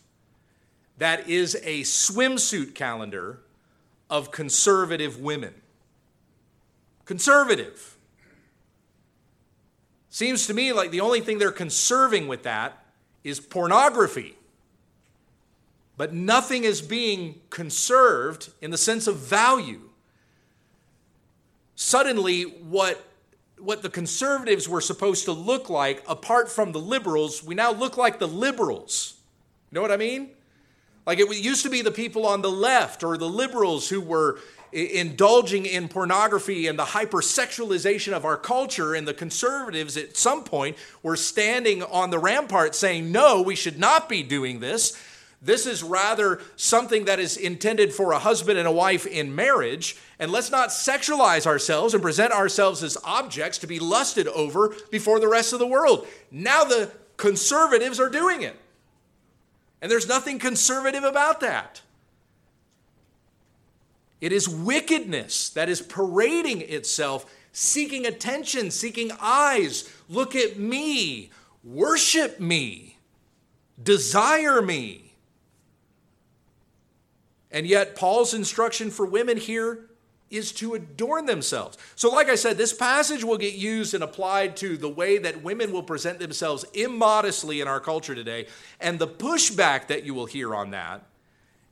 That 0.98 1.28
is 1.28 1.56
a 1.64 1.82
swimsuit 1.82 2.76
calendar 2.76 3.40
of 4.10 4.32
conservative 4.32 5.20
women. 5.20 5.54
Conservative. 7.06 7.98
Seems 10.10 10.46
to 10.48 10.54
me 10.54 10.74
like 10.74 10.92
the 10.92 11.02
only 11.02 11.22
thing 11.22 11.40
they're 11.40 11.52
conserving 11.52 12.28
with 12.28 12.44
that 12.44 12.84
is 13.24 13.40
pornography. 13.40 14.36
But 15.98 16.14
nothing 16.14 16.64
is 16.64 16.82
being 16.82 17.42
conserved 17.50 18.52
in 18.62 18.72
the 18.72 18.78
sense 18.78 19.08
of 19.08 19.18
value. 19.18 19.90
Suddenly, 21.76 22.44
what 22.44 23.11
what 23.64 23.82
the 23.82 23.90
conservatives 23.90 24.68
were 24.68 24.82
supposed 24.82 25.26
to 25.26 25.32
look 25.32 25.70
like 25.70 26.04
apart 26.08 26.50
from 26.50 26.72
the 26.72 26.80
liberals, 26.80 27.44
we 27.44 27.56
now 27.56 27.72
look 27.72 27.98
like 27.98 28.20
the 28.20 28.28
liberals. 28.28 29.16
You 29.72 29.76
know 29.76 29.82
what 29.82 29.92
I 29.92 29.98
mean? 29.98 30.32
Like 31.06 31.20
it 31.20 31.36
used 31.38 31.64
to 31.64 31.70
be 31.70 31.82
the 31.82 31.92
people 31.92 32.26
on 32.26 32.42
the 32.42 32.52
left 32.52 33.04
or 33.04 33.18
the 33.18 33.30
liberals 33.30 33.90
who 33.90 34.02
were 34.02 34.40
indulging 34.72 35.66
in 35.66 35.88
pornography 35.88 36.68
and 36.68 36.80
the 36.80 36.86
hypersexualization 36.86 38.14
of 38.14 38.24
our 38.24 38.38
culture, 38.38 38.94
and 38.94 39.08
the 39.08 39.14
conservatives 39.14 39.98
at 39.98 40.16
some 40.16 40.44
point 40.44 40.78
were 41.04 41.18
standing 41.18 41.84
on 41.84 42.10
the 42.10 42.20
rampart 42.20 42.74
saying, 42.76 43.12
No, 43.12 43.42
we 43.42 43.56
should 43.56 43.80
not 43.80 44.08
be 44.08 44.24
doing 44.24 44.60
this. 44.60 44.98
This 45.42 45.66
is 45.66 45.82
rather 45.82 46.40
something 46.56 47.06
that 47.06 47.20
is 47.20 47.36
intended 47.36 47.94
for 47.94 48.12
a 48.12 48.20
husband 48.20 48.60
and 48.60 48.68
a 48.68 48.72
wife 48.72 49.08
in 49.08 49.34
marriage. 49.34 49.98
And 50.20 50.32
let's 50.32 50.52
not 50.52 50.70
sexualize 50.70 51.48
ourselves 51.48 51.96
and 51.96 52.04
present 52.04 52.32
ourselves 52.32 52.84
as 52.84 52.98
objects 53.04 53.58
to 53.60 53.68
be 53.68 53.80
lusted 53.80 54.28
over 54.28 54.76
before 54.92 55.20
the 55.20 55.28
rest 55.28 55.52
of 55.52 55.60
the 55.60 55.66
world. 55.66 56.08
Now 56.30 56.64
the 56.64 56.92
conservatives 57.18 58.00
are 58.00 58.10
doing 58.10 58.44
it. 58.44 58.56
And 59.82 59.92
there's 59.92 60.08
nothing 60.08 60.38
conservative 60.38 61.04
about 61.04 61.40
that. 61.40 61.82
It 64.20 64.32
is 64.32 64.48
wickedness 64.48 65.50
that 65.50 65.70
is 65.70 65.82
parading 65.82 66.62
itself, 66.62 67.26
seeking 67.52 68.06
attention, 68.06 68.70
seeking 68.70 69.12
eyes. 69.20 69.92
Look 70.08 70.36
at 70.36 70.60
me, 70.60 71.32
worship 71.64 72.40
me, 72.40 72.98
desire 73.82 74.62
me. 74.62 75.11
And 77.52 77.68
yet, 77.68 77.96
Paul's 77.96 78.34
instruction 78.34 78.90
for 78.90 79.06
women 79.06 79.38
here 79.38 79.86
is 80.32 80.54
to 80.54 80.74
adorn 80.74 81.26
themselves. 81.26 81.78
So, 81.96 82.10
like 82.10 82.30
I 82.30 82.36
said, 82.36 82.58
this 82.58 82.74
passage 82.74 83.24
will 83.24 83.38
get 83.38 83.54
used 83.54 83.94
and 83.94 84.04
applied 84.04 84.56
to 84.58 84.78
the 84.78 84.90
way 84.90 85.18
that 85.18 85.44
women 85.44 85.74
will 85.74 85.84
present 85.84 86.20
themselves 86.20 86.66
immodestly 86.74 87.60
in 87.60 87.68
our 87.68 87.82
culture 87.82 88.16
today. 88.16 88.48
And 88.80 88.98
the 88.98 89.08
pushback 89.08 89.88
that 89.88 90.06
you 90.06 90.14
will 90.14 90.26
hear 90.26 90.56
on 90.56 90.72
that 90.72 91.04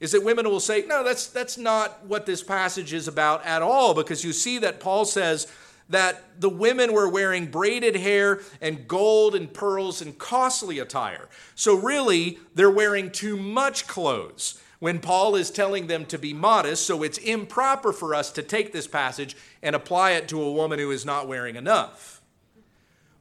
is 0.02 0.12
that 0.12 0.24
women 0.24 0.50
will 0.50 0.60
say, 0.60 0.84
no, 0.86 1.04
that's, 1.04 1.28
that's 1.28 1.58
not 1.58 2.06
what 2.06 2.26
this 2.26 2.44
passage 2.44 2.94
is 2.94 3.08
about 3.08 3.46
at 3.46 3.62
all, 3.62 3.94
because 3.94 4.24
you 4.24 4.34
see 4.34 4.58
that 4.60 4.80
Paul 4.80 5.06
says 5.06 5.48
that 5.90 6.24
the 6.40 6.50
women 6.50 6.94
were 6.94 7.10
wearing 7.10 7.48
braided 7.48 7.96
hair 7.96 8.42
and 8.62 8.88
gold 8.88 9.36
and 9.36 9.52
pearls 9.52 10.02
and 10.02 10.18
costly 10.18 10.80
attire. 10.80 11.30
So, 11.56 11.76
really, 11.76 12.40
they're 12.56 12.70
wearing 12.70 13.10
too 13.10 13.38
much 13.38 13.88
clothes 13.88 14.62
when 14.80 15.00
Paul 15.00 15.36
is 15.36 15.52
telling 15.52 15.88
them 15.88 16.06
to 16.06 16.18
be 16.18 16.34
modest, 16.34 16.86
so 16.86 17.04
it's 17.04 17.18
improper 17.18 17.92
for 17.92 18.16
us 18.16 18.32
to 18.32 18.42
take 18.42 18.72
this 18.72 18.88
passage 18.88 19.36
and 19.62 19.76
apply 19.76 20.12
it 20.12 20.28
to 20.30 20.42
a 20.42 20.52
woman 20.52 20.80
who 20.80 20.92
is 20.92 21.06
not 21.06 21.28
wearing 21.28 21.58
enough. 21.58 22.22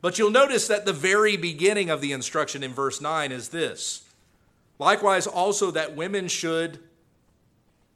But 0.01 0.19
you'll 0.19 0.31
notice 0.31 0.69
that 0.69 0.85
the 0.85 0.93
very 0.93 1.37
beginning 1.37 1.91
of 1.91 2.01
the 2.01 2.13
instruction 2.13 2.63
in 2.63 2.73
verse 2.73 3.01
9 3.01 3.33
is 3.33 3.49
this 3.49 4.05
likewise, 4.79 5.27
also 5.27 5.73
that 5.73 5.97
women 5.97 6.29
should 6.29 6.79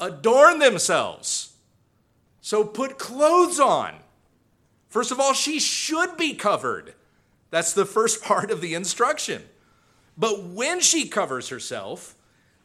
adorn 0.00 0.58
themselves. 0.58 1.52
So 2.40 2.64
put 2.64 2.98
clothes 2.98 3.60
on. 3.60 3.94
First 4.88 5.12
of 5.12 5.20
all, 5.20 5.32
she 5.32 5.60
should 5.60 6.16
be 6.16 6.34
covered. 6.34 6.94
That's 7.50 7.72
the 7.72 7.86
first 7.86 8.22
part 8.24 8.50
of 8.50 8.60
the 8.60 8.74
instruction. 8.74 9.44
But 10.18 10.42
when 10.42 10.80
she 10.80 11.06
covers 11.06 11.48
herself, 11.50 12.16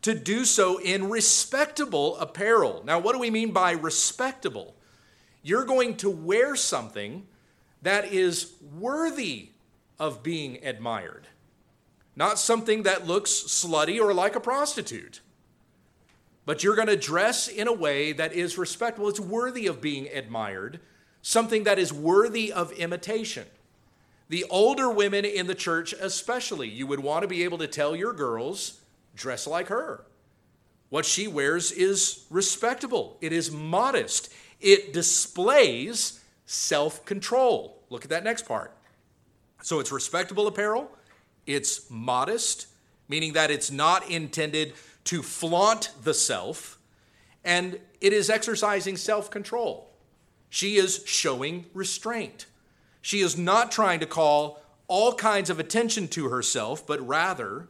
to 0.07 0.15
do 0.15 0.45
so 0.45 0.77
in 0.77 1.09
respectable 1.09 2.15
apparel. 2.15 2.81
Now, 2.85 2.97
what 2.97 3.11
do 3.11 3.19
we 3.19 3.29
mean 3.29 3.51
by 3.51 3.71
respectable? 3.71 4.73
You're 5.43 5.65
going 5.65 5.97
to 5.97 6.09
wear 6.09 6.55
something 6.55 7.27
that 7.81 8.05
is 8.05 8.53
worthy 8.73 9.49
of 9.99 10.23
being 10.23 10.63
admired, 10.63 11.27
not 12.15 12.39
something 12.39 12.83
that 12.83 13.05
looks 13.05 13.31
slutty 13.31 13.99
or 13.99 14.13
like 14.13 14.37
a 14.37 14.39
prostitute. 14.39 15.19
But 16.45 16.63
you're 16.63 16.77
going 16.77 16.87
to 16.87 16.95
dress 16.95 17.49
in 17.49 17.67
a 17.67 17.73
way 17.73 18.13
that 18.13 18.31
is 18.31 18.57
respectable. 18.57 19.09
It's 19.09 19.19
worthy 19.19 19.67
of 19.67 19.81
being 19.81 20.07
admired, 20.07 20.79
something 21.21 21.65
that 21.65 21.79
is 21.79 21.91
worthy 21.91 22.53
of 22.53 22.71
imitation. 22.71 23.45
The 24.29 24.45
older 24.49 24.89
women 24.89 25.25
in 25.25 25.47
the 25.47 25.55
church, 25.55 25.91
especially, 25.91 26.69
you 26.69 26.87
would 26.87 27.01
want 27.01 27.23
to 27.23 27.27
be 27.27 27.43
able 27.43 27.57
to 27.57 27.67
tell 27.67 27.93
your 27.93 28.13
girls 28.13 28.79
dress 29.17 29.45
like 29.45 29.67
her. 29.67 30.05
What 30.89 31.05
she 31.05 31.27
wears 31.27 31.71
is 31.71 32.25
respectable, 32.29 33.17
it 33.19 33.33
is 33.33 33.51
modest, 33.51 34.31
it 34.61 34.93
displays 34.93 36.21
self 36.45 37.05
control. 37.05 37.83
Look 37.89 38.03
at 38.03 38.09
that 38.09 38.23
next 38.23 38.45
part. 38.45 38.73
So 39.61 39.79
it's 39.79 39.91
respectable 39.91 40.47
apparel, 40.47 40.89
it's 41.45 41.89
modest, 41.89 42.67
meaning 43.09 43.33
that 43.33 43.51
it's 43.51 43.71
not 43.71 44.09
intended 44.09 44.73
to 45.05 45.21
flaunt 45.23 45.91
the 46.03 46.13
self, 46.13 46.77
and 47.43 47.79
it 47.99 48.13
is 48.13 48.29
exercising 48.29 48.95
self 48.95 49.29
control. 49.29 49.89
She 50.49 50.77
is 50.77 51.03
showing 51.05 51.65
restraint. 51.73 52.45
She 53.01 53.19
is 53.19 53.37
not 53.37 53.71
trying 53.71 53.99
to 53.99 54.05
call 54.05 54.61
all 54.87 55.13
kinds 55.13 55.49
of 55.49 55.59
attention 55.59 56.07
to 56.09 56.29
herself, 56.29 56.87
but 56.87 57.05
rather 57.05 57.67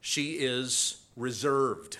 she 0.00 0.34
is 0.34 1.02
reserved. 1.16 1.98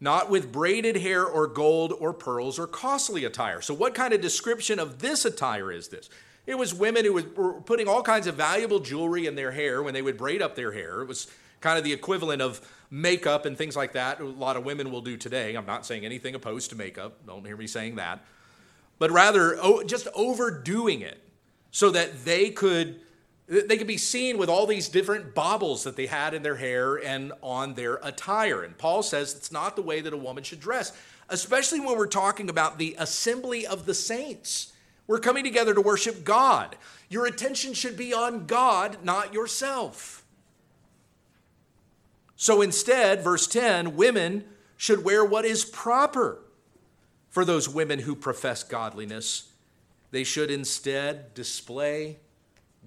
Not 0.00 0.30
with 0.30 0.52
braided 0.52 0.96
hair 0.96 1.24
or 1.24 1.46
gold 1.46 1.92
or 1.98 2.12
pearls 2.12 2.58
or 2.58 2.66
costly 2.66 3.24
attire. 3.24 3.60
So, 3.60 3.74
what 3.74 3.94
kind 3.94 4.14
of 4.14 4.20
description 4.20 4.78
of 4.78 5.00
this 5.00 5.24
attire 5.24 5.72
is 5.72 5.88
this? 5.88 6.08
It 6.46 6.56
was 6.56 6.72
women 6.72 7.04
who 7.04 7.12
were 7.12 7.60
putting 7.60 7.88
all 7.88 8.02
kinds 8.02 8.26
of 8.26 8.36
valuable 8.36 8.78
jewelry 8.78 9.26
in 9.26 9.34
their 9.34 9.50
hair 9.50 9.82
when 9.82 9.92
they 9.92 10.00
would 10.00 10.16
braid 10.16 10.40
up 10.40 10.54
their 10.54 10.72
hair. 10.72 11.02
It 11.02 11.06
was 11.08 11.26
kind 11.60 11.76
of 11.76 11.84
the 11.84 11.92
equivalent 11.92 12.40
of 12.40 12.60
makeup 12.90 13.44
and 13.44 13.58
things 13.58 13.76
like 13.76 13.92
that. 13.92 14.20
A 14.20 14.24
lot 14.24 14.56
of 14.56 14.64
women 14.64 14.90
will 14.90 15.02
do 15.02 15.16
today. 15.16 15.56
I'm 15.56 15.66
not 15.66 15.84
saying 15.84 16.04
anything 16.04 16.34
opposed 16.34 16.70
to 16.70 16.76
makeup. 16.76 17.26
Don't 17.26 17.44
hear 17.44 17.56
me 17.56 17.66
saying 17.66 17.96
that. 17.96 18.24
But 18.98 19.10
rather, 19.10 19.56
oh, 19.60 19.82
just 19.82 20.08
overdoing 20.14 21.02
it 21.02 21.20
so 21.70 21.90
that 21.90 22.24
they 22.24 22.50
could 22.50 23.00
they 23.48 23.78
could 23.78 23.86
be 23.86 23.96
seen 23.96 24.36
with 24.36 24.50
all 24.50 24.66
these 24.66 24.88
different 24.88 25.34
baubles 25.34 25.84
that 25.84 25.96
they 25.96 26.06
had 26.06 26.34
in 26.34 26.42
their 26.42 26.56
hair 26.56 26.96
and 26.96 27.32
on 27.42 27.74
their 27.74 27.94
attire. 28.02 28.62
And 28.62 28.76
Paul 28.76 29.02
says 29.02 29.34
it's 29.34 29.50
not 29.50 29.74
the 29.74 29.82
way 29.82 30.02
that 30.02 30.12
a 30.12 30.18
woman 30.18 30.44
should 30.44 30.60
dress, 30.60 30.92
especially 31.30 31.80
when 31.80 31.96
we're 31.96 32.06
talking 32.06 32.50
about 32.50 32.78
the 32.78 32.94
assembly 32.98 33.66
of 33.66 33.86
the 33.86 33.94
saints. 33.94 34.74
We're 35.06 35.18
coming 35.18 35.44
together 35.44 35.72
to 35.72 35.80
worship 35.80 36.24
God. 36.24 36.76
Your 37.08 37.24
attention 37.24 37.72
should 37.72 37.96
be 37.96 38.12
on 38.12 38.44
God, 38.44 38.98
not 39.02 39.32
yourself. 39.32 40.26
So 42.36 42.60
instead, 42.60 43.24
verse 43.24 43.46
10 43.46 43.96
women 43.96 44.44
should 44.76 45.04
wear 45.04 45.24
what 45.24 45.46
is 45.46 45.64
proper 45.64 46.38
for 47.30 47.46
those 47.46 47.66
women 47.66 48.00
who 48.00 48.14
profess 48.14 48.62
godliness. 48.62 49.52
They 50.10 50.22
should 50.22 50.50
instead 50.50 51.32
display 51.32 52.18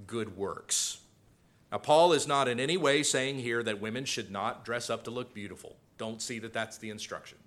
good 0.08 0.38
works. 0.38 1.00
Now, 1.72 1.78
Paul 1.78 2.14
is 2.14 2.28
not 2.28 2.48
in 2.48 2.60
any 2.60 2.78
way 2.78 3.02
saying 3.04 3.40
here 3.40 3.64
that 3.64 3.80
women 3.80 4.06
should 4.06 4.30
not 4.30 4.66
dress 4.66 4.90
up 4.90 5.04
to 5.06 5.12
look 5.12 5.34
beautiful. 5.34 5.78
Don't 5.98 6.22
see 6.22 6.40
that 6.40 6.54
that's 6.54 6.78
the 6.78 6.90
instruction. 6.90 7.38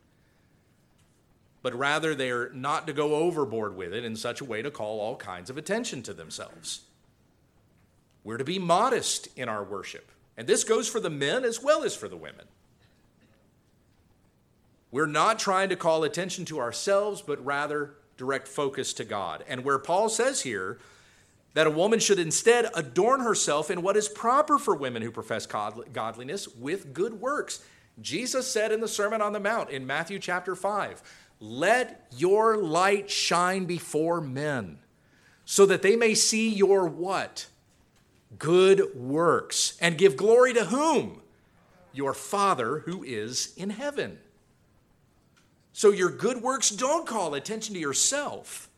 But 1.62 1.74
rather, 1.74 2.14
they're 2.14 2.50
not 2.50 2.86
to 2.86 2.92
go 2.92 3.14
overboard 3.14 3.76
with 3.76 3.92
it 3.92 4.04
in 4.04 4.16
such 4.16 4.40
a 4.40 4.44
way 4.44 4.62
to 4.62 4.70
call 4.70 5.00
all 5.00 5.16
kinds 5.16 5.50
of 5.50 5.58
attention 5.58 6.02
to 6.02 6.14
themselves. 6.14 6.82
We're 8.22 8.38
to 8.38 8.44
be 8.44 8.58
modest 8.58 9.28
in 9.36 9.48
our 9.48 9.64
worship. 9.64 10.10
And 10.36 10.46
this 10.46 10.64
goes 10.64 10.88
for 10.88 11.00
the 11.00 11.10
men 11.10 11.44
as 11.44 11.62
well 11.62 11.84
as 11.84 11.94
for 11.94 12.08
the 12.08 12.16
women. 12.16 12.46
We're 14.90 15.06
not 15.06 15.38
trying 15.38 15.70
to 15.70 15.76
call 15.76 16.04
attention 16.04 16.44
to 16.46 16.60
ourselves, 16.60 17.20
but 17.20 17.44
rather 17.44 17.94
direct 18.16 18.46
focus 18.46 18.92
to 18.94 19.04
God. 19.04 19.44
And 19.48 19.64
where 19.64 19.78
Paul 19.78 20.08
says 20.08 20.42
here, 20.42 20.78
that 21.54 21.66
a 21.68 21.70
woman 21.70 22.00
should 22.00 22.18
instead 22.18 22.68
adorn 22.74 23.20
herself 23.20 23.70
in 23.70 23.80
what 23.80 23.96
is 23.96 24.08
proper 24.08 24.58
for 24.58 24.74
women 24.74 25.02
who 25.02 25.10
profess 25.10 25.46
godliness 25.46 26.48
with 26.48 26.92
good 26.92 27.20
works. 27.20 27.64
Jesus 28.00 28.46
said 28.48 28.72
in 28.72 28.80
the 28.80 28.88
Sermon 28.88 29.22
on 29.22 29.32
the 29.32 29.40
Mount 29.40 29.70
in 29.70 29.86
Matthew 29.86 30.18
chapter 30.18 30.56
5, 30.56 31.02
Let 31.40 32.08
your 32.16 32.56
light 32.56 33.08
shine 33.08 33.66
before 33.66 34.20
men, 34.20 34.78
so 35.44 35.64
that 35.66 35.82
they 35.82 35.94
may 35.94 36.14
see 36.14 36.48
your 36.48 36.86
what? 36.86 37.46
Good 38.36 38.96
works, 38.96 39.78
and 39.80 39.96
give 39.96 40.16
glory 40.16 40.52
to 40.54 40.64
whom? 40.64 41.22
Your 41.92 42.14
Father 42.14 42.80
who 42.80 43.04
is 43.04 43.54
in 43.56 43.70
heaven. 43.70 44.18
So 45.72 45.90
your 45.90 46.10
good 46.10 46.42
works 46.42 46.70
don't 46.70 47.06
call 47.06 47.34
attention 47.34 47.74
to 47.74 47.80
yourself 47.80 48.68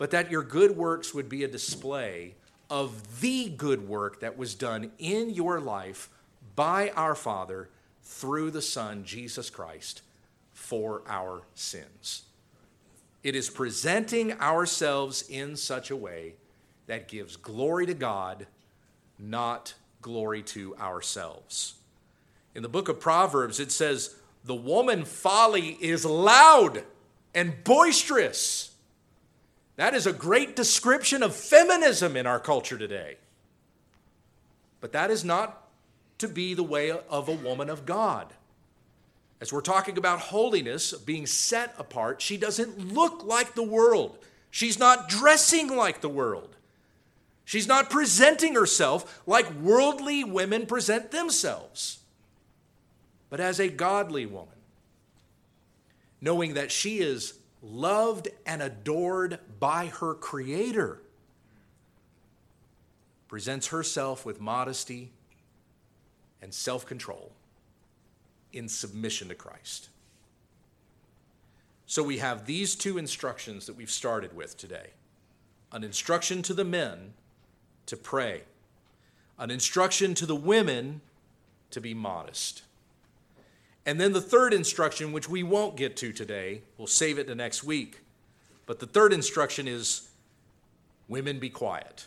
but 0.00 0.12
that 0.12 0.30
your 0.30 0.42
good 0.42 0.78
works 0.78 1.12
would 1.12 1.28
be 1.28 1.44
a 1.44 1.48
display 1.48 2.32
of 2.70 3.20
the 3.20 3.50
good 3.50 3.86
work 3.86 4.20
that 4.20 4.38
was 4.38 4.54
done 4.54 4.90
in 4.98 5.28
your 5.28 5.60
life 5.60 6.08
by 6.56 6.88
our 6.96 7.14
Father 7.14 7.68
through 8.02 8.50
the 8.50 8.62
Son, 8.62 9.04
Jesus 9.04 9.50
Christ, 9.50 10.00
for 10.54 11.02
our 11.06 11.42
sins. 11.54 12.22
It 13.22 13.36
is 13.36 13.50
presenting 13.50 14.32
ourselves 14.40 15.28
in 15.28 15.54
such 15.54 15.90
a 15.90 15.96
way 15.96 16.32
that 16.86 17.06
gives 17.06 17.36
glory 17.36 17.84
to 17.84 17.92
God, 17.92 18.46
not 19.18 19.74
glory 20.00 20.42
to 20.44 20.74
ourselves. 20.76 21.74
In 22.54 22.62
the 22.62 22.70
book 22.70 22.88
of 22.88 23.00
Proverbs, 23.00 23.60
it 23.60 23.70
says, 23.70 24.16
The 24.46 24.54
woman 24.54 25.04
folly 25.04 25.76
is 25.78 26.06
loud 26.06 26.84
and 27.34 27.62
boisterous 27.64 28.69
that 29.80 29.94
is 29.94 30.06
a 30.06 30.12
great 30.12 30.54
description 30.56 31.22
of 31.22 31.34
feminism 31.34 32.14
in 32.14 32.26
our 32.26 32.38
culture 32.38 32.76
today. 32.76 33.16
But 34.82 34.92
that 34.92 35.10
is 35.10 35.24
not 35.24 35.70
to 36.18 36.28
be 36.28 36.52
the 36.52 36.62
way 36.62 36.90
of 36.90 37.30
a 37.30 37.34
woman 37.34 37.70
of 37.70 37.86
God. 37.86 38.26
As 39.40 39.54
we're 39.54 39.62
talking 39.62 39.96
about 39.96 40.18
holiness, 40.18 40.92
being 40.92 41.24
set 41.24 41.74
apart, 41.78 42.20
she 42.20 42.36
doesn't 42.36 42.92
look 42.92 43.24
like 43.24 43.54
the 43.54 43.62
world. 43.62 44.18
She's 44.50 44.78
not 44.78 45.08
dressing 45.08 45.74
like 45.74 46.02
the 46.02 46.10
world. 46.10 46.56
She's 47.46 47.66
not 47.66 47.88
presenting 47.88 48.56
herself 48.56 49.22
like 49.26 49.50
worldly 49.54 50.24
women 50.24 50.66
present 50.66 51.10
themselves, 51.10 52.00
but 53.30 53.40
as 53.40 53.58
a 53.58 53.70
godly 53.70 54.26
woman, 54.26 54.58
knowing 56.20 56.52
that 56.52 56.70
she 56.70 56.98
is 56.98 57.39
loved 57.62 58.28
and 58.46 58.62
adored 58.62 59.38
by 59.58 59.86
her 59.86 60.14
Creator, 60.14 61.00
presents 63.28 63.68
herself 63.68 64.26
with 64.26 64.40
modesty 64.40 65.12
and 66.42 66.52
self 66.52 66.86
control 66.86 67.32
in 68.52 68.68
submission 68.68 69.28
to 69.28 69.34
Christ. 69.34 69.88
So 71.86 72.02
we 72.02 72.18
have 72.18 72.46
these 72.46 72.74
two 72.74 72.98
instructions 72.98 73.66
that 73.66 73.76
we've 73.76 73.90
started 73.90 74.34
with 74.34 74.56
today 74.56 74.90
an 75.72 75.84
instruction 75.84 76.42
to 76.42 76.54
the 76.54 76.64
men 76.64 77.14
to 77.86 77.96
pray, 77.96 78.42
an 79.38 79.50
instruction 79.50 80.14
to 80.14 80.26
the 80.26 80.34
women 80.34 81.00
to 81.70 81.80
be 81.80 81.94
modest. 81.94 82.62
And 83.86 84.00
then 84.00 84.12
the 84.12 84.20
third 84.20 84.52
instruction, 84.52 85.12
which 85.12 85.28
we 85.28 85.42
won't 85.42 85.76
get 85.76 85.96
to 85.98 86.12
today, 86.12 86.62
we'll 86.76 86.86
save 86.86 87.18
it 87.18 87.26
to 87.28 87.34
next 87.34 87.64
week. 87.64 88.00
But 88.66 88.78
the 88.78 88.86
third 88.86 89.12
instruction 89.12 89.66
is 89.66 90.08
women 91.08 91.38
be 91.38 91.50
quiet. 91.50 92.06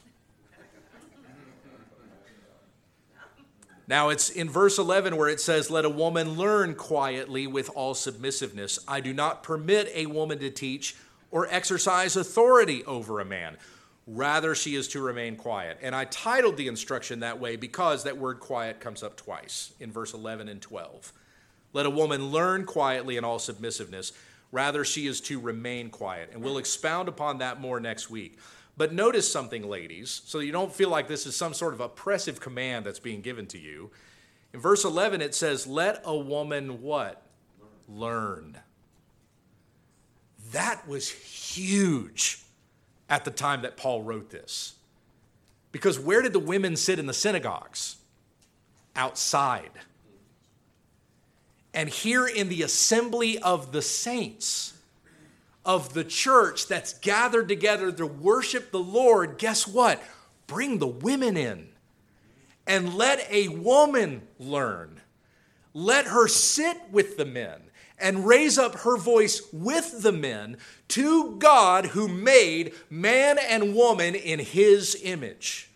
Now 3.87 4.09
it's 4.09 4.29
in 4.29 4.49
verse 4.49 4.77
11 4.77 5.17
where 5.17 5.27
it 5.27 5.41
says, 5.41 5.69
Let 5.69 5.83
a 5.83 5.89
woman 5.89 6.37
learn 6.37 6.75
quietly 6.75 7.47
with 7.47 7.69
all 7.75 7.93
submissiveness. 7.93 8.79
I 8.87 9.01
do 9.01 9.13
not 9.13 9.43
permit 9.43 9.91
a 9.93 10.05
woman 10.05 10.39
to 10.39 10.49
teach 10.49 10.95
or 11.31 11.47
exercise 11.49 12.15
authority 12.15 12.85
over 12.85 13.19
a 13.19 13.25
man. 13.25 13.57
Rather, 14.05 14.53
she 14.55 14.75
is 14.75 14.87
to 14.89 15.01
remain 15.01 15.35
quiet. 15.35 15.79
And 15.81 15.95
I 15.95 16.05
titled 16.05 16.57
the 16.57 16.67
instruction 16.67 17.21
that 17.21 17.39
way 17.39 17.55
because 17.55 18.03
that 18.03 18.17
word 18.17 18.39
quiet 18.39 18.79
comes 18.79 19.03
up 19.03 19.17
twice 19.17 19.73
in 19.79 19.91
verse 19.91 20.13
11 20.13 20.47
and 20.47 20.61
12. 20.61 21.11
Let 21.73 21.85
a 21.85 21.89
woman 21.89 22.27
learn 22.27 22.65
quietly 22.65 23.17
in 23.17 23.23
all 23.23 23.39
submissiveness. 23.39 24.13
Rather, 24.51 24.85
she 24.85 25.07
is 25.07 25.19
to 25.21 25.39
remain 25.39 25.89
quiet. 25.89 26.29
And 26.31 26.43
we'll 26.43 26.59
expound 26.59 27.09
upon 27.09 27.39
that 27.39 27.59
more 27.59 27.79
next 27.79 28.09
week. 28.09 28.37
But 28.77 28.93
notice 28.93 29.31
something, 29.31 29.67
ladies, 29.67 30.21
so 30.25 30.39
you 30.39 30.51
don't 30.51 30.73
feel 30.73 30.89
like 30.89 31.07
this 31.07 31.25
is 31.25 31.35
some 31.35 31.53
sort 31.53 31.73
of 31.73 31.81
oppressive 31.81 32.39
command 32.39 32.85
that's 32.85 32.99
being 32.99 33.21
given 33.21 33.47
to 33.47 33.59
you. 33.59 33.91
In 34.53 34.59
verse 34.59 34.85
11, 34.85 35.21
it 35.21 35.35
says, 35.35 35.67
Let 35.67 36.01
a 36.05 36.15
woman 36.15 36.81
what? 36.81 37.23
Learn. 37.87 38.57
That 40.51 40.87
was 40.87 41.09
huge 41.09 42.43
at 43.09 43.25
the 43.25 43.31
time 43.31 43.63
that 43.63 43.77
Paul 43.77 44.01
wrote 44.03 44.29
this. 44.29 44.75
Because 45.71 45.99
where 45.99 46.21
did 46.21 46.33
the 46.33 46.39
women 46.39 46.75
sit 46.75 46.99
in 46.99 47.07
the 47.07 47.13
synagogues? 47.13 47.97
Outside. 48.95 49.71
And 51.73 51.89
here 51.89 52.27
in 52.27 52.49
the 52.49 52.61
assembly 52.61 53.39
of 53.39 53.71
the 53.71 53.81
saints, 53.81 54.73
of 55.65 55.93
the 55.93 56.03
church 56.03 56.67
that's 56.67 56.93
gathered 56.93 57.47
together 57.47 57.91
to 57.91 58.05
worship 58.05 58.71
the 58.71 58.79
Lord, 58.79 59.37
guess 59.37 59.67
what? 59.67 60.01
Bring 60.45 60.77
the 60.77 60.87
women 60.87 61.37
in 61.37 61.69
and 62.67 62.93
let 62.93 63.29
a 63.31 63.47
woman 63.47 64.27
learn. 64.39 65.01
Let 65.73 66.05
her 66.07 66.27
sit 66.27 66.77
with 66.91 67.17
the 67.17 67.25
men 67.25 67.61
and 67.97 68.27
raise 68.27 68.57
up 68.57 68.75
her 68.79 68.97
voice 68.97 69.41
with 69.51 70.01
the 70.01 70.11
men 70.11 70.57
to 70.89 71.37
God 71.37 71.87
who 71.87 72.07
made 72.07 72.73
man 72.89 73.37
and 73.39 73.75
woman 73.75 74.15
in 74.15 74.39
his 74.39 74.99
image. 75.03 75.71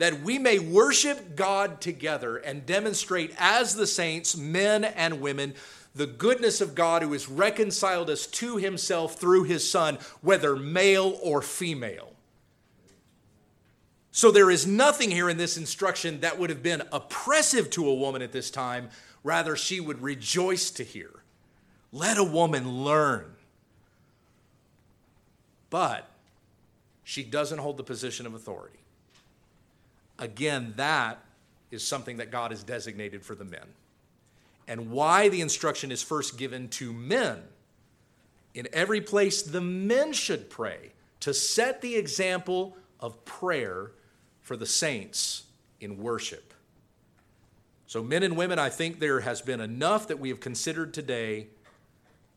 That 0.00 0.22
we 0.22 0.38
may 0.38 0.58
worship 0.58 1.36
God 1.36 1.82
together 1.82 2.38
and 2.38 2.64
demonstrate 2.64 3.34
as 3.38 3.74
the 3.74 3.86
saints, 3.86 4.34
men 4.34 4.82
and 4.82 5.20
women, 5.20 5.52
the 5.94 6.06
goodness 6.06 6.62
of 6.62 6.74
God 6.74 7.02
who 7.02 7.12
has 7.12 7.28
reconciled 7.28 8.08
us 8.08 8.26
to 8.26 8.56
himself 8.56 9.16
through 9.16 9.44
his 9.44 9.68
Son, 9.68 9.98
whether 10.22 10.56
male 10.56 11.18
or 11.22 11.42
female. 11.42 12.14
So 14.10 14.30
there 14.30 14.50
is 14.50 14.66
nothing 14.66 15.10
here 15.10 15.28
in 15.28 15.36
this 15.36 15.58
instruction 15.58 16.20
that 16.20 16.38
would 16.38 16.48
have 16.48 16.62
been 16.62 16.82
oppressive 16.92 17.68
to 17.70 17.86
a 17.86 17.94
woman 17.94 18.22
at 18.22 18.32
this 18.32 18.50
time. 18.50 18.88
Rather, 19.22 19.54
she 19.54 19.80
would 19.80 20.00
rejoice 20.00 20.70
to 20.70 20.82
hear. 20.82 21.10
Let 21.92 22.16
a 22.16 22.24
woman 22.24 22.84
learn. 22.84 23.26
But 25.68 26.08
she 27.04 27.22
doesn't 27.22 27.58
hold 27.58 27.76
the 27.76 27.84
position 27.84 28.24
of 28.24 28.34
authority. 28.34 28.79
Again, 30.20 30.74
that 30.76 31.18
is 31.70 31.86
something 31.86 32.18
that 32.18 32.30
God 32.30 32.50
has 32.50 32.62
designated 32.62 33.24
for 33.24 33.34
the 33.34 33.44
men 33.44 33.66
and 34.68 34.92
why 34.92 35.28
the 35.28 35.40
instruction 35.40 35.90
is 35.90 36.02
first 36.02 36.38
given 36.38 36.68
to 36.68 36.92
men. 36.92 37.42
In 38.54 38.68
every 38.72 39.00
place, 39.00 39.42
the 39.42 39.60
men 39.60 40.12
should 40.12 40.48
pray 40.48 40.92
to 41.20 41.34
set 41.34 41.80
the 41.80 41.96
example 41.96 42.76
of 43.00 43.24
prayer 43.24 43.92
for 44.42 44.56
the 44.56 44.66
saints 44.66 45.44
in 45.80 45.98
worship. 45.98 46.54
So, 47.86 48.02
men 48.02 48.22
and 48.22 48.36
women, 48.36 48.60
I 48.60 48.68
think 48.68 49.00
there 49.00 49.20
has 49.20 49.40
been 49.40 49.60
enough 49.60 50.06
that 50.08 50.20
we 50.20 50.28
have 50.28 50.38
considered 50.38 50.94
today 50.94 51.48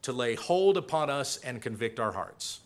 to 0.01 0.11
lay 0.11 0.35
hold 0.35 0.77
upon 0.77 1.09
us 1.09 1.37
and 1.37 1.61
convict 1.61 1.99
our 1.99 2.13
hearts. 2.13 2.61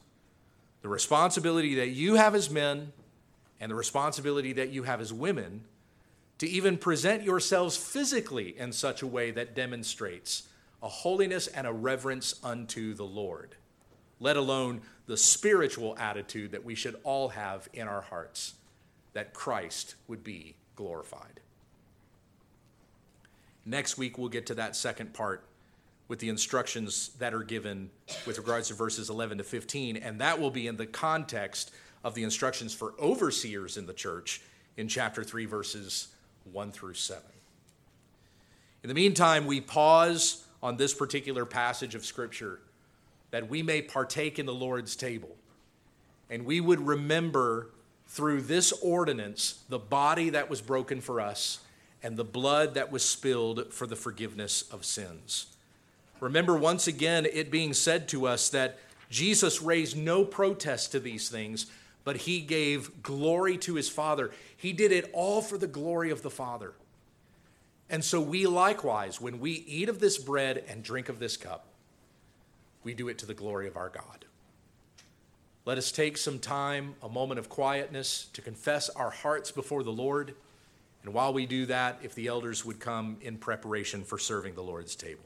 The 0.82 0.89
responsibility 0.89 1.76
that 1.76 1.89
you 1.89 2.15
have 2.15 2.36
as 2.36 2.49
men 2.49 2.93
and 3.60 3.72
the 3.72 3.76
responsibility 3.76 4.53
that 4.53 4.70
you 4.70 4.84
have 4.84 5.01
as 5.01 5.12
women 5.12 5.64
to 6.38 6.47
even 6.47 6.78
present 6.78 7.24
yourselves 7.24 7.76
physically 7.76 8.58
in 8.58 8.72
such 8.72 9.01
a 9.01 9.08
way 9.08 9.32
that 9.32 9.55
demonstrates 9.55 10.43
a 10.84 10.88
holiness 10.88 11.47
and 11.47 11.66
a 11.66 11.74
reverence 11.74 12.36
unto 12.43 12.93
the 12.93 13.05
Lord, 13.05 13.55
let 14.20 14.38
alone 14.38 14.82
the 15.08 15.18
spiritual 15.18 15.97
attitude 15.97 16.51
that 16.51 16.64
we 16.64 16.76
should 16.76 16.95
all 17.03 17.30
have 17.30 17.68
in 17.74 17.88
our 17.88 18.01
hearts, 18.01 18.53
that 19.14 19.34
Christ 19.34 19.95
would 20.08 20.24
be 20.24 20.55
glorified. 20.76 21.39
Next 23.66 23.97
week, 23.97 24.18
we'll 24.18 24.30
get 24.30 24.45
to 24.47 24.55
that 24.55 24.76
second 24.76 25.14
part 25.14 25.43
with 26.08 26.20
the 26.20 26.30
instructions 26.30 27.10
that 27.20 27.34
are 27.34 27.43
given 27.43 27.89
with 28.26 28.38
regards 28.38 28.70
to 28.70 28.74
verses 28.74 29.10
11 29.10 29.39
to 29.39 29.43
15, 29.43 29.97
and 29.97 30.22
that 30.22 30.39
will 30.39 30.51
be 30.51 30.68
in 30.68 30.78
the 30.78 30.86
context 30.86 31.72
of 32.04 32.14
the 32.16 32.24
instructions 32.24 32.74
for 32.74 32.93
overseers 33.00 33.78
in 33.78 33.86
the 33.86 33.93
church 33.93 34.41
in 34.76 34.88
chapter 34.88 35.24
3, 35.24 35.45
verses 35.45 36.10
1 36.52 36.72
through 36.72 36.93
7. 36.93 37.24
In 38.84 38.88
the 38.88 38.93
meantime, 38.93 39.45
we 39.45 39.60
pause 39.60 40.45
on 40.62 40.78
this 40.78 40.93
particular 40.93 41.45
passage 41.45 41.95
of 41.95 42.06
Scripture 42.06 42.60
that 43.32 43.50
we 43.50 43.62
may 43.62 43.82
partake 43.82 44.39
in 44.39 44.45
the 44.45 44.54
Lord's 44.54 44.95
table. 44.95 45.36
And 46.30 46.45
we 46.45 46.62
would 46.62 46.86
remember 46.86 47.70
through 48.08 48.41
this 48.41 48.72
ordinance 48.72 49.64
the 49.70 49.80
body 49.80 50.30
that 50.30 50.50
was 50.50 50.62
broken 50.62 51.02
for 51.02 51.20
us 51.20 51.60
and 52.04 52.16
the 52.16 52.24
blood 52.24 52.76
that 52.76 52.91
was 52.91 53.04
spilled 53.04 53.74
for 53.74 53.88
the 53.88 53.95
forgiveness 53.95 54.62
of 54.72 54.86
sins. 54.86 55.48
Remember 56.20 56.56
once 56.56 56.88
again 56.88 57.26
it 57.26 57.52
being 57.52 57.74
said 57.74 58.08
to 58.10 58.28
us 58.28 58.50
that 58.50 58.80
Jesus 59.10 59.62
raised 59.62 59.98
no 59.98 60.24
protest 60.24 60.91
to 60.91 61.00
these 61.00 61.30
things, 61.30 61.68
but 62.08 62.16
he 62.16 62.39
gave 62.39 63.03
glory 63.03 63.58
to 63.58 63.76
his 63.76 63.89
Father. 63.89 64.32
He 64.55 64.72
did 64.72 64.93
it 64.93 65.10
all 65.12 65.41
for 65.41 65.58
the 65.58 65.68
glory 65.68 66.10
of 66.10 66.22
the 66.22 66.30
Father. 66.30 66.72
And 67.89 68.01
so 68.01 68.22
we 68.22 68.47
likewise, 68.47 69.20
when 69.20 69.41
we 69.41 69.51
eat 69.51 69.89
of 69.89 69.99
this 69.99 70.18
bread 70.18 70.64
and 70.70 70.82
drink 70.82 71.10
of 71.10 71.20
this 71.20 71.36
cup, 71.36 71.68
we 72.82 72.93
do 72.93 73.10
it 73.10 73.18
to 73.18 73.26
the 73.26 73.34
glory 73.34 73.68
of 73.68 73.76
our 73.76 73.89
God. 73.89 74.24
Let 75.66 75.78
us 75.78 75.91
take 75.91 76.18
some 76.18 76.39
time, 76.39 76.95
a 77.03 77.10
moment 77.10 77.39
of 77.39 77.49
quietness, 77.49 78.28
to 78.32 78.41
confess 78.41 78.88
our 78.88 79.10
hearts 79.10 79.51
before 79.51 79.84
the 79.84 79.91
Lord. 79.91 80.34
And 81.03 81.14
while 81.14 81.34
we 81.34 81.45
do 81.45 81.66
that, 81.66 81.99
if 82.03 82.16
the 82.16 82.28
elders 82.28 82.64
would 82.64 82.80
come 82.80 83.18
in 83.20 83.38
preparation 83.38 84.05
for 84.05 84.18
serving 84.18 84.55
the 84.55 84.64
Lord's 84.64 84.95
table. 84.95 85.26